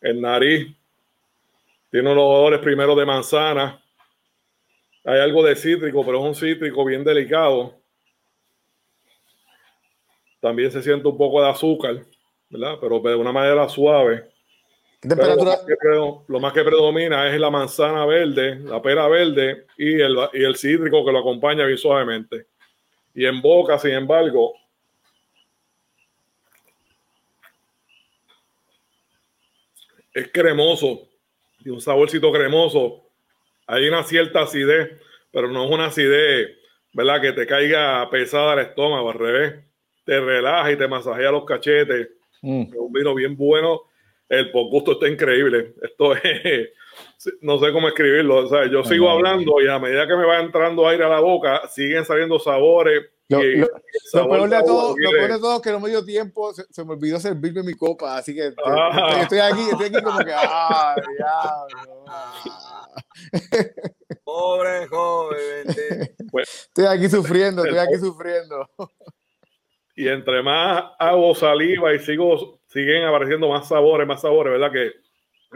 El 0.00 0.20
nariz 0.20 0.79
tiene 1.90 2.10
unos 2.10 2.24
olores 2.24 2.60
primero 2.60 2.94
de 2.94 3.04
manzana. 3.04 3.82
Hay 5.04 5.18
algo 5.18 5.42
de 5.42 5.56
cítrico, 5.56 6.04
pero 6.04 6.18
es 6.18 6.24
un 6.24 6.34
cítrico 6.34 6.84
bien 6.84 7.02
delicado. 7.02 7.74
También 10.40 10.70
se 10.70 10.82
siente 10.82 11.08
un 11.08 11.18
poco 11.18 11.42
de 11.42 11.50
azúcar, 11.50 12.04
¿verdad? 12.48 12.78
Pero 12.80 13.00
de 13.00 13.14
una 13.14 13.32
manera 13.32 13.68
suave. 13.68 14.30
Lo, 15.02 16.40
más 16.40 16.52
que, 16.52 16.62
predomina 16.62 17.26
es 17.32 17.40
la 17.40 17.50
manzana 17.50 18.04
verde, 18.04 18.56
la 18.60 18.82
pera 18.82 19.08
verde 19.08 19.66
y 19.78 19.98
el, 19.98 20.14
y 20.34 20.44
el 20.44 20.56
cítrico 20.56 21.04
que 21.04 21.12
lo 21.12 21.20
acompaña 21.20 21.64
bien 21.64 21.78
suavemente. 21.78 22.46
Y 23.14 23.24
en 23.24 23.40
boca, 23.40 23.78
sin 23.78 23.92
embargo, 23.92 24.54
es 30.12 30.28
cremoso, 30.32 31.09
y 31.64 31.70
un 31.70 31.80
saborcito 31.80 32.32
cremoso. 32.32 33.02
Hay 33.66 33.88
una 33.88 34.02
cierta 34.02 34.42
acidez, 34.42 35.00
pero 35.30 35.48
no 35.48 35.64
es 35.64 35.70
una 35.70 35.86
acidez, 35.86 36.56
¿verdad? 36.92 37.20
Que 37.20 37.32
te 37.32 37.46
caiga 37.46 38.08
pesada 38.10 38.54
el 38.54 38.60
estómago, 38.60 39.10
al 39.10 39.18
revés. 39.18 39.64
Te 40.04 40.20
relaja 40.20 40.72
y 40.72 40.76
te 40.76 40.88
masajea 40.88 41.30
los 41.30 41.44
cachetes. 41.44 42.08
Mm. 42.42 42.62
Es 42.62 42.74
un 42.74 42.92
vino 42.92 43.14
bien 43.14 43.36
bueno 43.36 43.82
el 44.30 44.52
gusto 44.52 44.92
está 44.92 45.08
increíble. 45.08 45.74
Esto 45.82 46.14
es, 46.22 46.70
no 47.40 47.58
sé 47.58 47.72
cómo 47.72 47.88
escribirlo. 47.88 48.44
O 48.44 48.48
sea, 48.48 48.70
yo 48.70 48.84
sigo 48.84 49.10
hablando 49.10 49.60
y 49.60 49.68
a 49.68 49.78
medida 49.78 50.06
que 50.06 50.16
me 50.16 50.26
va 50.26 50.40
entrando 50.40 50.86
aire 50.88 51.04
a 51.04 51.08
la 51.08 51.20
boca, 51.20 51.62
siguen 51.68 52.04
saliendo 52.04 52.38
sabores. 52.38 53.02
Lo, 53.28 53.44
y, 53.44 53.58
lo, 53.58 53.68
peor 54.28 54.48
de 54.48 54.62
todo, 54.64 54.94
lo 54.98 55.10
peor 55.12 55.32
de 55.32 55.38
todo 55.38 55.56
es 55.56 55.62
que 55.62 55.70
no 55.70 55.78
me 55.78 55.88
dio 55.88 56.04
tiempo, 56.04 56.52
se, 56.52 56.84
me 56.84 56.94
olvidó 56.94 57.20
servirme 57.20 57.62
mi 57.62 57.74
copa, 57.74 58.16
así 58.16 58.34
que 58.34 58.52
ah. 58.66 59.18
estoy, 59.22 59.38
aquí, 59.38 59.60
estoy 59.70 59.86
aquí 59.86 60.02
como 60.02 60.18
que, 60.18 60.32
ah, 60.34 60.96
diablo. 61.16 62.04
Pobre 64.24 64.86
joven. 64.88 66.10
Pues, 66.30 66.68
estoy 66.68 66.86
aquí 66.86 67.08
sufriendo, 67.08 67.64
estoy 67.64 67.78
aquí 67.78 67.98
sufriendo. 67.98 68.68
Y 69.96 70.08
entre 70.08 70.42
más 70.42 70.84
hago 70.98 71.34
saliva 71.34 71.92
y 71.92 71.98
sigo 71.98 72.60
siguen 72.68 73.04
apareciendo 73.04 73.48
más 73.48 73.68
sabores, 73.68 74.06
más 74.06 74.20
sabores, 74.20 74.52
¿verdad? 74.52 74.72
Que 74.72 74.92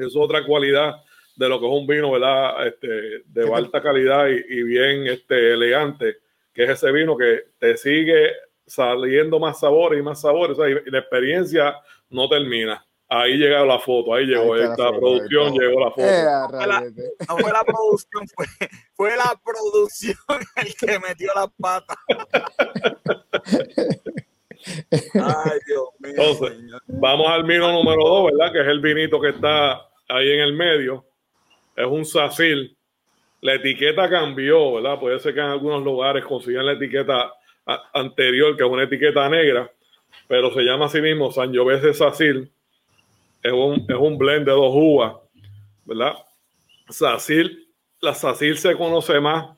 es 0.05 0.17
otra 0.17 0.45
cualidad 0.45 0.97
de 1.37 1.49
lo 1.49 1.59
que 1.61 1.67
es 1.67 1.73
un 1.73 1.87
vino, 1.87 2.11
¿verdad? 2.13 2.67
Este, 2.67 3.23
de 3.27 3.55
alta 3.55 3.83
calidad 3.83 4.29
y, 4.29 4.63
bien 4.63 5.07
este, 5.07 5.53
elegante, 5.53 6.19
que 6.53 6.65
es 6.65 6.71
ese 6.71 6.93
vino 6.93 7.17
que 7.17 7.45
te 7.59 7.77
sigue 7.77 8.31
saliendo 8.67 9.39
más 9.39 9.61
sabores 9.61 9.99
y 9.99 10.03
más 10.03 10.21
sabores, 10.21 10.57
y 10.59 10.91
la 10.91 10.99
experiencia 10.99 11.77
no 12.11 12.29
termina. 12.29 12.85
Ahí 13.09 13.37
llega 13.37 13.65
la 13.65 13.79
foto, 13.79 14.15
ahí 14.15 14.25
llegó 14.25 14.57
esta 14.57 14.91
producción, 14.91 15.53
llegó 15.53 15.81
la 15.81 15.91
foto. 15.91 16.03
Eh, 16.03 16.25
no, 16.25 16.49
fue 16.49 16.67
la, 16.67 16.81
no 16.81 17.37
fue 17.39 17.53
la 17.53 17.63
producción, 17.63 18.29
fue, 18.35 18.47
fue 18.95 19.17
la 19.17 19.41
producción 19.45 20.17
el 20.57 20.75
que 20.75 20.99
metió 20.99 21.31
las 21.35 21.49
patas. 21.61 21.97
Ay, 25.15 25.59
Dios 25.67 25.89
mío. 25.99 26.81
vamos 26.89 27.29
al 27.29 27.45
vino 27.45 27.71
número 27.73 28.03
dos, 28.03 28.33
¿verdad? 28.33 28.53
Que 28.53 28.61
es 28.63 28.69
el 28.69 28.81
vinito 28.81 29.21
que 29.21 29.29
está 29.29 29.83
ahí 30.09 30.31
en 30.33 30.41
el 30.41 30.55
medio. 30.55 31.05
Es 31.77 31.87
un 31.87 32.05
Sacil. 32.05 32.77
La 33.41 33.55
etiqueta 33.55 34.09
cambió, 34.09 34.75
¿verdad? 34.75 34.99
Puede 34.99 35.19
ser 35.19 35.35
que 35.35 35.41
en 35.41 35.47
algunos 35.47 35.83
lugares 35.83 36.25
consigan 36.25 36.67
la 36.67 36.73
etiqueta 36.73 37.33
anterior, 37.93 38.57
que 38.57 38.65
es 38.65 38.69
una 38.69 38.85
etiqueta 38.85 39.29
negra, 39.29 39.71
pero 40.29 40.53
se 40.53 40.63
llama 40.63 40.87
así 40.87 41.01
mismo 41.01 41.31
Sangiovese 41.31 41.93
Sacil. 41.95 42.51
Es 43.43 43.53
un, 43.53 43.85
es 43.89 43.97
un 43.97 44.17
blend 44.17 44.47
de 44.47 44.53
dos 44.53 44.73
uvas, 44.75 45.17
¿verdad? 45.85 46.15
Sacil, 46.89 47.69
la 48.01 48.15
Sacil 48.15 48.57
se 48.57 48.75
conoce 48.77 49.21
más 49.21 49.55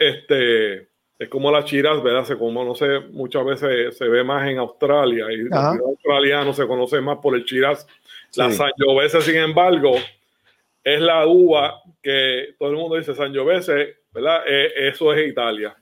este, 0.00 0.88
es 1.18 1.28
como 1.28 1.52
la 1.52 1.62
chiras, 1.62 2.02
¿verdad? 2.02 2.24
Se 2.24 2.36
como, 2.36 2.64
no 2.64 2.74
sé, 2.74 3.00
muchas 3.12 3.44
veces 3.44 3.96
se 3.96 4.08
ve 4.08 4.24
más 4.24 4.48
en 4.48 4.58
Australia 4.58 5.26
y 5.30 5.40
el 5.40 5.52
australiano 5.52 6.54
se 6.54 6.66
conoce 6.66 7.00
más 7.02 7.18
por 7.18 7.36
el 7.36 7.44
chiras. 7.44 7.86
La 8.34 8.50
Sangiovese, 8.50 9.20
sin 9.20 9.36
embargo, 9.36 9.92
es 10.82 11.00
la 11.00 11.26
uva 11.26 11.82
que 12.02 12.54
todo 12.58 12.70
el 12.70 12.76
mundo 12.76 12.96
dice 12.96 13.14
Sangiovese, 13.14 13.96
¿verdad? 14.12 14.42
E, 14.46 14.88
eso 14.88 15.12
es 15.12 15.28
Italia. 15.28 15.76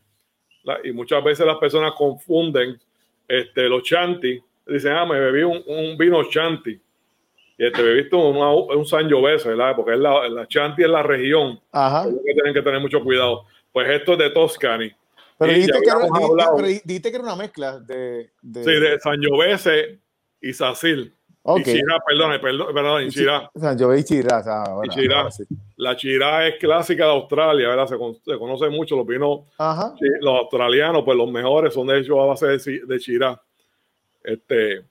Y 0.84 0.92
muchas 0.92 1.22
veces 1.24 1.46
las 1.46 1.56
personas 1.56 1.92
confunden 1.92 2.78
este, 3.26 3.68
los 3.68 3.82
chanti. 3.82 4.40
Dicen, 4.66 4.92
ah, 4.92 5.06
me 5.06 5.18
bebí 5.18 5.42
un, 5.42 5.96
vino 5.96 6.22
chanti. 6.24 6.72
Y 6.72 7.56
te 7.56 7.66
este, 7.68 7.82
bebiste 7.82 8.16
un, 8.16 8.36
un 8.36 8.86
Sangiovese, 8.86 9.48
¿verdad? 9.48 9.74
Porque 9.74 9.94
es 9.94 9.98
la, 9.98 10.28
la 10.28 10.46
chanti 10.46 10.82
es 10.82 10.90
la 10.90 11.02
región. 11.02 11.58
Ajá. 11.72 12.04
Que 12.04 12.34
tienen 12.34 12.54
que 12.54 12.62
tener 12.62 12.80
mucho 12.80 13.02
cuidado. 13.02 13.46
Pues 13.72 13.88
esto 13.88 14.12
es 14.12 14.18
de 14.18 14.30
Toscani. 14.30 14.92
Pero 15.38 15.52
dijiste 15.52 15.78
que, 15.80 15.88
era, 15.88 15.98
que, 16.00 17.08
era, 17.08 17.22
una 17.22 17.36
mezcla 17.36 17.78
de, 17.78 18.30
de... 18.42 18.64
Sí, 18.64 18.72
de 18.72 18.98
Sangiovese 18.98 19.98
y 20.40 20.52
Sacil. 20.52 21.14
Okay. 21.42 21.62
Y 21.62 21.78
Chirá, 21.78 21.98
perdón, 22.06 22.40
perdón, 22.40 22.74
perdón, 22.74 23.02
y 23.04 23.08
Chirá. 23.08 23.50
La 25.76 25.96
Chirá 25.96 26.46
es 26.46 26.56
clásica 26.56 27.04
de 27.04 27.10
Australia, 27.12 27.68
¿verdad? 27.68 27.86
Se, 27.86 27.96
se 27.96 28.38
conoce 28.38 28.68
mucho 28.68 28.96
los 28.96 29.06
vinos. 29.06 29.40
Los 30.20 30.38
australianos, 30.40 31.02
pues 31.04 31.16
los 31.16 31.30
mejores 31.30 31.72
son 31.72 31.86
de 31.86 32.00
hecho 32.00 32.20
a 32.20 32.26
base 32.26 32.46
de, 32.46 32.80
de 32.86 32.98
Chirá. 32.98 33.40
Este, 34.22 34.84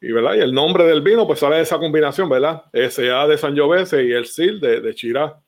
y, 0.00 0.12
¿verdad? 0.12 0.34
y 0.34 0.40
el 0.40 0.54
nombre 0.54 0.84
del 0.84 1.02
vino, 1.02 1.26
pues 1.26 1.40
sale 1.40 1.56
de 1.56 1.62
esa 1.62 1.78
combinación, 1.78 2.28
¿verdad? 2.28 2.64
SA 2.72 3.26
de 3.26 3.36
Sangiovese 3.36 4.04
y 4.04 4.12
el 4.12 4.26
SIL 4.26 4.60
de, 4.60 4.80
de 4.80 4.94
Chirá. 4.94 5.38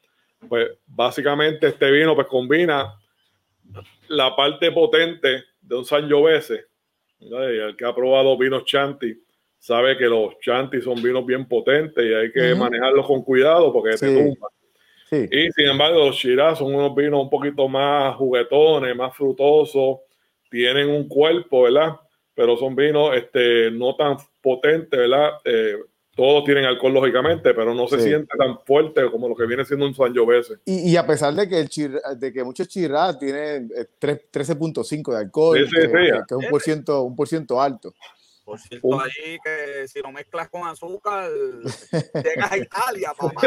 Pues 0.48 0.68
básicamente 0.86 1.68
este 1.68 1.90
vino 1.90 2.14
pues 2.14 2.26
combina 2.26 2.98
la 4.08 4.34
parte 4.34 4.72
potente 4.72 5.44
de 5.60 5.76
un 5.76 5.84
Sangiovese, 5.84 6.66
el 7.20 7.76
que 7.76 7.84
ha 7.84 7.94
probado 7.94 8.36
vinos 8.36 8.64
Chanti, 8.64 9.22
sabe 9.60 9.96
que 9.96 10.06
los 10.06 10.38
Chanti 10.40 10.80
son 10.80 11.00
vinos 11.02 11.24
bien 11.24 11.46
potentes 11.46 12.04
y 12.04 12.12
hay 12.12 12.32
que 12.32 12.54
manejarlos 12.54 13.06
con 13.06 13.22
cuidado 13.22 13.72
porque 13.72 13.96
te 13.96 14.06
tumban. 14.06 14.50
Y 15.12 15.50
sin 15.52 15.66
embargo, 15.66 16.06
los 16.06 16.16
Shiraz 16.16 16.58
son 16.58 16.74
unos 16.74 16.94
vinos 16.94 17.22
un 17.22 17.30
poquito 17.30 17.68
más 17.68 18.16
juguetones, 18.16 18.96
más 18.96 19.14
frutosos, 19.14 19.98
tienen 20.50 20.88
un 20.88 21.08
cuerpo, 21.08 21.62
¿verdad? 21.62 21.96
Pero 22.34 22.56
son 22.56 22.74
vinos 22.74 23.14
este, 23.16 23.70
no 23.70 23.94
tan 23.96 24.16
potentes, 24.40 24.98
¿verdad? 24.98 25.32
Eh, 25.44 25.76
todos 26.16 26.44
tienen 26.44 26.64
alcohol 26.64 26.94
lógicamente, 26.94 27.52
pero 27.54 27.74
no 27.74 27.86
se 27.86 28.00
siente 28.00 28.36
tan 28.36 28.58
fuerte 28.60 29.10
como 29.10 29.28
lo 29.28 29.34
que 29.34 29.46
viene 29.46 29.64
siendo 29.64 29.86
un 29.86 29.94
Sangiovese. 29.94 30.54
Y, 30.64 30.90
y 30.90 30.96
a 30.96 31.06
pesar 31.06 31.34
de 31.34 31.48
que, 31.48 31.60
el 31.60 31.68
de 32.18 32.32
que 32.32 32.44
muchos 32.44 32.68
Chirras 32.68 33.18
tienen 33.18 33.68
13.5 33.68 35.12
de 35.12 35.18
alcohol, 35.18 35.56
que, 35.56 35.78
es 35.78 36.32
un 36.32 36.44
por, 36.50 36.60
ciento, 36.60 37.02
un 37.02 37.16
por 37.16 37.28
ciento 37.28 37.60
alto. 37.60 37.94
Por 38.50 38.58
cierto, 38.58 38.88
que 39.44 39.86
si 39.86 40.00
lo 40.00 40.10
mezclas 40.10 40.48
con 40.48 40.66
azúcar, 40.66 41.30
llegas 42.24 42.52
a 42.52 42.56
Italia, 42.56 43.12
papá. 43.18 43.42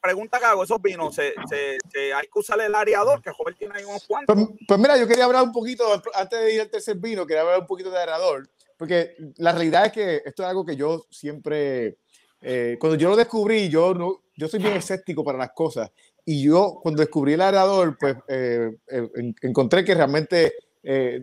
pregunta 0.00 0.38
que 0.38 0.44
hago, 0.46 0.64
esos 0.64 0.80
vinos, 0.80 1.14
¿se, 1.14 1.34
se, 1.50 2.14
hay 2.14 2.26
que 2.32 2.38
usar 2.38 2.58
el 2.60 2.74
areador? 2.74 3.20
Que 3.20 3.30
joven 3.30 3.54
tiene 3.58 3.74
ahí 3.76 3.84
unos 3.84 4.06
cuantos. 4.06 4.34
Pues, 4.34 4.48
pues, 4.66 4.80
mira, 4.80 4.96
yo 4.96 5.06
quería 5.06 5.26
hablar 5.26 5.42
un 5.42 5.52
poquito, 5.52 5.84
antes 6.14 6.40
de 6.40 6.54
ir 6.54 6.60
al 6.62 6.70
tercer 6.70 6.96
vino, 6.96 7.26
quería 7.26 7.42
hablar 7.42 7.60
un 7.60 7.66
poquito 7.66 7.90
de 7.90 7.98
areador. 7.98 8.48
Porque 8.78 9.14
la 9.36 9.52
realidad 9.52 9.86
es 9.86 9.92
que 9.92 10.22
esto 10.24 10.42
es 10.42 10.48
algo 10.48 10.64
que 10.64 10.76
yo 10.76 11.04
siempre, 11.10 11.98
eh, 12.40 12.78
cuando 12.80 12.96
yo 12.96 13.10
lo 13.10 13.16
descubrí, 13.16 13.68
yo, 13.68 13.92
no, 13.92 14.22
yo 14.34 14.48
soy 14.48 14.60
bien 14.60 14.76
escéptico 14.76 15.22
para 15.22 15.36
las 15.36 15.50
cosas. 15.52 15.90
Y 16.24 16.44
yo 16.44 16.78
cuando 16.82 17.00
descubrí 17.00 17.34
el 17.34 17.42
aerador, 17.42 17.98
pues 17.98 18.16
eh, 18.28 18.70
eh, 18.88 19.34
encontré 19.42 19.84
que 19.84 19.94
realmente 19.94 20.54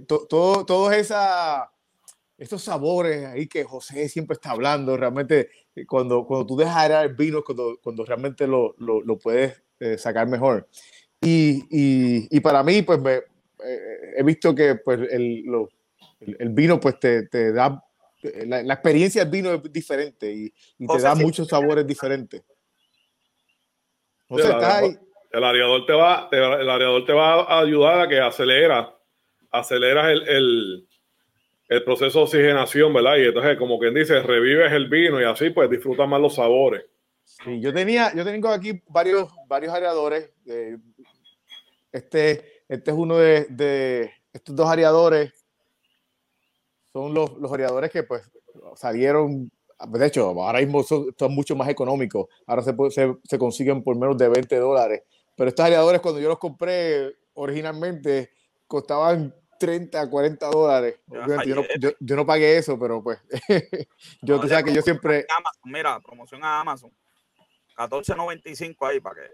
todo, 0.07 0.65
todos 0.65 0.93
esa, 0.93 1.71
estos 2.37 2.63
sabores 2.63 3.25
ahí 3.25 3.47
que 3.47 3.63
José 3.63 4.07
siempre 4.09 4.35
está 4.35 4.51
hablando, 4.51 4.97
realmente 4.97 5.49
cuando, 5.87 6.25
cuando 6.25 6.45
tú 6.45 6.57
dejas 6.57 6.77
aerar 6.77 7.05
el 7.05 7.15
vino, 7.15 7.43
cuando, 7.43 7.79
cuando 7.81 8.05
realmente 8.05 8.47
lo, 8.47 8.75
lo, 8.77 9.01
lo 9.01 9.17
puedes 9.17 9.61
sacar 9.97 10.27
mejor. 10.27 10.67
Y, 11.21 11.63
y, 11.71 12.27
y, 12.29 12.39
para 12.39 12.63
mí, 12.63 12.83
pues 12.83 12.99
me, 12.99 13.21
he 14.15 14.23
visto 14.23 14.53
que 14.53 14.75
pues, 14.75 14.99
el, 15.11 15.43
los 15.43 15.69
el, 16.19 16.49
vino 16.49 16.79
pues 16.79 16.99
te, 16.99 17.27
te 17.27 17.51
da, 17.51 17.83
la, 18.45 18.63
la, 18.63 18.73
experiencia 18.73 19.23
del 19.23 19.31
vino 19.31 19.53
es 19.53 19.71
diferente 19.71 20.31
y, 20.31 20.53
y 20.79 20.87
te 20.87 20.99
da 20.99 21.15
muchos 21.15 21.47
sabores 21.47 21.85
diferentes. 21.85 22.43
O 24.27 24.37
sea, 24.37 24.51
estás 24.51 24.73
ahí. 24.75 24.97
El 25.31 25.43
areador 25.43 25.85
te 25.85 25.93
va, 25.93 26.29
el 26.31 26.69
areador 26.69 27.05
te 27.05 27.13
va 27.13 27.43
a 27.43 27.59
ayudar 27.59 28.01
a 28.01 28.07
que 28.07 28.19
acelera, 28.19 28.96
aceleras 29.51 30.11
el, 30.11 30.87
el, 31.69 31.83
proceso 31.83 32.19
de 32.19 32.23
oxigenación, 32.25 32.93
¿verdad? 32.93 33.17
Y 33.17 33.25
entonces, 33.25 33.57
como 33.57 33.79
quien 33.79 33.93
dice, 33.93 34.21
revives 34.21 34.71
el 34.71 34.87
vino 34.87 35.19
y 35.21 35.23
así 35.23 35.49
pues 35.49 35.69
disfrutas 35.69 36.07
más 36.07 36.21
los 36.21 36.35
sabores. 36.35 36.85
Sí, 37.23 37.59
yo 37.59 37.73
tenía, 37.73 38.13
yo 38.15 38.23
tengo 38.23 38.49
aquí 38.49 38.81
varios, 38.87 39.29
varios 39.47 39.73
areadores. 39.73 40.31
este, 41.91 42.63
este 42.67 42.91
es 42.91 42.97
uno 42.97 43.17
de, 43.17 43.45
de 43.49 44.11
estos 44.33 44.55
dos 44.55 44.69
areadores. 44.69 45.31
Son 46.93 47.13
los, 47.13 47.37
los 47.37 47.51
areadores 47.51 47.91
que 47.91 48.03
pues 48.03 48.29
salieron 48.75 49.51
de 49.85 50.07
hecho, 50.07 50.29
ahora 50.29 50.59
mismo 50.59 50.83
son, 50.83 51.13
mucho 51.29 51.55
más 51.55 51.69
económicos. 51.69 52.27
Ahora 52.45 52.63
se, 52.63 52.73
se, 52.89 53.15
se, 53.23 53.37
consiguen 53.37 53.83
por 53.83 53.95
menos 53.95 54.17
de 54.17 54.27
20 54.27 54.55
dólares. 54.57 55.03
Pero 55.35 55.49
estos 55.49 55.65
areadores, 55.65 56.01
cuando 56.01 56.19
yo 56.19 56.29
los 56.29 56.39
compré 56.39 57.15
originalmente, 57.33 58.31
costaban 58.67 59.33
30, 59.57 60.09
40 60.09 60.49
dólares. 60.49 60.99
Yo 61.07 61.55
no, 61.55 61.63
yo, 61.99 62.15
no, 62.15 62.25
pagué 62.25 62.57
eso, 62.57 62.77
pero 62.79 63.01
pues 63.01 63.19
yo, 64.21 64.39
tú 64.39 64.47
sabes 64.47 64.65
que 64.65 64.73
yo 64.73 64.81
siempre... 64.81 65.25
mira, 65.63 65.99
promoción 65.99 66.43
a 66.43 66.61
Amazon. 66.61 66.91
14.95 67.75 68.75
ahí 68.89 68.99
para 68.99 69.15
que... 69.15 69.31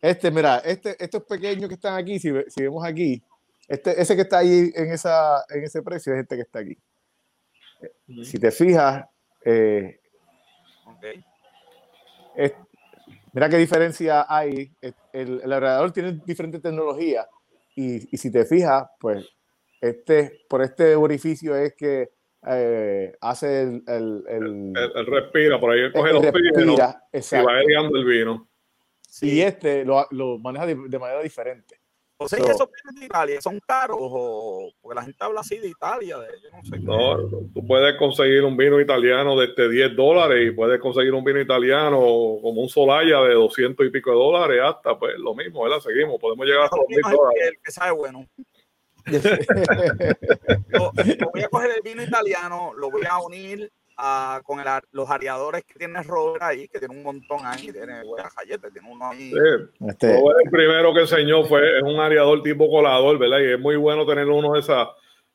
Este, 0.00 0.30
mira, 0.30 0.58
este, 0.58 0.96
estos 1.02 1.22
pequeños 1.24 1.68
que 1.68 1.74
están 1.74 1.96
aquí, 1.96 2.18
si, 2.18 2.32
si 2.48 2.62
vemos 2.62 2.84
aquí, 2.84 3.22
este, 3.68 4.00
ese 4.00 4.16
que 4.16 4.22
está 4.22 4.38
ahí 4.38 4.72
en, 4.74 4.92
esa, 4.92 5.44
en 5.48 5.62
ese 5.64 5.82
precio 5.82 6.12
es 6.14 6.22
este 6.22 6.36
que 6.36 6.42
está 6.42 6.58
aquí. 6.58 6.76
Si 8.24 8.38
te 8.38 8.50
fijas, 8.50 9.04
eh, 9.44 10.00
mira 13.32 13.48
qué 13.48 13.56
diferencia 13.56 14.26
hay. 14.28 14.72
El, 15.12 15.40
el 15.40 15.92
tiene 15.92 16.20
diferentes 16.24 16.62
tecnologías 16.62 17.26
y, 17.74 18.14
y, 18.14 18.18
si 18.18 18.30
te 18.30 18.44
fijas, 18.44 18.84
pues 19.00 19.28
este, 19.80 20.40
por 20.48 20.62
este 20.62 20.94
orificio 20.94 21.56
es 21.56 21.74
que 21.74 22.10
eh, 22.46 23.14
hace 23.20 23.62
el 23.62 23.82
el, 23.86 24.22
el, 24.26 25.06
respira, 25.06 25.60
por 25.60 25.70
ahí 25.70 25.92
coge 25.92 26.12
los 26.12 26.22
vinos 26.22 26.78
y 27.12 27.36
va 27.36 27.52
agregando 27.52 27.98
el 27.98 28.04
vino. 28.04 28.48
Y 29.20 29.40
este 29.40 29.84
lo, 29.84 30.06
lo 30.10 30.38
maneja 30.38 30.66
de, 30.66 30.76
de 30.88 30.98
manera 30.98 31.22
diferente. 31.22 31.81
O 32.24 32.28
sea, 32.28 32.38
esos 32.38 32.68
vinos 32.70 33.00
de 33.00 33.06
Italia 33.06 33.40
son 33.40 33.58
caros 33.60 33.96
o 34.00 34.72
porque 34.80 34.96
la 34.96 35.02
gente 35.02 35.24
habla 35.24 35.40
así 35.40 35.58
de 35.58 35.68
Italia, 35.68 36.18
de, 36.18 36.28
yo 36.42 36.50
no 36.50 36.64
sé. 36.64 36.78
No, 36.80 37.28
tú 37.52 37.66
puedes 37.66 37.96
conseguir 37.98 38.44
un 38.44 38.56
vino 38.56 38.80
italiano 38.80 39.38
de 39.38 39.46
este 39.46 39.68
10 39.68 39.96
dólares 39.96 40.48
y 40.48 40.52
puedes 40.52 40.80
conseguir 40.80 41.12
un 41.14 41.24
vino 41.24 41.40
italiano 41.40 41.98
como 41.98 42.62
un 42.62 42.68
Solaya 42.68 43.20
de 43.22 43.34
200 43.34 43.86
y 43.86 43.90
pico 43.90 44.10
de 44.10 44.16
dólares 44.16 44.60
hasta 44.64 44.98
pues 44.98 45.18
lo 45.18 45.34
mismo, 45.34 45.64
¿verdad? 45.64 45.80
Seguimos, 45.80 46.20
podemos 46.20 46.46
llegar 46.46 46.68
a 46.70 46.76
los 46.76 46.86
mil 46.88 47.00
dólares. 47.00 47.48
El 47.48 47.58
que 47.62 47.72
sabe 47.72 47.92
bueno. 47.92 48.26
voy 51.32 51.42
a 51.42 51.48
coger 51.48 51.70
el 51.76 51.82
vino 51.82 52.02
italiano, 52.02 52.72
lo 52.76 52.90
voy 52.90 53.02
a 53.08 53.18
unir 53.18 53.72
con 54.44 54.60
los 54.92 55.10
areadores 55.10 55.64
que 55.64 55.78
tiene 55.78 56.02
Robert 56.02 56.42
ahí, 56.42 56.68
que 56.68 56.78
tiene 56.78 56.94
un 56.94 57.02
montón 57.02 57.40
ahí, 57.44 57.70
tiene 57.70 58.02
tiene 58.72 58.90
uno 58.90 59.10
ahí. 59.10 59.32
Este... 59.88 60.18
el 60.18 60.50
primero 60.50 60.92
que 60.94 61.00
enseñó 61.00 61.44
fue 61.44 61.78
es 61.78 61.82
un 61.82 62.00
areador 62.00 62.42
tipo 62.42 62.68
colador, 62.68 63.18
¿verdad? 63.18 63.40
Y 63.40 63.52
es 63.52 63.60
muy 63.60 63.76
bueno 63.76 64.06
tener 64.06 64.26
uno 64.28 64.54
de 64.54 64.60
esas. 64.60 64.88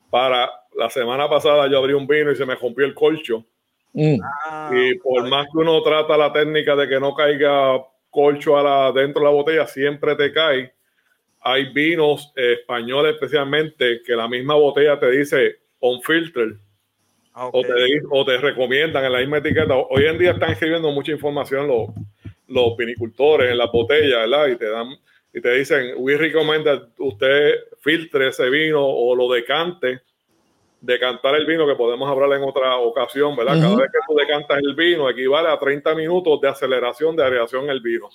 Para 0.09 0.49
la 0.75 0.89
semana 0.89 1.29
pasada 1.29 1.67
yo 1.69 1.79
abrí 1.79 1.93
un 1.93 2.07
vino 2.07 2.31
y 2.31 2.35
se 2.35 2.45
me 2.45 2.55
rompió 2.55 2.85
el 2.85 2.93
colcho. 2.93 3.45
Mm. 3.93 4.19
Ah, 4.23 4.71
y 4.73 4.97
por 4.99 5.27
más 5.27 5.47
que 5.51 5.57
uno 5.57 5.81
trata 5.81 6.17
la 6.17 6.31
técnica 6.31 6.75
de 6.75 6.87
que 6.87 6.99
no 6.99 7.13
caiga 7.13 7.81
colcho 8.09 8.57
a 8.57 8.63
la, 8.63 8.91
dentro 8.91 9.21
de 9.21 9.25
la 9.25 9.31
botella, 9.31 9.67
siempre 9.67 10.15
te 10.15 10.31
cae. 10.31 10.73
Hay 11.41 11.73
vinos 11.73 12.31
españoles 12.35 13.15
especialmente 13.15 14.01
que 14.05 14.15
la 14.15 14.27
misma 14.27 14.55
botella 14.55 14.99
te 14.99 15.11
dice 15.11 15.59
on 15.79 16.01
filter 16.01 16.57
Ah, 17.39 17.51
o, 17.53 17.61
te, 17.61 18.01
o, 18.09 18.25
te, 18.25 18.37
recomiendan 18.37 19.05
en 19.05 19.11
la 19.11 19.19
misma 19.19 19.37
etiqueta. 19.37 19.75
Hoy 19.75 20.05
en 20.05 20.17
día 20.17 20.31
están 20.31 20.53
escribiendo 20.53 20.91
mucha 20.91 21.11
información 21.11 21.67
los, 21.67 21.89
los 22.47 22.75
vinicultores 22.75 23.51
en 23.51 23.59
la 23.59 23.67
botella, 23.67 24.21
¿verdad? 24.21 24.47
Y 24.47 24.55
te 24.55 24.67
dan 24.67 24.87
y 25.31 25.39
te 25.39 25.51
dicen, 25.51 25.93
we 25.97 26.17
recommend 26.17 26.65
that 26.65 26.81
usted 26.97 27.53
filtre 27.79 28.29
ese 28.29 28.49
vino 28.49 28.83
o 28.83 29.15
lo 29.15 29.31
decante, 29.31 30.01
decantar 30.81 31.35
el 31.35 31.45
vino, 31.45 31.67
que 31.67 31.75
podemos 31.75 32.09
hablar 32.09 32.39
en 32.39 32.43
otra 32.43 32.77
ocasión, 32.77 33.35
¿verdad? 33.35 33.61
Cada 33.61 33.75
vez 33.75 33.91
que 33.91 33.99
tú 34.07 34.15
decantas 34.15 34.57
el 34.57 34.73
vino 34.73 35.07
equivale 35.07 35.49
a 35.49 35.59
30 35.59 35.93
minutos 35.93 36.41
de 36.41 36.49
aceleración 36.49 37.15
de 37.15 37.23
areación 37.23 37.65
en 37.65 37.69
el 37.69 37.81
vino. 37.81 38.09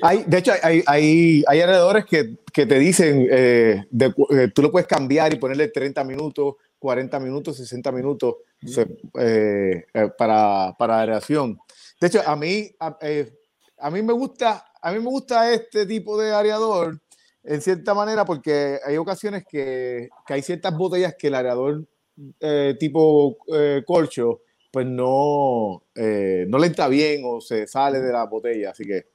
Hay, 0.00 0.24
de 0.26 0.38
hecho, 0.38 0.52
hay, 0.62 0.82
hay, 0.86 1.44
hay 1.46 1.60
alrededores 1.60 2.06
que, 2.06 2.36
que 2.50 2.64
te 2.64 2.78
dicen, 2.78 3.28
eh, 3.30 3.84
de, 3.90 4.06
eh, 4.06 4.48
tú 4.54 4.62
lo 4.62 4.70
puedes 4.70 4.88
cambiar 4.88 5.34
y 5.34 5.36
ponerle 5.36 5.68
30 5.68 6.02
minutos, 6.04 6.54
40 6.82 7.20
minutos, 7.20 7.56
60 7.58 7.92
minutos 7.92 8.34
eh, 9.16 9.84
eh, 9.94 10.10
para, 10.18 10.74
para. 10.76 11.06
De 11.06 12.06
hecho, 12.08 12.20
a 12.26 12.34
mí, 12.34 12.74
eh, 13.00 13.32
a, 13.78 13.88
mí 13.88 14.02
me 14.02 14.12
gusta, 14.12 14.64
a 14.82 14.90
mí 14.90 14.98
me 14.98 15.06
gusta 15.06 15.52
este 15.52 15.86
tipo 15.86 16.20
de 16.20 16.32
areador 16.32 17.00
en 17.44 17.60
cierta 17.60 17.94
manera 17.94 18.24
porque 18.24 18.80
hay 18.84 18.96
ocasiones 18.96 19.44
que, 19.48 20.08
que 20.26 20.34
hay 20.34 20.42
ciertas 20.42 20.76
botellas 20.76 21.14
que 21.16 21.28
el 21.28 21.36
areador 21.36 21.84
tipo 22.78 23.36
corcho 23.86 24.40
pues 24.72 24.86
no, 24.86 25.82
no 25.94 26.58
le 26.58 26.66
entra 26.66 26.88
bien 26.88 27.22
o 27.24 27.40
se 27.40 27.66
sale 27.68 28.00
de 28.00 28.12
la 28.12 28.26
botella, 28.26 28.70
así 28.70 28.84
que 28.84 29.11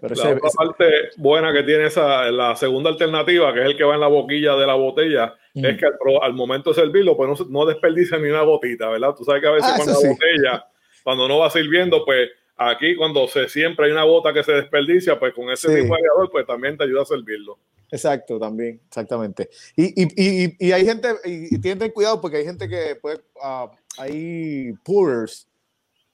la 0.00 0.38
parte 0.56 0.84
buena 1.16 1.52
que 1.52 1.62
tiene 1.62 1.86
esa, 1.86 2.30
la 2.30 2.54
segunda 2.54 2.90
alternativa, 2.90 3.52
que 3.54 3.60
es 3.60 3.66
el 3.66 3.76
que 3.76 3.84
va 3.84 3.94
en 3.94 4.00
la 4.00 4.08
boquilla 4.08 4.54
de 4.54 4.66
la 4.66 4.74
botella, 4.74 5.34
es 5.54 5.78
que 5.78 5.86
al, 6.22 6.34
momento 6.34 6.70
de 6.70 6.82
servirlo, 6.82 7.16
pues 7.16 7.40
no, 7.40 7.46
no, 7.48 7.66
desperdicia 7.66 8.18
ni 8.18 8.28
una 8.28 8.42
gotita, 8.42 8.90
¿verdad? 8.90 9.14
Tú 9.16 9.24
sabes 9.24 9.40
que 9.40 9.48
a 9.48 9.52
veces 9.52 9.70
ah, 9.72 9.76
cuando 9.76 10.02
la 10.02 10.08
botella, 10.08 10.66
cuando 11.02 11.28
no 11.28 11.38
va 11.38 11.50
sirviendo, 11.50 12.04
pues 12.04 12.28
aquí 12.56 12.94
cuando 12.94 13.26
se 13.26 13.48
siempre 13.48 13.86
hay 13.86 13.92
una 13.92 14.04
bota 14.04 14.34
que 14.34 14.42
se 14.42 14.52
desperdicia, 14.52 15.18
pues 15.18 15.32
con 15.32 15.50
ese 15.50 15.68
tipo 15.68 15.94
de 15.94 16.00
areador, 16.00 16.30
pues 16.30 16.46
también 16.46 16.76
te 16.76 16.84
ayuda 16.84 17.02
a 17.02 17.06
servirlo. 17.06 17.58
Exacto, 17.90 18.38
también, 18.38 18.80
exactamente. 18.86 19.48
Y, 19.76 20.02
y, 20.02 20.08
y, 20.16 20.56
y 20.58 20.72
hay 20.72 20.84
gente, 20.84 21.08
y, 21.24 21.58
tienen 21.60 21.90
cuidado 21.92 22.20
porque 22.20 22.38
hay 22.38 22.44
gente 22.44 22.68
que 22.68 22.98
pues, 23.00 23.20
uh, 23.36 23.68
hay 23.98 24.72
pourers 24.84 25.48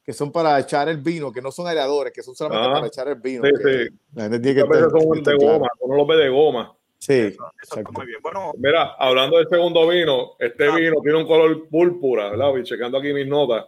que 0.04 0.12
son 0.12 0.32
para 0.32 0.58
echar 0.58 0.88
el 0.88 0.98
vino, 0.98 1.32
que 1.32 1.40
no 1.40 1.52
son 1.52 1.66
aeradores, 1.68 2.12
que 2.12 2.22
son 2.22 2.34
solamente 2.34 2.68
ah, 2.68 2.72
para 2.74 2.86
echar 2.88 3.08
el 3.08 3.16
vino. 3.16 3.44
Sí, 3.44 3.52
sí. 3.62 3.98
La 4.14 4.24
gente 4.24 4.40
tiene 4.40 4.62
que 4.62 4.68
son 4.68 5.22
de 5.22 5.34
goma, 5.36 5.68
uno 5.80 5.96
los 5.96 6.06
ve 6.06 6.16
de 6.16 6.28
goma. 6.28 6.74
Sí, 6.98 7.14
eso, 7.14 7.80
está 7.80 7.90
muy 7.90 8.06
bien. 8.06 8.18
Bueno, 8.22 8.52
mira, 8.58 8.94
hablando 8.98 9.38
del 9.38 9.48
segundo 9.48 9.88
vino, 9.88 10.32
este 10.38 10.66
ah. 10.66 10.74
vino 10.74 11.00
tiene 11.02 11.18
un 11.18 11.26
color 11.26 11.68
púrpura, 11.68 12.30
¿verdad? 12.30 12.56
Y 12.56 12.62
checando 12.64 12.98
aquí 12.98 13.12
mis 13.12 13.26
notas. 13.26 13.66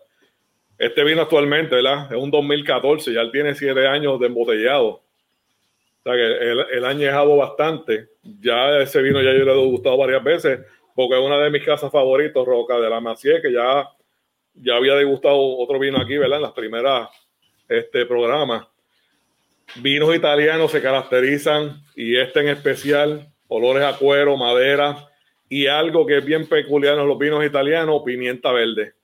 Este 0.77 1.05
vino 1.05 1.23
actualmente, 1.23 1.77
¿verdad? 1.77 2.13
Es 2.13 2.19
un 2.19 2.31
2014, 2.31 3.13
ya 3.13 3.21
él 3.21 3.31
tiene 3.31 3.55
siete 3.55 3.87
años 3.87 4.19
de 4.19 4.27
embotellado. 4.27 4.87
O 4.87 5.03
sea 6.03 6.15
que 6.15 6.27
él, 6.27 6.65
él 6.73 6.85
ha 6.85 6.89
añejado 6.89 7.37
bastante. 7.37 8.09
Ya 8.23 8.79
ese 8.81 9.01
vino 9.03 9.23
ya 9.23 9.33
yo 9.33 9.45
le 9.45 9.53
he 9.53 9.67
gustado 9.67 9.97
varias 9.97 10.23
veces, 10.23 10.61
porque 10.95 11.19
es 11.19 11.25
una 11.25 11.39
de 11.39 11.51
mis 11.51 11.65
casas 11.65 11.93
favoritos, 11.93 12.45
Roca 12.45 12.79
de 12.79 12.91
la 12.91 13.01
Macié, 13.01 13.41
que 13.41 13.53
ya 13.53 13.89
ya 14.55 14.77
había 14.77 14.95
degustado 14.95 15.37
otro 15.59 15.79
vino 15.79 16.01
aquí, 16.01 16.17
¿verdad? 16.17 16.39
En 16.39 16.43
las 16.43 16.53
primeras 16.53 17.09
este, 17.69 18.07
programas. 18.07 18.67
Vinos 19.77 20.15
italianos 20.15 20.71
se 20.71 20.83
caracterizan, 20.83 21.83
y 21.97 22.17
este 22.17 22.41
en 22.41 22.49
especial, 22.49 23.29
olores 23.49 23.83
a 23.83 23.97
cuero, 23.97 24.37
madera, 24.37 25.09
y 25.49 25.67
algo 25.67 26.07
que 26.07 26.19
es 26.19 26.25
bien 26.25 26.47
peculiar 26.47 26.99
en 26.99 27.09
los 27.09 27.19
vinos 27.19 27.45
italianos, 27.45 28.03
pimienta 28.05 28.53
verde. 28.53 28.95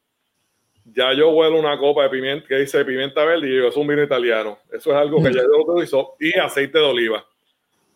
Ya 0.85 1.13
yo 1.13 1.31
huelo 1.31 1.59
una 1.59 1.79
copa 1.79 2.05
de 2.05 2.11
pimienta 2.11 2.49
que 2.49 2.57
dice 2.57 2.85
pimienta 2.85 3.25
verde 3.25 3.47
y 3.47 3.51
digo, 3.51 3.69
es 3.69 3.77
un 3.77 3.87
vino 3.87 4.03
italiano. 4.03 4.59
Eso 4.73 4.91
es 4.91 4.97
algo 4.97 5.23
que 5.23 5.33
ya 5.33 5.43
yo 5.43 5.49
lo 5.49 5.73
utilizo. 5.73 6.17
Y 6.19 6.37
aceite 6.39 6.79
de 6.79 6.85
oliva. 6.85 7.25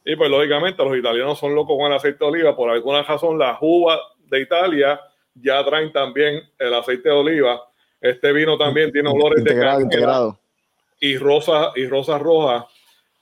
Y 0.04 0.16
pues 0.16 0.30
lógicamente 0.30 0.84
los 0.84 0.96
italianos 0.96 1.38
son 1.38 1.54
locos 1.54 1.76
con 1.76 1.90
el 1.90 1.96
aceite 1.96 2.18
de 2.20 2.26
oliva. 2.26 2.54
Por 2.54 2.70
alguna 2.70 3.02
razón 3.02 3.38
las 3.38 3.58
uvas 3.60 3.98
de 4.26 4.40
Italia 4.40 5.00
ya 5.34 5.64
traen 5.64 5.92
también 5.92 6.42
el 6.58 6.74
aceite 6.74 7.08
de 7.08 7.14
oliva. 7.14 7.68
Este 8.00 8.32
vino 8.32 8.56
también 8.56 8.92
tiene 8.92 9.08
olores 9.08 9.40
integrado, 9.40 9.78
de 9.78 9.84
integrado. 9.84 10.38
y 11.00 11.16
rosas 11.16 11.72
y 11.76 11.86
rosas 11.86 12.20
rojas, 12.20 12.64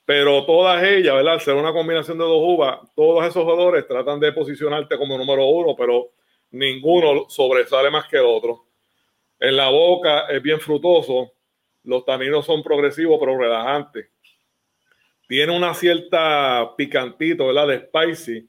pero 0.04 0.44
todas 0.44 0.82
ellas, 0.82 1.14
¿verdad? 1.14 1.34
Al 1.34 1.40
ser 1.40 1.54
una 1.54 1.72
combinación 1.72 2.18
de 2.18 2.24
dos 2.24 2.42
uvas, 2.42 2.80
todos 2.94 3.24
esos 3.24 3.44
olores 3.44 3.86
tratan 3.86 4.18
de 4.20 4.32
posicionarte 4.32 4.98
como 4.98 5.16
número 5.16 5.46
uno, 5.46 5.74
pero 5.76 6.10
ninguno 6.50 7.28
sobresale 7.28 7.90
más 7.90 8.06
que 8.08 8.16
el 8.16 8.24
otro. 8.24 8.66
En 9.38 9.56
la 9.56 9.70
boca 9.70 10.26
es 10.28 10.42
bien 10.42 10.60
frutoso, 10.60 11.32
los 11.84 12.04
taninos 12.04 12.46
son 12.46 12.62
progresivos 12.62 13.18
pero 13.18 13.38
relajantes. 13.38 14.08
Tiene 15.26 15.56
una 15.56 15.74
cierta 15.74 16.74
picantito, 16.76 17.46
¿verdad? 17.46 17.68
De 17.68 17.86
spicy, 17.86 18.48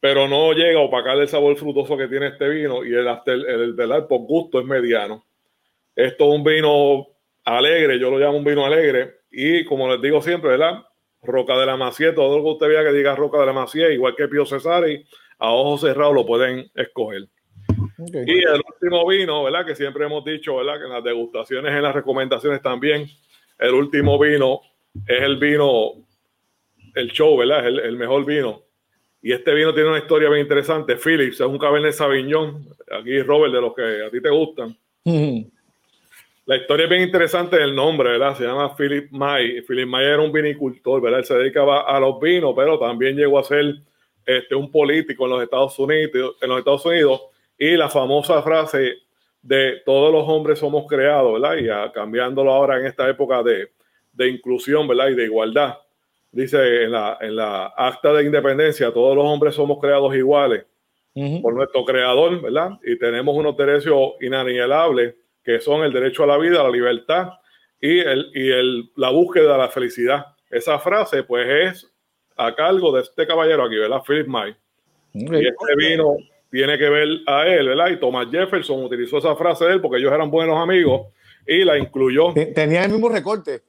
pero 0.00 0.28
no 0.28 0.52
llega 0.52 0.78
a 0.78 0.82
opacar 0.82 1.18
el 1.18 1.28
sabor 1.28 1.56
frutoso 1.56 1.96
que 1.96 2.08
tiene 2.08 2.28
este 2.28 2.48
vino 2.48 2.84
y 2.84 2.94
el, 2.94 3.06
el, 3.26 3.80
el, 3.80 4.06
por 4.06 4.20
gusto 4.20 4.60
es 4.60 4.66
mediano. 4.66 5.24
Esto 5.96 6.28
es 6.28 6.34
un 6.36 6.44
vino 6.44 7.08
alegre, 7.44 7.98
yo 7.98 8.10
lo 8.10 8.18
llamo 8.18 8.38
un 8.38 8.44
vino 8.44 8.64
alegre 8.64 9.18
y 9.30 9.64
como 9.64 9.88
les 9.88 10.00
digo 10.00 10.22
siempre, 10.22 10.50
¿verdad? 10.50 10.84
Roca 11.22 11.58
de 11.58 11.66
la 11.66 11.76
Macié, 11.76 12.12
todo 12.12 12.38
lo 12.38 12.44
que 12.44 12.50
usted 12.50 12.68
vea 12.68 12.84
que 12.84 12.96
diga 12.96 13.16
Roca 13.16 13.40
de 13.40 13.46
la 13.46 13.52
Macié, 13.52 13.92
igual 13.92 14.14
que 14.16 14.28
Pio 14.28 14.46
Cesari, 14.46 15.04
a 15.38 15.50
ojos 15.50 15.80
cerrados 15.80 16.14
lo 16.14 16.26
pueden 16.26 16.70
escoger. 16.74 17.28
Y 17.98 18.38
el 18.38 18.62
último 18.64 19.06
vino, 19.08 19.42
¿verdad? 19.42 19.66
Que 19.66 19.74
siempre 19.74 20.04
hemos 20.04 20.24
dicho, 20.24 20.56
¿verdad? 20.56 20.78
Que 20.78 20.86
en 20.86 20.92
las 20.92 21.04
degustaciones, 21.04 21.72
en 21.74 21.82
las 21.82 21.94
recomendaciones 21.94 22.62
también, 22.62 23.08
el 23.58 23.74
último 23.74 24.18
vino 24.18 24.60
es 25.06 25.22
el 25.22 25.36
vino, 25.36 25.94
el 26.94 27.10
show, 27.10 27.36
¿verdad? 27.36 27.68
Es 27.68 27.84
el, 27.84 27.96
mejor 27.96 28.24
vino. 28.24 28.62
Y 29.20 29.32
este 29.32 29.52
vino 29.52 29.74
tiene 29.74 29.88
una 29.88 29.98
historia 29.98 30.28
bien 30.28 30.42
interesante. 30.42 30.96
Phillips 30.96 31.40
es 31.40 31.46
un 31.46 31.58
Cabernet 31.58 31.92
Sauvignon. 31.92 32.64
Aquí, 32.90 33.20
Robert, 33.22 33.52
de 33.52 33.60
los 33.60 33.74
que 33.74 34.04
a 34.04 34.10
ti 34.10 34.20
te 34.20 34.30
gustan. 34.30 34.76
La 36.48 36.56
historia 36.56 36.84
es 36.84 36.90
bien 36.90 37.02
interesante 37.02 37.58
del 37.58 37.74
nombre, 37.74 38.10
¿verdad? 38.10 38.36
Se 38.36 38.44
llama 38.44 38.74
Philip 38.74 39.10
May. 39.10 39.60
Philip 39.62 39.86
May 39.86 40.06
era 40.06 40.22
un 40.22 40.32
vinicultor, 40.32 41.02
¿verdad? 41.02 41.20
Él 41.20 41.26
se 41.26 41.34
dedicaba 41.34 41.82
a 41.82 42.00
los 42.00 42.18
vinos, 42.20 42.54
pero 42.56 42.78
también 42.78 43.16
llegó 43.16 43.38
a 43.38 43.44
ser 43.44 43.74
este, 44.24 44.54
un 44.54 44.70
político 44.70 45.24
en 45.24 45.30
los 45.30 45.42
Estados 45.42 45.78
Unidos, 45.78 46.36
en 46.40 46.48
los 46.48 46.58
Estados 46.58 46.86
Unidos. 46.86 47.20
Y 47.58 47.76
la 47.76 47.88
famosa 47.88 48.40
frase 48.42 48.94
de 49.42 49.82
todos 49.84 50.12
los 50.12 50.28
hombres 50.28 50.58
somos 50.58 50.86
creados, 50.86 51.40
¿verdad? 51.40 51.56
Y 51.56 51.92
cambiándolo 51.92 52.52
ahora 52.52 52.78
en 52.78 52.86
esta 52.86 53.08
época 53.08 53.42
de, 53.42 53.72
de, 54.12 54.28
inclusión, 54.28 54.86
¿verdad? 54.86 55.08
Y 55.08 55.14
de 55.14 55.24
igualdad. 55.24 55.78
Dice 56.30 56.84
en 56.84 56.92
la, 56.92 57.18
en 57.20 57.36
la 57.36 57.66
acta 57.76 58.12
de 58.12 58.24
independencia, 58.24 58.92
todos 58.92 59.16
los 59.16 59.24
hombres 59.24 59.54
somos 59.54 59.78
creados 59.80 60.14
iguales 60.14 60.64
por 61.42 61.52
nuestro 61.52 61.84
creador, 61.84 62.40
¿verdad? 62.40 62.78
Y 62.84 62.96
tenemos 62.96 63.34
unos 63.34 63.56
derechos 63.56 64.12
inalienables 64.20 65.16
que 65.42 65.58
son 65.58 65.82
el 65.82 65.92
derecho 65.92 66.22
a 66.22 66.26
la 66.28 66.38
vida, 66.38 66.60
a 66.60 66.64
la 66.64 66.70
libertad 66.70 67.32
y, 67.80 67.98
el, 67.98 68.30
y 68.34 68.50
el, 68.50 68.90
la 68.94 69.10
búsqueda 69.10 69.52
de 69.52 69.58
la 69.58 69.68
felicidad. 69.68 70.26
Esa 70.48 70.78
frase, 70.78 71.24
pues, 71.24 71.46
es 71.48 71.92
a 72.36 72.54
cargo 72.54 72.92
de 72.92 73.02
este 73.02 73.26
caballero 73.26 73.64
aquí, 73.64 73.76
¿verdad? 73.76 74.02
Philip 74.06 74.28
May. 74.28 74.54
Y 75.12 75.24
este 75.24 75.76
vino 75.76 76.16
tiene 76.50 76.78
que 76.78 76.88
ver 76.88 77.08
a 77.26 77.48
él, 77.48 77.68
¿verdad? 77.68 77.90
Y 77.90 77.96
Thomas 77.96 78.28
Jefferson 78.30 78.84
utilizó 78.84 79.18
esa 79.18 79.34
frase 79.34 79.64
de 79.64 79.72
él 79.74 79.80
porque 79.80 79.98
ellos 79.98 80.12
eran 80.12 80.30
buenos 80.30 80.56
amigos 80.56 81.08
y 81.48 81.64
la 81.64 81.78
incluyó. 81.78 82.34
Tenía 82.54 82.84
el 82.84 82.92
mismo 82.92 83.08
recorte, 83.08 83.62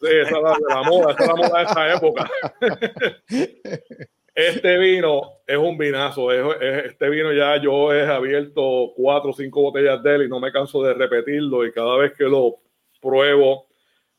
Sí, 0.00 0.06
esa 0.06 0.36
es 0.36 0.42
la, 0.68 0.82
moda, 0.84 1.12
esa 1.12 1.24
es 1.24 1.28
la 1.28 1.34
moda 1.34 1.58
de 1.58 1.64
esta 1.64 1.94
época. 1.96 2.30
este 4.34 4.78
vino 4.78 5.22
es 5.44 5.58
un 5.58 5.76
vinazo. 5.76 6.30
este 6.30 7.10
vino 7.10 7.32
ya 7.32 7.60
yo 7.60 7.92
he 7.92 8.06
abierto 8.06 8.92
cuatro 8.94 9.30
o 9.30 9.34
cinco 9.34 9.62
botellas 9.62 10.00
de 10.04 10.14
él 10.14 10.22
y 10.22 10.28
no 10.28 10.38
me 10.38 10.52
canso 10.52 10.84
de 10.84 10.94
repetirlo. 10.94 11.66
Y 11.66 11.72
cada 11.72 11.96
vez 11.96 12.12
que 12.16 12.24
lo 12.24 12.60
pruebo, 13.02 13.66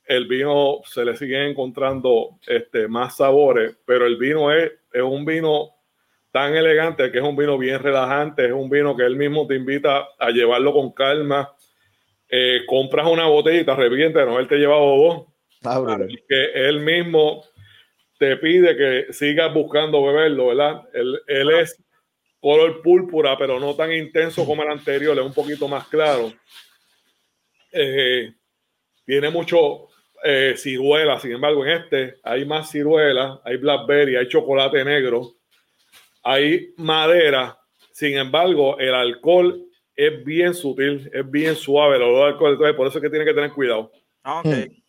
el 0.03 0.27
vino 0.27 0.81
se 0.83 1.05
le 1.05 1.15
sigue 1.15 1.49
encontrando 1.49 2.39
este, 2.45 2.89
más 2.89 3.15
sabores. 3.15 3.77
Pero 3.85 4.05
el 4.05 4.17
vino 4.17 4.51
es, 4.51 4.69
es 4.91 5.01
un 5.01 5.23
vino 5.23 5.75
tan 6.31 6.55
elegante 6.55 7.09
que 7.09 7.19
es 7.19 7.23
un 7.23 7.37
vino 7.37 7.57
bien 7.57 7.79
relajante, 7.79 8.47
es 8.47 8.51
un 8.51 8.69
vino 8.69 8.97
que 8.97 9.03
él 9.03 9.15
mismo 9.15 9.47
te 9.47 9.55
invita 9.55 10.09
a 10.19 10.29
llevarlo 10.29 10.73
con 10.73 10.91
calma. 10.91 11.55
Eh, 12.31 12.61
compras 12.65 13.07
una 13.07 13.25
botellita, 13.25 13.75
reviente, 13.75 14.25
no, 14.25 14.39
él 14.39 14.47
te 14.47 14.55
lleva 14.55 14.77
dos. 14.77 15.25
Ah, 15.63 15.97
que 16.27 16.51
él 16.53 16.79
mismo 16.79 17.43
te 18.17 18.37
pide 18.37 18.75
que 18.75 19.13
sigas 19.13 19.53
buscando 19.53 20.03
beberlo, 20.03 20.47
¿verdad? 20.47 20.81
Él, 20.93 21.19
él 21.27 21.51
es 21.51 21.83
color 22.39 22.81
púrpura, 22.81 23.37
pero 23.37 23.59
no 23.59 23.75
tan 23.75 23.91
intenso 23.93 24.45
como 24.45 24.63
el 24.63 24.69
anterior, 24.69 25.17
es 25.19 25.25
un 25.25 25.33
poquito 25.33 25.67
más 25.67 25.87
claro. 25.87 26.33
Eh, 27.71 28.33
tiene 29.05 29.29
mucho 29.29 29.89
eh, 30.23 30.55
ciruela, 30.57 31.19
sin 31.19 31.33
embargo, 31.33 31.65
en 31.65 31.71
este 31.73 32.15
hay 32.23 32.45
más 32.45 32.71
ciruela, 32.71 33.41
hay 33.43 33.57
blackberry, 33.57 34.15
hay 34.15 34.27
chocolate 34.27 34.83
negro 34.83 35.35
hay 36.23 36.73
madera, 36.77 37.57
sin 37.91 38.17
embargo, 38.17 38.77
el 38.79 38.93
alcohol 38.93 39.65
es 40.05 40.23
bien 40.23 40.53
sutil, 40.53 41.09
es 41.13 41.29
bien 41.29 41.55
suave 41.55 41.97
el 41.97 42.01
olor 42.03 42.29
alcohol, 42.29 42.53
entonces 42.53 42.75
por 42.75 42.87
eso 42.87 42.97
es 42.97 43.03
que 43.03 43.09
tiene 43.09 43.25
que 43.25 43.33
tener 43.33 43.51
cuidado. 43.51 43.91
Ah, 44.23 44.41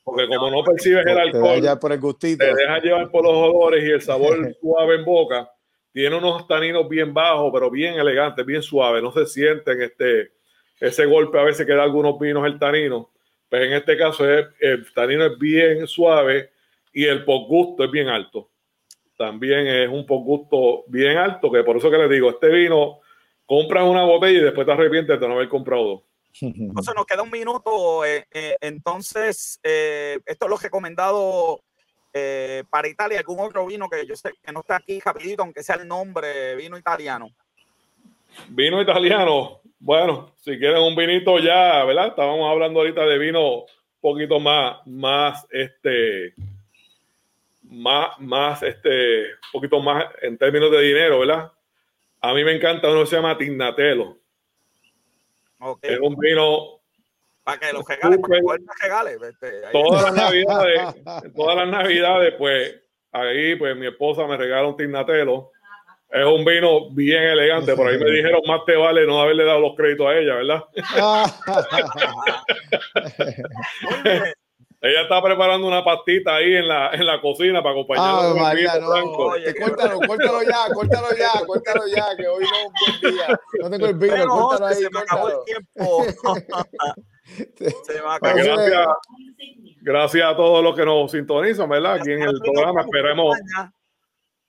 Porque 0.04 0.26
como 0.26 0.50
no 0.50 0.62
percibes 0.64 1.06
el 1.06 1.18
alcohol, 1.18 1.60
te, 1.60 1.76
por 1.76 1.92
el 1.92 2.00
gustito. 2.00 2.44
te 2.44 2.54
deja 2.54 2.78
llevar 2.80 3.10
por 3.10 3.24
los 3.24 3.32
olores 3.32 3.84
y 3.84 3.90
el 3.90 4.02
sabor 4.02 4.56
suave 4.60 4.96
en 4.96 5.04
boca. 5.04 5.50
Tiene 5.92 6.16
unos 6.16 6.46
taninos 6.46 6.88
bien 6.88 7.12
bajos, 7.12 7.50
pero 7.52 7.70
bien 7.70 7.94
elegantes, 7.94 8.44
bien 8.46 8.62
suaves. 8.62 9.02
No 9.02 9.12
se 9.12 9.26
sienten 9.26 9.82
este, 9.82 10.32
ese 10.80 11.04
golpe 11.04 11.38
a 11.38 11.44
veces 11.44 11.66
que 11.66 11.74
da 11.74 11.82
algunos 11.82 12.18
vinos 12.18 12.46
el 12.46 12.58
tanino. 12.58 13.10
Pero 13.50 13.64
en 13.64 13.74
este 13.74 13.98
caso 13.98 14.26
es, 14.30 14.46
el 14.60 14.90
tanino 14.94 15.26
es 15.26 15.38
bien 15.38 15.86
suave 15.86 16.50
y 16.92 17.04
el 17.04 17.24
posgusto 17.24 17.84
es 17.84 17.90
bien 17.90 18.08
alto 18.08 18.48
también 19.22 19.68
es 19.68 19.88
un 19.88 20.04
poco 20.04 20.24
gusto 20.24 20.84
bien 20.88 21.16
alto, 21.16 21.48
que 21.52 21.62
por 21.62 21.76
eso 21.76 21.88
que 21.88 21.96
les 21.96 22.10
digo, 22.10 22.30
este 22.30 22.48
vino, 22.48 23.01
compras 23.46 23.84
una 23.84 24.04
botella 24.04 24.38
y 24.38 24.42
después 24.42 24.66
te 24.66 24.72
arrepientes 24.72 25.18
de 25.18 25.28
no 25.28 25.34
haber 25.34 25.48
comprado 25.48 25.84
dos. 25.84 26.02
Entonces 26.40 26.94
nos 26.94 27.06
queda 27.06 27.22
un 27.22 27.30
minuto, 27.30 28.04
eh, 28.04 28.26
eh, 28.30 28.56
entonces 28.60 29.60
eh, 29.62 30.18
esto 30.24 30.46
es 30.46 30.50
lo 30.50 30.56
recomendado 30.56 31.60
para 32.68 32.88
Italia, 32.88 33.18
algún 33.18 33.40
otro 33.40 33.64
vino 33.64 33.88
que 33.88 34.06
yo 34.06 34.14
sé 34.14 34.32
que 34.42 34.52
no 34.52 34.60
está 34.60 34.76
aquí 34.76 35.00
rapidito, 35.00 35.42
aunque 35.42 35.62
sea 35.62 35.76
el 35.76 35.88
nombre, 35.88 36.54
vino 36.56 36.76
italiano. 36.76 37.30
Vino 38.48 38.82
italiano, 38.82 39.62
bueno, 39.78 40.34
si 40.36 40.58
quieren 40.58 40.82
un 40.82 40.94
vinito 40.94 41.38
ya, 41.38 41.84
¿verdad? 41.84 42.08
Estábamos 42.08 42.50
hablando 42.50 42.80
ahorita 42.80 43.06
de 43.06 43.16
vino 43.16 43.60
un 43.60 43.66
poquito 44.00 44.38
más, 44.40 44.86
más, 44.86 45.46
este, 45.50 46.34
más, 47.62 48.18
más, 48.18 48.62
este, 48.62 49.24
un 49.24 49.52
poquito 49.52 49.80
más 49.80 50.04
en 50.20 50.36
términos 50.36 50.70
de 50.70 50.82
dinero, 50.82 51.20
¿verdad? 51.20 51.50
A 52.22 52.32
mí 52.34 52.44
me 52.44 52.52
encanta 52.52 52.88
uno 52.88 53.00
que 53.00 53.08
se 53.08 53.16
llama 53.16 53.36
Tignatelo. 53.36 54.16
Es 55.82 55.98
un 56.00 56.16
vino. 56.16 56.80
Para 57.42 57.58
que 57.58 57.72
los 57.72 57.84
regales, 57.84 58.20
regales. 58.80 59.20
Este, 59.22 59.62
todas 59.72 60.04
las 60.04 60.14
navidades, 60.14 60.80
todas 61.36 61.56
las 61.56 61.68
navidades, 61.68 62.34
pues 62.38 62.80
ahí, 63.10 63.56
pues 63.56 63.76
mi 63.76 63.88
esposa 63.88 64.28
me 64.28 64.36
regala 64.36 64.68
un 64.68 64.76
Tignatelo. 64.76 65.50
Es 66.10 66.24
un 66.24 66.44
vino 66.44 66.90
bien 66.90 67.24
elegante. 67.24 67.74
Por 67.74 67.88
ahí 67.88 67.98
me 67.98 68.08
dijeron 68.10 68.42
más 68.46 68.64
te 68.66 68.76
vale 68.76 69.04
no 69.04 69.20
haberle 69.20 69.44
dado 69.44 69.58
los 69.60 69.74
créditos 69.74 70.06
a 70.06 70.16
ella, 70.16 70.36
¿verdad? 70.36 70.62
Ella 74.84 75.02
está 75.02 75.22
preparando 75.22 75.68
una 75.68 75.84
pastita 75.84 76.34
ahí 76.34 76.56
en 76.56 76.66
la, 76.66 76.90
en 76.90 77.06
la 77.06 77.20
cocina 77.20 77.62
para 77.62 77.70
acompañarlo 77.70 78.30
ah, 78.30 78.34
María, 78.36 78.80
no. 78.80 78.88
Oye, 78.88 79.54
córtalo, 79.54 80.00
córtalo 80.00 80.42
ya, 80.42 80.74
córtalo 80.74 81.08
ya, 81.16 81.46
córtalo 81.46 81.86
ya, 81.86 82.16
que 82.16 82.26
hoy 82.26 82.44
no 82.44 82.50
es 82.50 82.66
un 82.66 82.72
buen 83.00 83.14
día. 83.14 83.40
No 83.60 83.70
tengo 83.70 83.86
el 83.86 83.94
vino, 83.94 84.28
córtalo 84.28 84.66
ahí. 84.66 84.74
Se 84.74 84.90
me 84.90 84.98
acabó 84.98 85.28
el 85.28 85.36
tiempo. 85.44 86.04
se 87.84 87.92
me 87.92 88.10
acabó. 88.10 88.34
Gracias, 88.34 88.88
gracias 89.82 90.28
a 90.28 90.36
todos 90.36 90.64
los 90.64 90.74
que 90.74 90.84
nos 90.84 91.12
sintonizan, 91.12 91.68
¿verdad? 91.68 91.94
Aquí 91.94 92.10
en 92.10 92.22
el 92.22 92.40
programa 92.40 92.80
esperemos. 92.80 93.36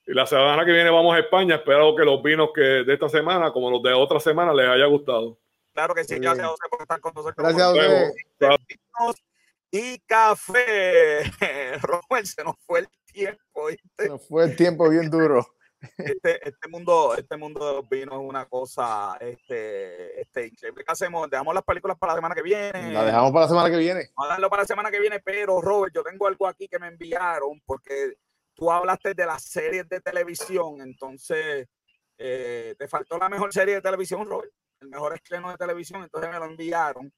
Y 0.04 0.14
la 0.14 0.26
semana 0.26 0.64
que 0.64 0.72
viene 0.72 0.90
vamos 0.90 1.14
a 1.14 1.20
España. 1.20 1.54
Espero 1.54 1.94
que 1.94 2.04
los 2.04 2.20
vinos 2.24 2.50
que 2.52 2.60
de 2.60 2.92
esta 2.92 3.08
semana, 3.08 3.52
como 3.52 3.70
los 3.70 3.84
de 3.84 3.92
otra 3.92 4.18
semana, 4.18 4.52
les 4.52 4.68
haya 4.68 4.86
gustado. 4.86 5.38
Claro 5.74 5.94
que 5.94 6.02
sí. 6.02 6.18
Gracias 6.18 6.44
a 6.44 6.50
ustedes 6.50 6.70
por 6.70 6.82
estar 6.82 7.00
con 7.00 7.14
nosotros. 7.14 7.36
Gracias 7.36 7.62
a 7.62 7.70
ustedes 7.70 9.33
y 9.74 9.98
café. 10.06 11.24
Robert, 11.82 12.26
se 12.26 12.44
nos 12.44 12.54
fue 12.64 12.80
el 12.80 12.88
tiempo. 13.12 13.68
Se 13.98 14.08
nos 14.08 14.28
fue 14.28 14.44
el 14.44 14.54
tiempo 14.54 14.88
bien 14.88 15.10
duro. 15.10 15.44
Este, 15.98 16.48
este, 16.48 16.68
mundo, 16.68 17.14
este 17.18 17.36
mundo 17.36 17.66
de 17.66 17.74
los 17.74 17.88
vinos 17.88 18.14
es 18.14 18.20
una 18.20 18.46
cosa 18.46 19.16
este, 19.20 20.20
este, 20.20 20.46
increíble. 20.46 20.84
¿Qué 20.84 20.92
hacemos? 20.92 21.28
¿Dejamos 21.28 21.54
las 21.54 21.64
películas 21.64 21.98
para 21.98 22.12
la 22.12 22.18
semana 22.18 22.34
que 22.36 22.42
viene? 22.42 22.92
La 22.92 23.04
dejamos 23.04 23.32
para 23.32 23.46
la 23.46 23.48
semana 23.48 23.70
que 23.70 23.76
viene. 23.76 24.10
Vamos 24.16 24.30
a 24.30 24.34
darlo 24.34 24.48
para 24.48 24.62
la 24.62 24.66
semana 24.68 24.90
que 24.92 25.00
viene, 25.00 25.18
pero 25.18 25.60
Robert, 25.60 25.92
yo 25.92 26.04
tengo 26.04 26.28
algo 26.28 26.46
aquí 26.46 26.68
que 26.68 26.78
me 26.78 26.86
enviaron 26.86 27.60
porque 27.66 28.14
tú 28.54 28.70
hablaste 28.70 29.12
de 29.12 29.26
las 29.26 29.42
series 29.42 29.88
de 29.88 30.00
televisión, 30.00 30.82
entonces 30.82 31.66
eh, 32.16 32.76
te 32.78 32.86
faltó 32.86 33.18
la 33.18 33.28
mejor 33.28 33.52
serie 33.52 33.74
de 33.74 33.82
televisión, 33.82 34.24
Robert, 34.24 34.52
el 34.80 34.88
mejor 34.88 35.14
estreno 35.14 35.50
de 35.50 35.56
televisión, 35.56 36.04
entonces 36.04 36.30
me 36.30 36.38
lo 36.38 36.44
enviaron. 36.44 37.12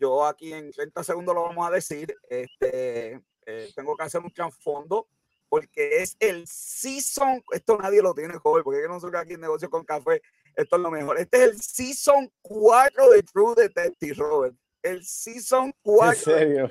Yo 0.00 0.24
aquí 0.24 0.52
en 0.52 0.72
30 0.72 1.04
segundos 1.04 1.34
lo 1.34 1.42
vamos 1.42 1.68
a 1.68 1.70
decir. 1.70 2.16
Este, 2.28 3.20
eh, 3.44 3.70
tengo 3.76 3.96
que 3.96 4.04
hacer 4.04 4.22
un 4.22 4.32
trasfondo 4.32 5.06
porque 5.50 5.98
es 5.98 6.16
el 6.18 6.46
season. 6.46 7.44
Esto 7.52 7.76
nadie 7.76 8.00
lo 8.00 8.14
tiene, 8.14 8.38
joven, 8.38 8.64
porque 8.64 8.80
yo 8.80 8.88
no 8.88 8.98
soy 8.98 9.10
aquí 9.14 9.34
en 9.34 9.42
negocio 9.42 9.68
con 9.68 9.84
café. 9.84 10.22
Esto 10.56 10.76
es 10.76 10.82
lo 10.82 10.90
mejor. 10.90 11.18
Este 11.18 11.36
es 11.36 11.50
el 11.50 11.60
season 11.60 12.32
4 12.40 13.10
de 13.10 13.22
True 13.24 13.54
Detective, 13.56 14.14
Robert. 14.14 14.56
El 14.82 15.04
season 15.04 15.74
4. 15.82 16.38
¿En 16.38 16.38
serio? 16.38 16.70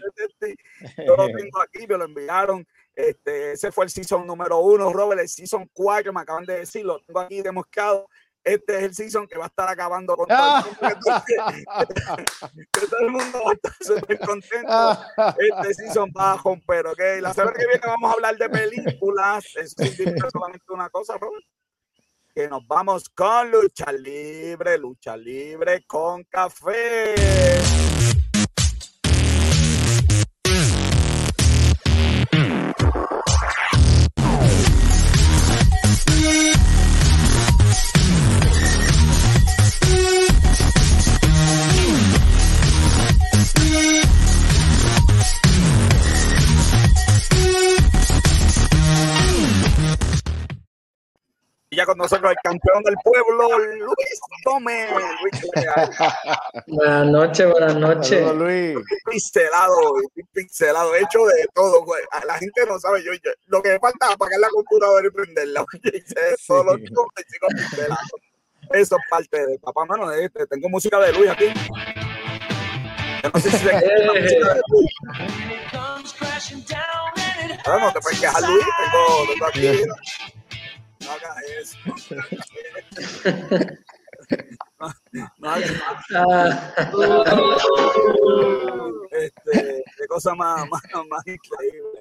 Yo 1.06 1.16
lo 1.16 1.28
tengo 1.38 1.62
aquí, 1.62 1.86
me 1.86 1.98
lo 1.98 2.06
enviaron. 2.06 2.66
Este, 2.96 3.52
ese 3.52 3.72
fue 3.72 3.86
el 3.86 3.92
season 3.92 4.26
número 4.26 4.58
uno, 4.60 4.92
Robert. 4.92 5.22
El 5.22 5.30
season 5.30 5.70
4, 5.72 6.12
me 6.12 6.22
acaban 6.22 6.46
de 6.46 6.60
decir, 6.60 6.84
lo 6.84 7.00
tengo 7.02 7.20
aquí 7.20 7.42
demostrado 7.44 8.08
este 8.44 8.78
es 8.78 8.84
el 8.84 8.96
season 8.96 9.28
que 9.28 9.38
va 9.38 9.46
a 9.46 9.48
estar 9.48 9.70
acabando 9.70 10.16
con 10.16 10.28
todo 10.28 10.58
el 10.58 10.66
mundo. 10.66 11.24
que 12.72 12.88
todo 12.88 13.00
el 13.02 13.12
mundo 13.12 13.44
va 13.46 13.52
a 13.52 13.54
estar 13.54 13.74
súper 13.82 14.20
contento. 14.20 14.98
Este 15.38 15.74
season 15.74 16.12
va 16.18 16.34
a 16.34 16.38
romper, 16.38 16.88
¿ok? 16.88 17.00
La 17.22 17.34
semana 17.34 17.58
que 17.58 17.68
viene 17.68 17.82
vamos 17.86 18.10
a 18.10 18.14
hablar 18.14 18.38
de 18.38 18.50
películas. 18.50 19.46
Eso 19.56 19.84
significa 19.84 20.30
solamente 20.32 20.66
una 20.70 20.90
cosa, 20.90 21.18
Robert. 21.18 21.46
Que 22.34 22.48
nos 22.48 22.66
vamos 22.68 23.10
con 23.10 23.52
lucha 23.52 23.92
libre, 23.92 24.78
lucha 24.78 25.18
libre 25.18 25.84
con 25.86 26.24
café. 26.24 27.16
Con 51.86 51.98
nosotros 51.98 52.32
el 52.32 52.38
campeón 52.44 52.84
del 52.84 52.96
pueblo, 53.04 53.58
Luis 53.58 54.20
Gómez. 54.44 54.90
buenas 56.68 57.08
noches, 57.08 57.52
buenas 57.52 57.76
noches. 57.76 58.36
Luis. 58.36 58.78
Pincelado, 59.10 59.94
pincelado, 60.34 60.96
hecho 60.96 61.26
de 61.26 61.48
todo. 61.54 61.84
Güey. 61.84 62.02
La 62.26 62.38
gente 62.38 62.66
no 62.68 62.80
sabe, 62.80 63.04
yo, 63.04 63.12
lo 63.48 63.62
que 63.62 63.70
me 63.70 63.80
falta 63.80 64.08
es 64.08 64.14
apagar 64.14 64.40
la 64.40 64.50
computadora 64.50 65.08
y 65.08 65.12
prenderla. 65.12 65.66
Todo 66.48 66.64
lo 66.64 66.76
Eso 68.72 68.96
es 68.98 69.02
parte 69.10 69.46
de 69.46 69.60
papá, 69.60 69.86
mano. 69.86 70.12
Este, 70.12 70.46
tengo 70.48 70.70
música 70.70 71.00
de 71.00 71.14
Luis 71.14 71.30
aquí. 71.30 71.46
Yo 73.24 73.30
no 73.34 73.40
sé 73.40 73.52
si 73.52 73.58
se 73.58 73.74
música 73.74 74.54
de 74.54 74.62
Luis. 74.70 74.92
No, 77.66 77.80
no 77.80 77.94
te 77.94 78.00
puedes 78.00 78.20
quejar, 78.20 78.42
Luis. 78.44 78.66
Tengo, 78.78 79.34
tengo 79.34 79.46
aquí 79.46 79.84
no 81.02 81.12
hagas 81.12 81.36
eso. 81.60 81.78
no, 85.40 85.50
hagas 85.50 85.72
este, 89.12 89.84
qué 89.98 90.08
cosa 90.08 90.34
más, 90.36 90.66
más, 90.70 90.82
más 91.10 91.28
increíble. 91.28 92.00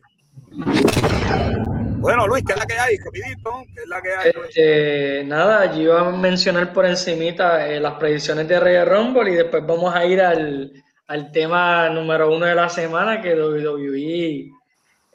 Bueno, 2.01 2.27
Luis, 2.27 2.45
¿qué 2.45 2.53
es 2.53 2.59
la 2.59 2.67
que 2.67 2.79
hay? 2.79 2.97
Rapidito, 2.99 3.65
¿qué 3.75 3.83
es 3.83 3.89
la 3.89 4.01
que 4.01 4.13
hay? 4.13 4.31
Este, 4.49 5.25
nada, 5.25 5.75
yo 5.75 5.83
iba 5.83 6.01
a 6.01 6.13
mencionar 6.13 6.73
por 6.73 6.87
encimita 6.87 7.69
eh, 7.69 7.81
las 7.81 7.95
predicciones 7.95 8.47
de 8.47 8.61
Rey 8.61 8.85
Rumble 8.85 9.33
y 9.33 9.35
después 9.35 9.67
vamos 9.67 9.93
a 9.95 10.05
ir 10.05 10.21
al, 10.21 10.73
al 11.09 11.33
tema 11.33 11.91
número 11.91 12.33
uno 12.35 12.47
de 12.47 12.55
la 12.55 12.69
semana 12.69 13.21
que 13.21 13.35
WWE 13.35 14.53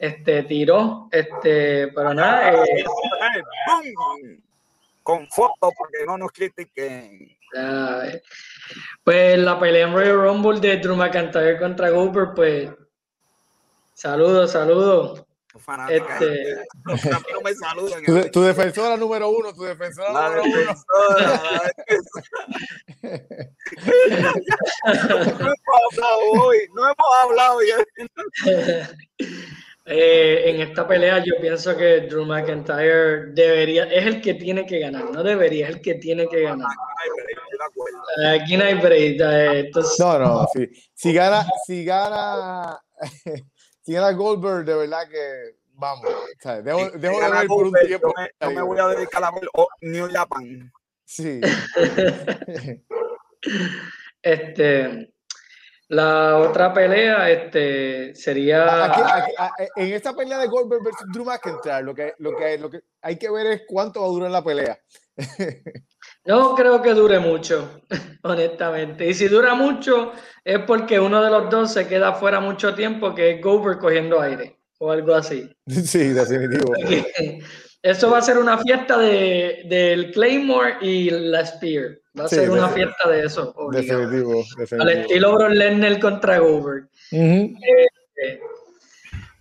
este 0.04 0.42
tiró, 0.42 1.08
este, 1.10 1.88
pero 1.88 2.12
nada. 2.12 2.52
Eh, 2.52 2.84
Con 5.02 5.26
fotos 5.28 5.72
porque 5.76 6.04
no 6.06 6.18
nos 6.18 6.30
critiquen. 6.30 7.36
pues 9.02 9.38
la 9.38 9.58
pelea 9.58 9.86
en 9.86 9.94
Royal 9.94 10.16
Rumble 10.16 10.60
de 10.60 10.76
Drew 10.76 10.96
McIntyre 10.96 11.58
contra 11.58 11.88
Goldberg, 11.90 12.34
pues 12.34 12.70
saludos, 13.94 14.52
saludos. 14.52 15.24
Este... 15.88 16.56
No 16.84 16.94
me 17.44 17.54
saludan. 17.54 18.04
Tu, 18.04 18.28
tu, 18.30 18.42
defensora 18.42 18.96
número 18.96 19.28
uno, 19.28 19.54
tu 19.54 19.62
defensora 19.62 20.12
la 20.12 20.30
número 20.30 20.58
defensora, 20.58 21.40
uno. 23.02 23.02
no 25.38 25.46
hemos 25.46 25.92
hablado 25.92 26.18
hoy, 26.42 26.58
no 26.74 26.82
hemos 26.84 27.08
hablado 27.22 27.60
ya. 27.62 27.76
Eh, 29.86 30.44
en 30.46 30.62
esta 30.62 30.88
pelea 30.88 31.22
yo 31.22 31.34
pienso 31.42 31.76
que 31.76 32.02
Drew 32.02 32.24
McIntyre 32.24 33.32
debería, 33.32 33.84
es 33.84 34.06
el 34.06 34.22
que 34.22 34.32
tiene 34.32 34.64
que 34.64 34.78
ganar, 34.78 35.10
no 35.10 35.22
debería, 35.22 35.68
es 35.68 35.76
el 35.76 35.82
que 35.82 35.96
tiene 35.96 36.26
que 36.26 36.42
ganar. 36.42 36.70
Aquí 38.28 38.56
no 38.56 38.64
hay 38.64 38.74
break. 38.74 39.20
Eh, 39.20 39.70
no, 39.98 40.18
no, 40.18 40.46
sí. 40.54 40.70
si 40.94 41.12
gana, 41.12 41.46
si 41.66 41.84
gana, 41.84 42.80
si 43.82 43.92
gana 43.92 44.12
Goldberg, 44.12 44.64
de 44.64 44.74
verdad 44.74 45.06
que 45.08 45.56
vamos, 45.74 46.08
dejo, 46.42 46.90
de 46.98 47.08
ver 47.08 47.46
por 47.46 47.66
un 47.66 47.74
tiempo. 47.86 48.14
Yo 48.40 48.50
me, 48.50 48.62
voy 48.62 48.78
a 48.78 48.88
dedicar 48.88 49.22
a 49.22 49.32
ver 49.32 49.50
New 49.82 50.08
Japan. 50.10 50.72
Sí. 51.04 51.40
este, 54.22 55.13
la 55.94 56.38
otra 56.38 56.72
pelea 56.72 57.30
este, 57.30 58.14
sería. 58.14 58.92
en 59.76 59.92
esta 59.92 60.14
pelea 60.14 60.38
de 60.38 60.48
Goldberg 60.48 60.82
versus 60.82 61.06
Drew 61.12 61.24
McIntyre, 61.24 61.82
lo 61.82 61.94
que, 61.94 62.14
lo, 62.18 62.36
que, 62.36 62.58
lo 62.58 62.70
que 62.70 62.80
hay 63.02 63.16
que 63.16 63.30
ver 63.30 63.46
es 63.46 63.62
cuánto 63.66 64.00
va 64.00 64.06
a 64.06 64.10
durar 64.10 64.30
la 64.30 64.44
pelea. 64.44 64.78
No 66.26 66.54
creo 66.54 66.80
que 66.80 66.94
dure 66.94 67.18
mucho, 67.18 67.82
honestamente. 68.22 69.06
Y 69.06 69.12
si 69.12 69.28
dura 69.28 69.54
mucho, 69.54 70.12
es 70.42 70.58
porque 70.60 70.98
uno 70.98 71.22
de 71.22 71.30
los 71.30 71.50
dos 71.50 71.72
se 71.72 71.86
queda 71.86 72.14
fuera 72.14 72.40
mucho 72.40 72.74
tiempo, 72.74 73.14
que 73.14 73.32
es 73.32 73.42
Goldberg 73.42 73.78
cogiendo 73.78 74.20
aire 74.22 74.58
o 74.78 74.90
algo 74.90 75.14
así. 75.14 75.54
Sí, 75.66 76.08
definitivo. 76.08 76.72
Eso 77.84 78.10
va 78.10 78.16
a 78.16 78.22
ser 78.22 78.38
una 78.38 78.56
fiesta 78.56 78.96
de, 78.96 79.62
del 79.66 80.10
Claymore 80.10 80.78
y 80.80 81.10
la 81.10 81.44
Spear. 81.44 81.98
Va 82.18 82.24
a 82.24 82.28
ser 82.28 82.50
una 82.50 82.70
fiesta 82.70 83.10
de 83.10 83.26
eso. 83.26 83.54
Definitivo, 83.72 84.42
definitivo, 84.56 84.82
Al 84.82 84.88
estilo 84.88 85.34
Bron 85.34 85.58
Lesnar 85.58 86.00
contra 86.00 86.38
Goldberg. 86.38 86.88
Eh, 87.12 88.40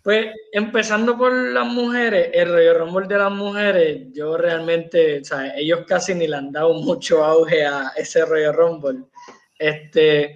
pues 0.02 0.28
empezando 0.52 1.18
por 1.18 1.32
las 1.32 1.66
mujeres, 1.68 2.32
el 2.34 2.50
Royal 2.50 2.80
Rumble 2.80 3.08
de 3.08 3.18
las 3.18 3.32
mujeres, 3.32 4.08
yo 4.12 4.36
realmente, 4.36 5.22
o 5.22 5.24
sea, 5.24 5.56
ellos 5.56 5.86
casi 5.88 6.14
ni 6.14 6.28
le 6.28 6.36
han 6.36 6.52
dado 6.52 6.74
mucho 6.74 7.24
auge 7.24 7.66
a 7.66 7.94
ese 7.96 8.26
Royal 8.26 8.54
Rumble. 8.54 9.06
Este, 9.58 10.36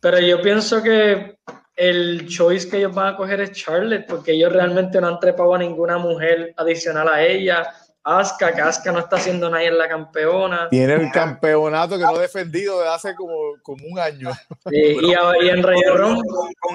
pero 0.00 0.20
yo 0.20 0.42
pienso 0.42 0.82
que 0.82 1.38
el 1.78 2.26
choice 2.26 2.68
que 2.68 2.78
ellos 2.78 2.92
van 2.92 3.14
a 3.14 3.16
coger 3.16 3.40
es 3.40 3.52
Charlotte, 3.52 4.04
porque 4.08 4.32
ellos 4.32 4.52
realmente 4.52 5.00
no 5.00 5.06
han 5.06 5.20
trepado 5.20 5.54
a 5.54 5.58
ninguna 5.58 5.96
mujer 5.96 6.52
adicional 6.56 7.08
a 7.08 7.22
ella. 7.22 7.72
Asuka, 8.02 8.52
que 8.52 8.60
Asuka 8.60 8.90
no 8.90 8.98
está 8.98 9.16
haciendo 9.16 9.48
nadie 9.48 9.68
en 9.68 9.78
la 9.78 9.88
campeona. 9.88 10.68
Tiene 10.70 10.94
el 10.94 11.12
campeonato 11.12 11.96
que 11.96 12.02
no 12.02 12.16
ha 12.16 12.20
defendido 12.20 12.80
desde 12.80 12.92
hace 12.92 13.14
como, 13.14 13.36
como 13.62 13.86
un 13.86 13.98
año. 14.00 14.30
y, 14.72 15.48
en 15.48 15.62
Royal 15.62 15.96
Rumble. 15.96 16.24
Con, 16.58 16.74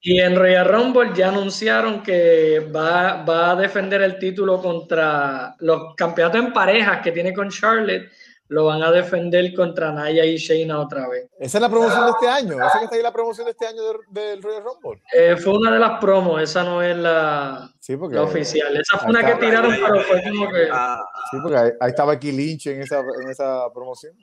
Y 0.00 0.20
en 0.20 0.34
Royal 0.34 0.66
Rumble 0.66 1.12
ya 1.14 1.28
anunciaron 1.28 2.02
que 2.02 2.68
va, 2.74 3.22
va 3.22 3.52
a 3.52 3.56
defender 3.56 4.02
el 4.02 4.18
título 4.18 4.60
contra 4.60 5.54
los 5.60 5.94
campeonatos 5.94 6.40
en 6.40 6.52
parejas 6.52 7.00
que 7.00 7.12
tiene 7.12 7.32
con 7.32 7.48
Charlotte 7.48 8.10
lo 8.48 8.66
van 8.66 8.82
a 8.82 8.90
defender 8.90 9.54
contra 9.54 9.90
Naya 9.92 10.24
y 10.24 10.36
Shayna 10.36 10.78
otra 10.78 11.08
vez. 11.08 11.28
¿Esa 11.38 11.58
es 11.58 11.62
la 11.62 11.68
promoción 11.68 12.04
de 12.04 12.10
este 12.10 12.28
año? 12.28 12.66
¿Esa 12.66 12.78
que 12.78 12.84
está 12.84 12.96
ahí 12.96 13.02
la 13.02 13.12
promoción 13.12 13.46
de 13.46 13.52
este 13.52 13.66
año 13.66 13.82
del, 14.10 14.42
Royal 14.42 14.62
Rumble? 14.62 15.02
Eh, 15.12 15.36
fue 15.36 15.56
una 15.56 15.72
de 15.72 15.78
las 15.78 15.98
promos, 16.00 16.42
esa 16.42 16.62
no 16.62 16.82
es 16.82 16.96
la, 16.96 17.70
oficial. 18.18 18.76
Esa 18.76 18.98
fue 18.98 19.10
una 19.10 19.24
que 19.24 19.34
tiraron, 19.36 19.74
pero 19.74 20.00
fue 20.00 20.22
como 20.22 20.50
que... 20.50 20.66
Sí, 20.66 21.36
porque 21.42 21.56
ahí, 21.58 21.70
estaba 21.88 22.12
aquí 22.12 22.32
Lynch 22.32 22.66
en 22.66 22.82
esa, 22.82 23.00
en 23.00 23.30
esa 23.30 23.72
promoción. 23.72 24.14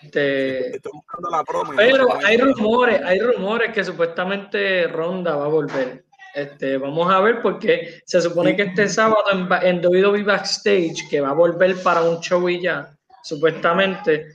Este, 0.00 0.80
pero 1.76 2.16
hay 2.24 2.36
rumores, 2.36 3.00
hay 3.04 3.18
rumores 3.18 3.72
que 3.72 3.82
supuestamente 3.82 4.86
Ronda 4.86 5.34
va 5.34 5.46
a 5.46 5.48
volver. 5.48 6.04
Este, 6.34 6.78
vamos 6.78 7.12
a 7.12 7.20
ver 7.20 7.42
porque 7.42 8.00
se 8.06 8.20
supone 8.22 8.56
que 8.56 8.62
este 8.62 8.88
sábado 8.88 9.24
en, 9.32 9.48
en 9.62 9.84
WWE 9.84 10.22
Backstage, 10.22 11.08
que 11.10 11.20
va 11.20 11.30
a 11.30 11.34
volver 11.34 11.82
para 11.82 12.02
un 12.02 12.20
show 12.20 12.48
y 12.48 12.62
ya, 12.62 12.96
supuestamente, 13.22 14.28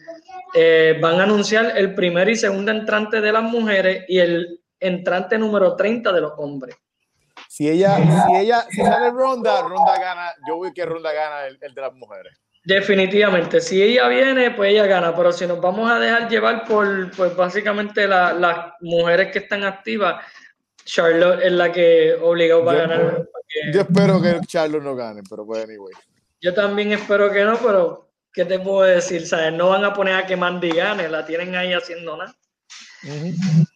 eh, 0.53 0.97
van 1.01 1.19
a 1.19 1.23
anunciar 1.23 1.77
el 1.77 1.93
primer 1.93 2.29
y 2.29 2.35
segundo 2.35 2.71
entrante 2.71 3.21
de 3.21 3.31
las 3.31 3.43
mujeres 3.43 4.05
y 4.07 4.19
el 4.19 4.61
entrante 4.79 5.38
número 5.38 5.75
30 5.75 6.11
de 6.11 6.21
los 6.21 6.33
hombres. 6.38 6.75
Si 7.49 7.67
ella, 7.67 7.97
si 8.27 8.35
ella, 8.35 8.65
si 8.69 8.81
sale 8.81 9.11
Ronda, 9.11 9.61
Ronda 9.61 9.99
gana, 9.99 10.33
yo 10.47 10.57
voy 10.57 10.73
que 10.73 10.85
Ronda 10.85 11.11
gana 11.11 11.47
el, 11.47 11.57
de 11.59 11.81
las 11.81 11.93
mujeres. 11.93 12.38
Definitivamente, 12.63 13.61
si 13.61 13.81
ella 13.81 14.07
viene, 14.09 14.51
pues 14.51 14.71
ella 14.71 14.85
gana, 14.85 15.15
pero 15.15 15.31
si 15.31 15.47
nos 15.47 15.61
vamos 15.61 15.89
a 15.89 15.99
dejar 15.99 16.29
llevar 16.29 16.65
por, 16.65 17.09
pues 17.15 17.35
básicamente 17.35 18.07
las 18.07 18.73
mujeres 18.81 19.31
que 19.31 19.39
están 19.39 19.63
activas, 19.63 20.23
Charlotte 20.83 21.41
es 21.43 21.51
la 21.51 21.71
que 21.71 22.13
obligado 22.21 22.69
a 22.69 22.73
ganar. 22.73 23.27
Yo 23.73 23.81
espero 23.81 24.21
que 24.21 24.39
Charlotte 24.45 24.83
no 24.83 24.95
gane, 24.95 25.21
pero 25.29 25.45
pues 25.45 25.63
anyway. 25.63 25.93
Yo 26.41 26.53
también 26.53 26.91
espero 26.91 27.31
que 27.31 27.43
no, 27.43 27.57
pero 27.57 28.07
¿qué 28.38 28.45
te 28.45 28.59
puedo 28.59 28.83
decir? 28.83 29.25
¿Sabes? 29.25 29.51
No 29.51 29.69
van 29.69 29.83
a 29.83 29.93
poner 29.93 30.13
a 30.13 30.27
que 30.27 30.35
Mandy 30.35 30.69
gane, 30.69 31.09
la 31.09 31.25
tienen 31.25 31.55
ahí 31.55 31.73
haciendo 31.73 32.15
nada. 32.15 32.35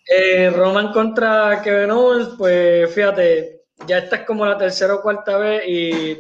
Eh, 0.08 0.52
Roman 0.52 0.92
contra 0.92 1.64
Kevin 1.64 1.90
Owens, 1.90 2.30
pues 2.38 2.94
fíjate, 2.94 3.62
ya 3.88 3.98
esta 3.98 4.18
es 4.18 4.22
como 4.22 4.46
la 4.46 4.60
tercera 4.60 4.94
o 4.94 5.02
cuarta 5.02 5.38
vez 5.38 5.64
y 5.68 6.20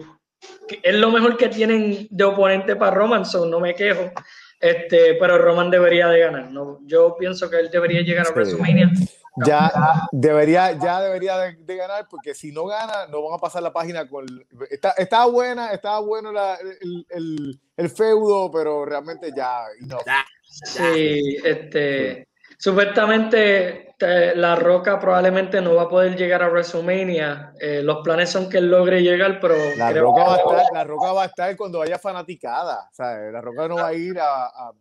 es 0.81 0.95
lo 0.95 1.11
mejor 1.11 1.37
que 1.37 1.49
tienen 1.49 2.07
de 2.09 2.23
oponente 2.23 2.75
para 2.75 2.95
Roman, 2.95 3.27
so 3.27 3.45
no 3.45 3.59
me 3.59 3.75
quejo. 3.75 4.11
Este, 4.59 5.15
pero 5.19 5.37
Roman 5.37 5.69
debería 5.69 6.07
de 6.07 6.21
ganar. 6.21 6.49
¿no? 6.49 6.79
Yo 6.85 7.15
pienso 7.19 7.47
que 7.47 7.59
él 7.59 7.69
debería 7.69 8.01
llegar 8.01 8.25
a 8.25 8.31
WrestleMania 8.31 8.91
ya 9.38 9.71
debería, 10.11 10.71
ya 10.73 11.01
debería 11.01 11.38
de, 11.38 11.75
ganar, 11.75 12.07
porque 12.09 12.34
si 12.34 12.51
no 12.51 12.65
gana, 12.65 13.07
no 13.07 13.23
van 13.23 13.38
a 13.38 13.41
pasar 13.41 13.63
la 13.63 13.71
página 13.73 14.07
con. 14.07 14.25
Está, 14.69 14.91
estaba 14.91 15.25
buena, 15.25 15.71
estaba 15.71 15.99
bueno 15.99 16.32
el, 16.32 17.05
el, 17.09 17.61
el, 17.77 17.89
feudo, 17.89 18.51
pero 18.51 18.86
realmente 18.86 19.32
ya. 19.36 19.63
No. 19.82 19.99
Sí, 20.43 21.38
este. 21.43 22.27
Supuestamente 22.62 23.95
La 24.36 24.55
Roca 24.55 24.99
probablemente 24.99 25.59
no 25.62 25.74
va 25.74 25.84
a 25.84 25.89
poder 25.89 26.16
llegar 26.16 26.43
a 26.43 26.49
WrestleMania. 26.49 27.53
Eh, 27.59 27.82
los 27.82 28.03
planes 28.03 28.30
son 28.30 28.51
que 28.51 28.59
él 28.59 28.70
logre 28.70 29.01
llegar, 29.01 29.39
pero 29.39 29.55
la 29.76 29.91
Roca, 29.91 30.24
va 30.24 30.36
a 30.36 30.38
estar, 30.38 30.66
la 30.72 30.84
Roca 30.84 31.12
va 31.12 31.24
a 31.24 31.26
estar 31.26 31.57
cuando 31.57 31.82
haya 31.82 31.97
fanaticada. 31.97 32.88
La 32.99 33.41
Roca 33.41 33.68
no 33.68 33.78
va 33.78 33.88
a 33.88 33.93
ir 33.95 34.20
a, 34.20 34.45
a, 34.45 34.74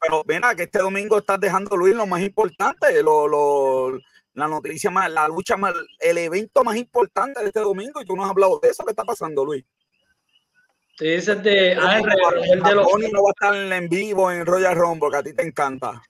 pero 0.00 0.24
ven 0.26 0.42
que 0.56 0.64
este 0.64 0.80
domingo 0.80 1.18
estás 1.18 1.38
dejando 1.38 1.76
Luis 1.76 1.94
lo 1.94 2.06
más 2.06 2.22
importante, 2.22 3.00
lo, 3.00 3.28
lo, 3.28 4.00
la 4.34 4.48
noticia 4.48 4.90
más, 4.90 5.12
la 5.12 5.28
lucha 5.28 5.56
más, 5.56 5.74
el 6.00 6.18
evento 6.18 6.64
más 6.64 6.74
importante 6.74 7.40
de 7.40 7.46
este 7.46 7.60
domingo 7.60 8.02
y 8.02 8.04
tú 8.04 8.16
no 8.16 8.24
has 8.24 8.30
hablado 8.30 8.58
de 8.60 8.68
eso. 8.70 8.84
¿Qué 8.84 8.90
está 8.90 9.04
pasando, 9.04 9.44
Luis? 9.44 9.64
Tú 10.96 11.04
dices 11.04 11.42
de. 11.42 11.76
Ah, 11.80 11.98
el, 11.98 12.62
de 12.62 12.74
los. 12.74 12.86
no 13.12 13.22
va 13.22 13.30
a 13.30 13.32
estar 13.32 13.54
en 13.54 13.88
vivo 13.88 14.30
en 14.30 14.44
Royal 14.46 14.76
Rumble, 14.76 15.10
que 15.10 15.16
a 15.16 15.22
ti 15.22 15.32
te 15.32 15.42
encanta 15.42 16.02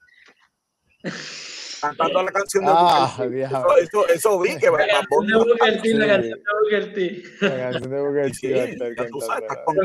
cantando 1.83 2.23
la 2.23 2.33
canción 2.33 2.65
de 2.65 2.71
ah, 2.73 3.13
eso, 3.19 3.77
eso, 3.77 4.09
eso, 4.09 4.41
vi 4.41 4.57
que 4.57 4.71
va 4.71 4.79
a 4.79 5.03
poner 5.09 5.37
la 5.37 5.57
canción 5.59 5.99
de 5.99 6.35
Booker 6.61 6.95
T. 6.95 7.23
La 7.41 7.57
canción 7.71 7.91
de 7.91 8.01
Booker 8.01 8.31
T. 8.31 8.79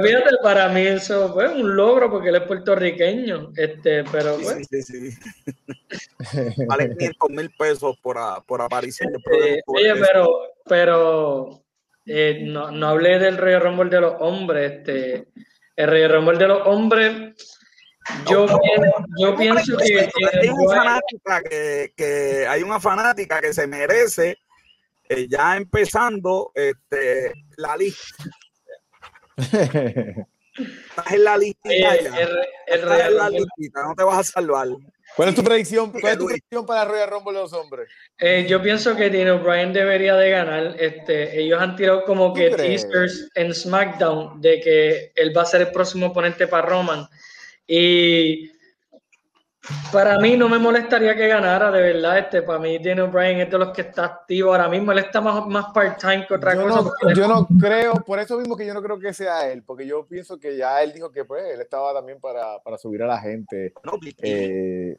Fíjate, 0.04 0.38
para 0.44 0.70
mí 0.70 0.82
eso 0.82 1.34
fue 1.34 1.50
un 1.50 1.76
logro 1.76 2.12
porque 2.12 2.30
él 2.30 2.36
es 2.36 2.44
puertorriqueño, 2.44 3.52
este, 3.56 4.04
pero 4.12 4.38
sí, 4.38 4.64
sí, 4.70 4.82
sí, 4.84 5.18
Vale 6.68 6.96
500 6.96 7.30
mil 7.32 7.50
pesos 7.58 7.98
por, 8.02 8.18
por 8.46 8.62
aparición. 8.62 9.12
Eh, 9.32 9.60
oye, 9.66 9.96
pero, 9.96 10.28
pero 10.66 11.64
eh, 12.08 12.40
no, 12.44 12.72
no 12.72 12.88
hablé 12.88 13.20
del 13.20 13.38
Rey 13.38 13.58
Rumble 13.58 13.90
de 13.90 14.02
los 14.02 14.16
hombres. 14.20 14.72
Este, 14.72 15.28
el 15.76 15.88
Rey 15.90 16.08
Rumble 16.08 16.38
de 16.38 16.48
los 16.48 16.66
hombres 16.66 17.34
yo, 18.30 18.46
yo 19.20 19.36
pienso 19.36 19.78
que, 19.78 20.10
hay, 20.42 20.50
una 20.50 20.76
fanática 20.76 21.42
que, 21.96 22.48
hay 22.48 22.64
una 22.64 22.80
fanática 22.80 23.42
que 23.42 23.54
se 23.54 23.68
merece 23.68 24.38
eh, 25.10 25.28
ya 25.30 25.58
empezando 25.58 26.52
este, 26.56 27.34
la 27.58 27.76
lista. 27.76 28.24
Estás 30.58 31.12
en 31.12 31.24
la 31.24 31.38
lista. 31.38 31.70
Estás 31.70 33.00
en 33.08 33.18
la 33.18 33.30
listita, 33.30 33.84
no 33.84 33.94
te 33.96 34.04
vas 34.04 34.20
a 34.20 34.24
salvar. 34.24 34.70
¿Cuál 35.16 35.30
es 35.30 35.36
tu 35.36 35.44
predicción, 35.44 35.92
¿cuál 35.92 36.14
es 36.14 36.20
tu 36.20 36.26
predicción 36.26 36.66
para 36.66 36.86
Royal 36.86 37.10
Rumble 37.10 37.34
de 37.34 37.44
los 37.44 37.54
hombres? 37.54 37.90
Eh, 38.20 38.46
yo 38.48 38.62
pienso 38.62 38.96
que 38.96 39.10
Dino 39.10 39.40
Bryan 39.40 39.74
debería 39.74 40.16
de 40.16 40.30
ganar. 40.30 40.76
Este, 40.80 41.40
ellos 41.40 41.60
han 41.60 41.76
tirado 41.76 42.04
como 42.04 42.34
que 42.34 42.52
teasers 42.52 43.30
en 43.36 43.54
SmackDown 43.54 44.42
de 44.42 44.60
que 44.60 45.12
él 45.16 45.36
va 45.36 45.42
a 45.42 45.46
ser 45.46 45.62
el 45.62 45.72
próximo 45.72 46.08
oponente 46.08 46.48
para 46.48 46.68
Roman. 46.68 47.08
Y 47.66 48.52
para 49.92 50.18
mí 50.20 50.38
no 50.38 50.48
me 50.50 50.60
molestaría 50.60 51.16
que 51.16 51.28
ganara, 51.28 51.72
de 51.72 51.82
verdad. 51.82 52.20
Este, 52.20 52.42
para 52.42 52.60
mí, 52.60 52.78
Daniel 52.78 53.08
Bryan 53.08 53.42
es 53.42 53.52
de 53.52 53.58
los 53.58 53.72
que 53.72 53.82
está 53.82 54.06
activo 54.06 54.52
ahora 54.52 54.70
mismo. 54.70 54.92
Él 54.92 55.00
está 55.00 55.22
más, 55.22 55.46
más 55.48 55.66
part-time 55.74 56.26
que 56.28 56.36
otra 56.36 56.56
cosa. 56.56 56.90
No, 57.02 57.14
yo 57.14 57.28
no 57.28 57.48
creo, 57.60 57.94
por 57.96 58.20
eso 58.20 58.38
mismo 58.38 58.56
que 58.56 58.66
yo 58.66 58.74
no 58.74 58.82
creo 58.82 59.00
que 59.00 59.14
sea 59.14 59.50
él, 59.50 59.64
porque 59.64 59.86
yo 59.86 60.06
pienso 60.06 60.40
que 60.40 60.56
ya 60.56 60.82
él 60.82 60.94
dijo 60.94 61.12
que 61.12 61.26
pues 61.26 61.44
él 61.54 61.62
estaba 61.62 61.94
también 61.94 62.20
para, 62.20 62.60
para 62.60 62.78
subir 62.78 63.04
a 63.04 63.08
la 63.08 63.20
gente. 63.20 63.74
Eh, 64.22 64.98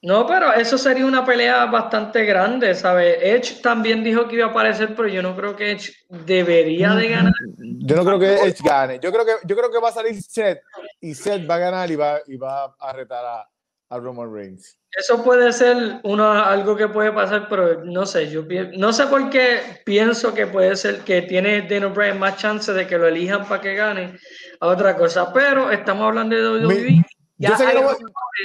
no, 0.00 0.26
pero 0.26 0.52
eso 0.52 0.78
sería 0.78 1.04
una 1.06 1.24
pelea 1.24 1.66
bastante 1.66 2.24
grande, 2.24 2.74
¿sabes? 2.74 3.18
Edge 3.20 3.60
también 3.60 4.04
dijo 4.04 4.28
que 4.28 4.36
iba 4.36 4.46
a 4.46 4.50
aparecer, 4.50 4.94
pero 4.94 5.08
yo 5.08 5.22
no 5.22 5.34
creo 5.34 5.56
que 5.56 5.72
Edge 5.72 5.92
debería 6.08 6.94
de 6.94 7.08
ganar. 7.08 7.32
Yo 7.56 7.96
no 7.96 8.04
creo 8.04 8.18
que 8.18 8.34
Edge 8.48 8.62
gane. 8.62 9.00
Yo 9.02 9.10
creo 9.10 9.24
que, 9.24 9.32
yo 9.44 9.56
creo 9.56 9.70
que 9.72 9.80
va 9.80 9.88
a 9.88 9.92
salir 9.92 10.22
Seth 10.22 10.60
y 11.00 11.14
Seth 11.14 11.50
va 11.50 11.56
a 11.56 11.58
ganar 11.58 11.90
y 11.90 11.96
va, 11.96 12.20
y 12.26 12.36
va 12.36 12.76
a 12.78 12.92
retar 12.92 13.24
a, 13.24 13.48
a 13.90 13.98
Roman 13.98 14.32
Reigns. 14.32 14.78
Eso 14.90 15.22
puede 15.22 15.52
ser 15.52 16.00
uno, 16.02 16.30
algo 16.30 16.76
que 16.76 16.88
puede 16.88 17.12
pasar, 17.12 17.46
pero 17.48 17.84
no 17.84 18.06
sé, 18.06 18.30
yo 18.30 18.42
no 18.76 18.92
sé 18.92 19.06
por 19.06 19.30
qué 19.30 19.82
pienso 19.84 20.34
que 20.34 20.46
puede 20.46 20.76
ser 20.76 21.00
que 21.00 21.22
tiene 21.22 21.62
Daniel 21.62 21.90
Bryan 21.90 22.18
más 22.18 22.36
chance 22.36 22.72
de 22.72 22.86
que 22.86 22.98
lo 22.98 23.06
elijan 23.06 23.46
para 23.46 23.60
que 23.60 23.74
gane 23.74 24.18
a 24.60 24.66
otra 24.66 24.96
cosa, 24.96 25.32
pero 25.32 25.70
estamos 25.70 26.06
hablando 26.08 26.36
de 26.36 26.66
WWE. 26.66 27.04
Yo 27.40 27.50
no 27.50 27.56
va, 27.86 27.96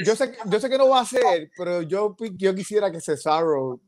yo, 0.05 0.15
sé, 0.15 0.37
yo 0.45 0.59
sé, 0.59 0.69
que 0.69 0.77
no 0.77 0.89
va, 0.89 1.01
a 1.01 1.05
ser, 1.05 1.49
pero 1.57 1.81
yo, 1.81 2.15
yo 2.35 2.53
quisiera 2.53 2.91
que 2.91 3.01
Cesaro 3.01 3.79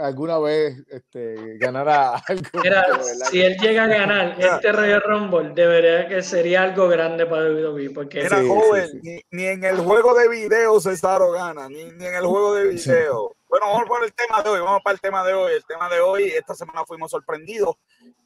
alguna 0.00 0.38
vez 0.38 0.82
este, 0.88 1.58
ganara 1.58 2.16
algo. 2.28 2.60
Mira, 2.62 2.84
si 3.30 3.42
él 3.42 3.56
llega 3.58 3.84
a 3.84 3.88
ganar 3.88 4.36
este 4.38 4.72
Royal 4.72 5.02
Rumble, 5.02 5.52
debería 5.54 6.08
que 6.08 6.22
sería 6.22 6.62
algo 6.62 6.88
grande 6.88 7.26
para 7.26 7.50
WWE. 7.50 7.90
Porque 7.90 8.20
era 8.20 8.42
joven, 8.42 9.00
Ni, 9.30 9.44
en 9.46 9.64
el 9.64 9.78
juego 9.78 10.14
de 10.14 10.28
video 10.28 10.80
Cesaro 10.80 11.32
gana, 11.32 11.68
ni, 11.68 11.84
ni 11.84 12.06
en 12.06 12.14
el 12.14 12.26
juego 12.26 12.54
de 12.54 12.68
video. 12.68 13.34
Bueno, 13.50 13.66
vamos 13.66 13.88
por 13.88 14.04
el 14.04 14.12
tema 14.12 14.44
de 14.44 14.48
hoy, 14.48 14.60
vamos 14.60 14.80
para 14.80 14.94
el 14.94 15.00
tema 15.00 15.24
de 15.24 15.32
hoy. 15.32 15.54
El 15.54 15.64
tema 15.64 15.88
de 15.88 15.98
hoy, 16.00 16.22
esta 16.28 16.54
semana 16.54 16.84
fuimos 16.86 17.10
sorprendidos. 17.10 17.74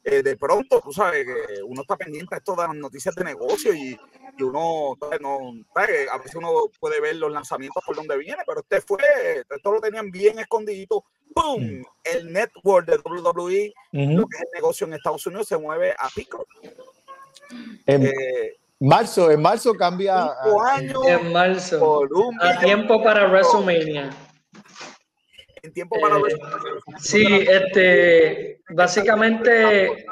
Eh, 0.03 0.21
de 0.21 0.37
pronto, 0.37 0.79
tú 0.81 0.93
sabes 0.93 1.25
que 1.25 1.63
uno 1.63 1.81
está 1.81 1.97
pendiente 1.97 2.35
de 2.35 2.37
esto 2.37 2.55
de 2.55 2.67
las 2.67 2.75
noticias 2.75 3.15
de 3.15 3.23
negocio 3.23 3.73
y, 3.73 3.99
y 4.37 4.43
uno, 4.43 4.95
no, 5.19 5.39
a 5.75 6.17
veces 6.19 6.35
uno 6.35 6.51
puede 6.79 7.01
ver 7.01 7.15
los 7.15 7.31
lanzamientos 7.31 7.83
por 7.83 7.95
donde 7.95 8.15
viene, 8.19 8.43
pero 8.45 8.59
este 8.59 8.81
fue, 8.81 8.99
esto 9.49 9.71
lo 9.71 9.81
tenían 9.81 10.11
bien 10.11 10.37
escondido. 10.37 11.03
¡Pum! 11.33 11.79
Mm. 11.79 11.85
El 12.03 12.31
network 12.31 12.85
de 12.85 12.97
WWE, 12.97 13.73
lo 13.93 14.27
que 14.27 14.37
es 14.37 14.43
el 14.43 14.49
negocio 14.53 14.85
en 14.85 14.93
Estados 14.93 15.25
Unidos, 15.25 15.47
se 15.47 15.57
mueve 15.57 15.95
a 15.97 16.07
pico. 16.09 16.45
En 17.87 18.05
eh, 18.05 18.57
marzo, 18.79 19.31
en 19.31 19.41
marzo 19.41 19.73
cambia. 19.73 20.35
en 21.07 21.31
marzo. 21.31 22.01
a 22.41 22.59
tiempo 22.59 23.03
para 23.03 23.27
WrestleMania 23.27 24.11
tiempo 25.71 25.99
para 25.99 26.15
ver. 26.15 26.37
Sí, 26.99 27.25
este, 27.25 28.61
básicamente 28.69 30.05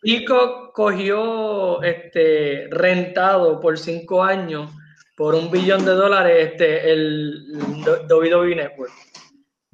Pico 0.00 0.72
cogió 0.72 1.82
este, 1.82 2.68
rentado 2.70 3.60
por 3.60 3.78
cinco 3.78 4.22
años 4.22 4.70
por 5.16 5.34
un 5.34 5.50
billón 5.50 5.84
de 5.84 5.92
dólares 5.92 6.50
este, 6.52 6.90
el 6.90 7.46
WWE 7.86 8.56
Network. 8.56 8.92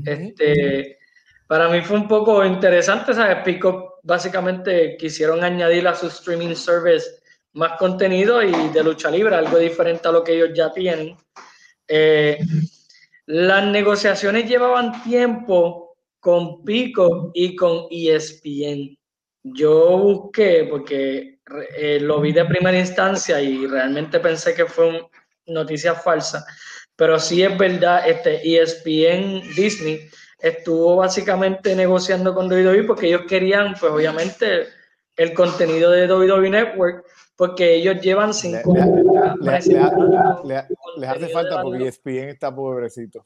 Este, 0.05 0.99
para 1.47 1.68
mí 1.68 1.80
fue 1.82 1.99
un 1.99 2.09
poco 2.09 2.45
interesante, 2.45 3.14
¿sabes? 3.14 3.39
Pico 3.45 4.01
básicamente 4.03 4.97
quisieron 4.97 5.43
añadir 5.45 5.87
a 5.87 5.95
su 5.95 6.09
streaming 6.09 6.55
service 6.55 7.07
más 7.53 7.78
contenido 7.78 8.43
y 8.43 8.68
de 8.70 8.84
lucha 8.84 9.11
libre, 9.11 9.34
algo 9.34 9.59
diferente 9.59 10.07
a 10.09 10.12
lo 10.12 10.22
que 10.22 10.34
ellos 10.34 10.51
ya 10.55 10.72
tienen. 10.72 11.16
Eh, 11.89 12.39
las 13.27 13.66
negociaciones 13.66 14.49
llevaban 14.49 15.03
tiempo 15.03 15.97
con 16.20 16.64
Pico 16.64 17.31
y 17.35 17.55
con 17.55 17.87
ESPN. 17.91 18.97
Yo 19.43 19.99
busqué 19.99 20.66
porque 20.70 21.39
eh, 21.77 22.01
lo 22.01 22.20
vi 22.20 22.33
de 22.33 22.45
primera 22.45 22.79
instancia 22.79 23.41
y 23.41 23.66
realmente 23.66 24.18
pensé 24.20 24.55
que 24.55 24.66
fue 24.66 24.89
una 24.89 25.09
noticia 25.47 25.95
falsa, 25.95 26.45
pero 26.97 27.18
sí 27.18 27.43
es 27.43 27.57
verdad, 27.57 28.09
este 28.09 28.41
ESPN 28.43 29.55
Disney 29.55 30.09
estuvo 30.41 30.97
básicamente 30.97 31.74
negociando 31.74 32.35
con 32.35 32.51
WWE 32.51 32.85
porque 32.85 33.07
ellos 33.07 33.22
querían, 33.29 33.74
pues 33.79 33.93
obviamente, 33.93 34.68
el 35.16 35.33
contenido 35.33 35.91
de 35.91 36.12
WWE 36.12 36.51
Network 36.51 37.05
porque 37.37 37.74
ellos 37.74 38.01
llevan 38.01 38.33
cinco 38.33 38.74
Les 40.97 41.09
hace 41.09 41.29
falta 41.29 41.63
porque 41.63 41.89
ESPN 41.89 42.31
está 42.31 42.55
pobrecito. 42.55 43.25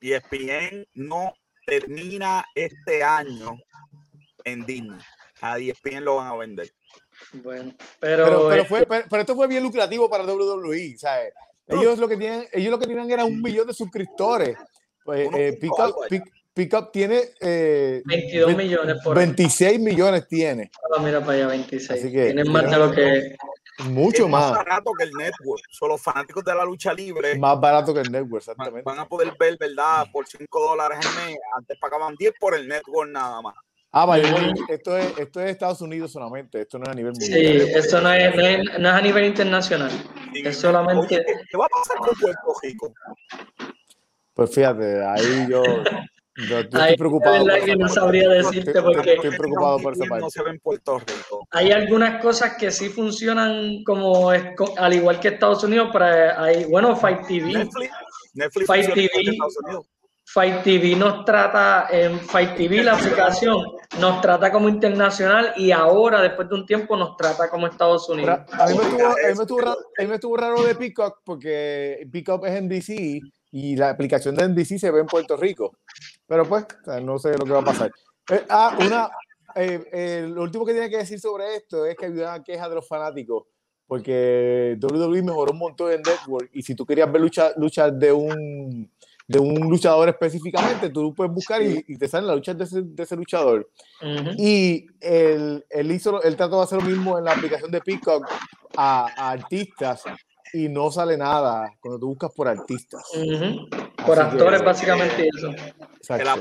ESPN 0.00 0.86
no 0.94 1.34
termina 1.66 2.44
este 2.54 3.02
año 3.02 3.56
en 4.44 4.66
Disney. 4.66 4.98
A 5.40 5.58
ESPN 5.58 6.04
lo 6.04 6.16
van 6.16 6.28
a 6.28 6.36
vender. 6.36 6.70
Bueno, 7.34 7.74
pero, 8.00 8.48
pero, 9.08 9.20
esto 9.20 9.34
fue 9.34 9.46
bien 9.46 9.62
lucrativo 9.62 10.10
para 10.10 10.24
WWE, 10.24 10.96
¿sabes? 10.98 11.32
Ellos 11.68 11.98
lo 11.98 12.08
que 12.08 12.16
tienen, 12.16 12.46
ellos 12.52 12.70
lo 12.70 12.78
que 12.78 12.86
tenían 12.86 13.10
era 13.10 13.24
un 13.24 13.40
millón 13.40 13.66
de 13.66 13.74
suscriptores. 13.74 14.56
Pues, 15.04 15.28
eh, 15.34 15.58
Pickup 16.54 16.92
tiene 16.92 17.30
eh, 17.40 18.02
22 18.04 18.56
millones 18.56 18.96
por 19.02 19.16
26 19.16 19.80
millones 19.80 20.28
tiene. 20.28 20.70
Ah, 20.94 21.00
mira 21.00 21.20
para 21.20 21.32
allá, 21.32 21.46
26. 21.48 21.90
Así 21.90 22.12
que, 22.12 22.24
Tienen 22.26 22.52
más 22.52 22.70
de 22.70 22.76
lo 22.76 22.92
que. 22.92 23.36
Mucho 23.78 24.28
más. 24.28 24.50
Más 24.50 24.58
barato 24.58 24.92
que 24.92 25.04
el 25.04 25.12
network. 25.12 25.62
Son 25.70 25.88
los 25.88 26.02
fanáticos 26.02 26.44
de 26.44 26.54
la 26.54 26.64
lucha 26.64 26.92
libre. 26.92 27.38
Más 27.38 27.60
barato 27.60 27.94
que 27.94 28.00
el 28.00 28.12
network, 28.12 28.42
exactamente. 28.42 28.82
Van 28.82 28.98
a 28.98 29.08
poder 29.08 29.34
ver, 29.38 29.56
¿verdad? 29.58 30.06
Por 30.12 30.26
5 30.26 30.60
dólares 30.60 30.98
al 31.04 31.26
mes. 31.26 31.38
Antes 31.56 31.78
pagaban 31.78 32.14
10 32.16 32.34
por 32.38 32.54
el 32.54 32.68
network 32.68 33.10
nada 33.10 33.40
más. 33.40 33.54
Ah, 33.94 34.06
vale, 34.06 34.24
esto 34.70 34.96
es, 34.96 35.18
esto 35.18 35.40
es 35.42 35.50
Estados 35.50 35.82
Unidos 35.82 36.10
solamente, 36.10 36.62
esto 36.62 36.78
no 36.78 36.84
es 36.84 36.88
a 36.88 36.94
nivel 36.94 37.12
mundial. 37.12 37.30
Sí, 37.30 37.72
esto 37.74 38.00
no 38.00 38.10
es, 38.10 38.34
no 38.34 38.40
es, 38.40 38.58
no 38.78 38.88
es 38.88 38.94
a 38.94 39.00
nivel 39.02 39.24
internacional. 39.26 39.90
es 40.32 40.56
solamente. 40.56 41.22
¿Qué 41.50 41.58
va 41.58 41.66
a 41.66 41.68
pasar 41.68 41.98
con 41.98 42.18
Puerto 42.18 42.54
Rico? 42.62 42.94
Pues 44.32 44.54
fíjate, 44.54 45.04
ahí 45.04 45.46
yo. 45.46 45.62
Yo, 46.36 46.60
estoy 46.60 46.96
preocupado. 46.96 47.44
Por 47.44 47.64
que 47.64 47.76
no 47.76 47.88
sabría 47.88 48.28
decirte 48.28 48.80
porque 48.80 49.14
estoy 49.14 49.36
preocupado 49.36 49.78
por 49.78 49.92
esa 49.92 50.04
parte. 50.06 50.22
No 50.22 50.30
se 50.30 50.42
ve 50.42 50.50
en 50.50 50.60
Puerto 50.60 50.98
Rico. 50.98 51.46
Hay 51.50 51.70
algunas 51.72 52.22
cosas 52.22 52.54
que 52.58 52.70
sí 52.70 52.88
funcionan 52.88 53.84
como 53.84 54.30
al 54.30 54.94
igual 54.94 55.20
que 55.20 55.28
Estados 55.28 55.62
Unidos, 55.64 55.90
pero 55.92 56.06
hay, 56.06 56.64
bueno, 56.64 56.96
Fight 56.96 57.26
TV. 57.26 57.52
Netflix, 57.52 57.90
Netflix 58.34 58.66
Fight 58.66 58.94
TV. 58.94 59.10
Fight 60.24 60.62
TV 60.62 60.96
nos 60.96 61.26
trata 61.26 61.88
en 61.90 62.18
Fight 62.18 62.56
TV 62.56 62.82
la 62.82 62.94
aplicación 62.94 63.64
nos 64.00 64.20
trata 64.22 64.50
como 64.50 64.68
internacional 64.68 65.52
y 65.56 65.70
ahora 65.72 66.22
después 66.22 66.48
de 66.48 66.54
un 66.54 66.64
tiempo 66.64 66.96
nos 66.96 67.16
trata 67.16 67.50
como 67.50 67.66
Estados 67.66 68.08
Unidos. 68.08 68.40
A 68.52 68.66
mí 68.66 68.78
me 68.78 68.82
estuvo, 68.82 69.06
a 69.06 69.14
mí 69.14 69.34
me 69.36 69.42
estuvo, 69.42 69.60
raro, 69.60 69.78
a 69.98 70.02
mí 70.02 70.08
me 70.08 70.14
estuvo 70.14 70.36
raro 70.36 70.62
de 70.62 70.74
Peacock 70.74 71.18
porque 71.24 72.08
Peacock 72.10 72.46
es 72.46 72.54
en 72.54 72.68
DC 72.68 73.20
y 73.50 73.76
la 73.76 73.90
aplicación 73.90 74.34
de 74.34 74.48
NBC 74.48 74.78
se 74.78 74.90
ve 74.90 75.00
en 75.00 75.06
Puerto 75.06 75.36
Rico. 75.36 75.76
Pero 76.32 76.48
pues, 76.48 76.64
no 77.02 77.18
sé 77.18 77.36
lo 77.36 77.44
que 77.44 77.52
va 77.52 77.58
a 77.58 77.64
pasar. 77.64 77.92
Eh, 78.30 78.42
ah, 78.48 78.74
una, 78.80 79.10
eh, 79.54 79.84
eh, 79.92 80.26
lo 80.26 80.44
último 80.44 80.64
que 80.64 80.72
tiene 80.72 80.88
que 80.88 80.96
decir 80.96 81.20
sobre 81.20 81.56
esto 81.56 81.84
es 81.84 81.94
que 81.94 82.06
hay 82.06 82.12
una 82.12 82.42
queja 82.42 82.70
de 82.70 82.74
los 82.74 82.88
fanáticos 82.88 83.44
porque 83.86 84.78
WWE 84.80 85.22
mejoró 85.22 85.52
un 85.52 85.58
montón 85.58 85.92
en 85.92 86.00
Network 86.00 86.48
y 86.54 86.62
si 86.62 86.74
tú 86.74 86.86
querías 86.86 87.12
ver 87.12 87.20
luchas 87.20 87.52
lucha 87.58 87.90
de 87.90 88.12
un 88.12 88.90
de 89.28 89.38
un 89.38 89.68
luchador 89.68 90.08
específicamente, 90.08 90.88
tú 90.88 91.14
puedes 91.14 91.34
buscar 91.34 91.60
y, 91.60 91.98
te 91.98 92.08
salen 92.08 92.28
las 92.28 92.36
luchas 92.36 92.56
de 92.56 92.64
ese, 92.64 92.82
de 92.82 93.02
ese 93.02 93.14
luchador. 93.14 93.70
Y 94.38 94.86
él, 95.00 95.66
él, 95.68 95.92
hizo, 95.92 96.22
él 96.22 96.36
trató 96.36 96.56
de 96.56 96.62
hacer 96.62 96.82
lo 96.82 96.88
mismo 96.88 97.18
en 97.18 97.24
la 97.24 97.32
aplicación 97.32 97.70
de 97.70 97.82
Peacock 97.82 98.26
a, 98.74 99.30
artistas 99.32 100.02
y 100.54 100.68
no 100.68 100.90
sale 100.90 101.16
nada 101.16 101.70
cuando 101.80 101.98
tú 101.98 102.08
buscas 102.08 102.30
por 102.32 102.48
artistas. 102.48 103.02
Por 104.06 104.18
actores, 104.18 104.64
básicamente 104.64 105.28
eso. 105.28 105.50
Exacto. 106.02 106.38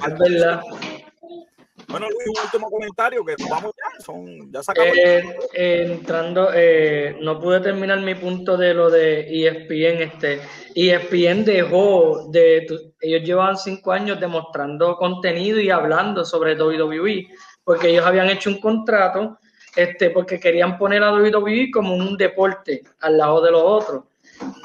Bueno, 1.88 2.08
Luis, 2.10 2.28
un 2.28 2.46
último 2.46 2.70
comentario 2.70 3.26
que 3.26 3.36
vamos 3.50 3.74
ya, 3.78 4.04
son, 4.04 4.52
ya 4.52 4.62
eh, 4.82 5.24
eh, 5.54 5.88
entrando, 5.92 6.50
eh, 6.54 7.18
no 7.22 7.40
pude 7.40 7.60
terminar 7.60 8.00
mi 8.00 8.16
punto 8.16 8.56
de 8.56 8.74
lo 8.74 8.90
de 8.90 9.28
ESPN. 9.28 10.02
Este, 10.02 10.42
ESPN 10.74 11.44
dejó 11.44 12.28
de, 12.30 12.66
ellos 13.02 13.24
llevaban 13.24 13.58
cinco 13.58 13.92
años 13.92 14.20
demostrando 14.20 14.96
contenido 14.96 15.60
y 15.60 15.70
hablando 15.70 16.24
sobre 16.24 16.56
WWE, 16.56 17.28
porque 17.64 17.90
ellos 17.90 18.06
habían 18.06 18.30
hecho 18.30 18.50
un 18.50 18.62
contrato, 18.62 19.38
este, 19.76 20.12
porque 20.12 20.40
querían 20.40 20.78
poner 20.78 21.04
a 21.04 21.12
WWE 21.12 21.72
como 21.74 21.96
un 21.96 22.16
deporte 22.16 22.84
al 23.02 23.18
lado 23.18 23.42
de 23.42 23.52
los 23.52 23.64
otros. 23.64 24.04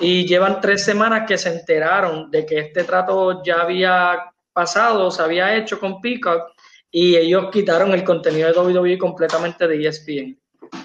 Y 0.01 0.27
llevan 0.27 0.61
tres 0.61 0.85
semanas 0.85 1.25
que 1.27 1.37
se 1.37 1.51
enteraron 1.51 2.31
de 2.31 2.47
que 2.47 2.61
este 2.61 2.85
trato 2.85 3.43
ya 3.43 3.63
había 3.63 4.33
pasado, 4.57 5.11
se 5.11 5.21
había 5.23 5.55
hecho 5.55 5.79
con 5.79 6.01
Peacock 6.01 6.51
y 6.91 7.15
ellos 7.15 7.51
quitaron 7.53 7.93
el 7.93 8.03
contenido 8.03 8.51
de 8.51 8.59
WWE 8.59 8.97
completamente 8.97 9.69
de 9.69 9.87
ESPN. 9.87 10.41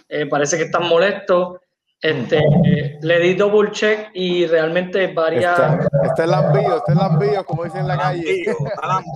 Eh, 0.09 0.25
parece 0.25 0.57
que 0.57 0.63
están 0.63 0.89
molestos. 0.89 1.57
Este, 2.01 2.43
le 3.01 3.19
di 3.19 3.35
double 3.35 3.71
check 3.71 4.09
y 4.13 4.45
realmente 4.47 5.07
varias. 5.13 5.57
Está, 6.03 6.23
el 6.23 6.31
lambío, 6.31 6.77
está 6.77 6.91
el 6.91 6.97
lambío, 6.97 7.45
como 7.45 7.63
dicen 7.63 7.81
en 7.81 7.87
la 7.87 7.97
calle. 7.97 8.43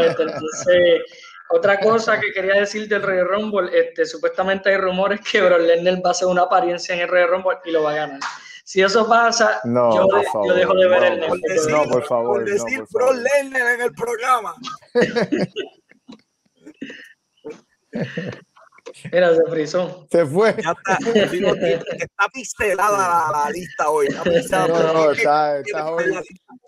Entonces, 0.00 1.02
otra 1.50 1.78
cosa 1.78 2.18
que 2.18 2.32
quería 2.32 2.54
decir 2.60 2.88
del 2.88 3.02
Rey 3.02 3.20
Rumble, 3.20 3.70
este, 3.72 4.06
supuestamente 4.06 4.70
hay 4.70 4.78
rumores 4.78 5.20
que 5.20 5.40
Brock 5.40 5.60
Lesnar 5.60 6.04
va 6.04 6.08
a 6.08 6.12
hacer 6.12 6.26
una 6.26 6.42
apariencia 6.42 6.96
en 6.96 7.02
el 7.02 7.08
Rey 7.08 7.26
Rumble 7.26 7.58
y 7.64 7.70
lo 7.70 7.84
va 7.84 7.92
a 7.92 7.96
ganar. 7.96 8.20
Si 8.66 8.82
eso 8.82 9.06
pasa, 9.06 9.60
yo, 9.64 10.08
dejo 10.52 10.74
de 10.74 10.88
ver 10.88 11.04
el 11.04 11.20
Netflix. 11.20 11.68
No, 11.68 11.84
por 11.84 12.04
favor. 12.04 12.38
Por 12.38 12.50
decir 12.50 12.82
Pro 12.92 13.12
Lennon 13.12 13.62
en 13.62 13.80
el 13.80 13.92
programa. 13.92 14.56
Mira, 19.12 19.36
se 19.36 19.42
frizó. 19.48 20.08
Se 20.10 20.26
fue. 20.26 20.56
Ya 20.60 20.72
está, 20.72 20.98
está 21.96 22.28
pistelada 22.34 23.30
la, 23.30 23.48
lista 23.50 23.88
hoy. 23.88 24.08
Está 24.08 24.66
no, 24.66 24.92
no, 24.92 25.12
está, 25.12 25.60
está 25.60 25.92
hoy. 25.92 26.12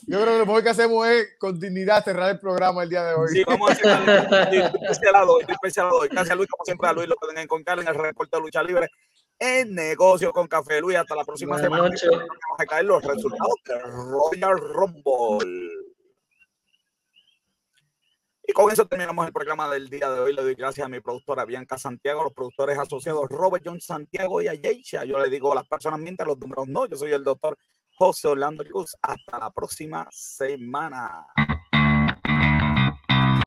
Yo 0.07 0.21
creo 0.21 0.35
que 0.35 0.39
lo 0.39 0.47
mejor 0.47 0.63
que 0.63 0.69
hacemos 0.69 1.05
es 1.09 1.31
con 1.41 1.59
dignidad 1.59 2.05
cerrar 2.05 2.31
el 2.31 2.39
programa 2.39 2.85
el 2.85 2.91
día 2.91 3.07
de 3.07 3.15
hoy. 3.15 3.31
Sí, 3.33 3.43
vamos 3.45 3.71
a 3.71 3.73
hacer 3.73 3.89
estoy 4.63 4.89
pistelado, 4.89 5.41
estoy 5.41 5.57
pistelado 5.61 5.99
hoy. 5.99 6.07
Gracias 6.13 6.31
a 6.31 6.37
Luis, 6.37 6.49
como 6.49 6.65
siempre 6.65 6.89
a 6.89 6.93
Luis 6.93 7.09
lo 7.09 7.17
pueden 7.17 7.39
encontrar 7.39 7.81
en 7.81 7.89
el 7.89 7.97
reporte 7.97 8.37
de 8.37 8.41
lucha 8.41 8.63
libre 8.63 8.89
en 9.39 9.75
negocio 9.75 10.33
con 10.33 10.47
Café 10.47 10.81
Luis. 10.81 10.97
Hasta 10.97 11.15
la 11.15 11.25
próxima 11.25 11.53
Buenas 11.53 11.65
semana. 11.65 11.89
Noches. 11.89 12.11
Vamos 12.11 12.59
a 12.59 12.67
caer 12.67 12.85
los 12.85 13.03
resultados 13.03 13.55
de 13.65 13.79
Royal 13.79 14.59
Rumble. 14.59 15.71
Y 18.51 18.53
con 18.53 18.73
eso 18.73 18.87
terminamos 18.87 19.27
el 19.27 19.33
programa 19.33 19.69
del 19.69 19.91
día 19.91 20.11
de 20.11 20.21
hoy. 20.21 20.35
Le 20.35 20.43
doy 20.43 20.55
gracias 20.55 20.87
a 20.87 20.89
mi 20.89 21.01
productora 21.01 21.45
Bianca 21.45 21.77
Santiago, 21.77 22.23
a 22.23 22.25
los 22.25 22.33
productores 22.33 22.79
asociados 22.79 23.29
Robert 23.29 23.63
John 23.67 23.79
Santiago 23.79 24.41
y 24.41 24.49
a 24.49 24.55
Yeisha. 24.55 25.05
Yo 25.05 25.19
le 25.19 25.29
digo 25.29 25.53
a 25.53 25.57
las 25.57 25.69
personas 25.69 26.01
mientras 26.01 26.27
los 26.27 26.39
números 26.39 26.67
no. 26.67 26.87
Yo 26.87 26.97
soy 26.97 27.13
el 27.13 27.23
doctor 27.23 27.59
José 27.97 28.29
Orlando 28.29 28.65
Cruz. 28.65 28.97
Hasta 29.03 29.39
la 29.39 29.51
próxima 29.51 30.09
semana. 30.11 31.27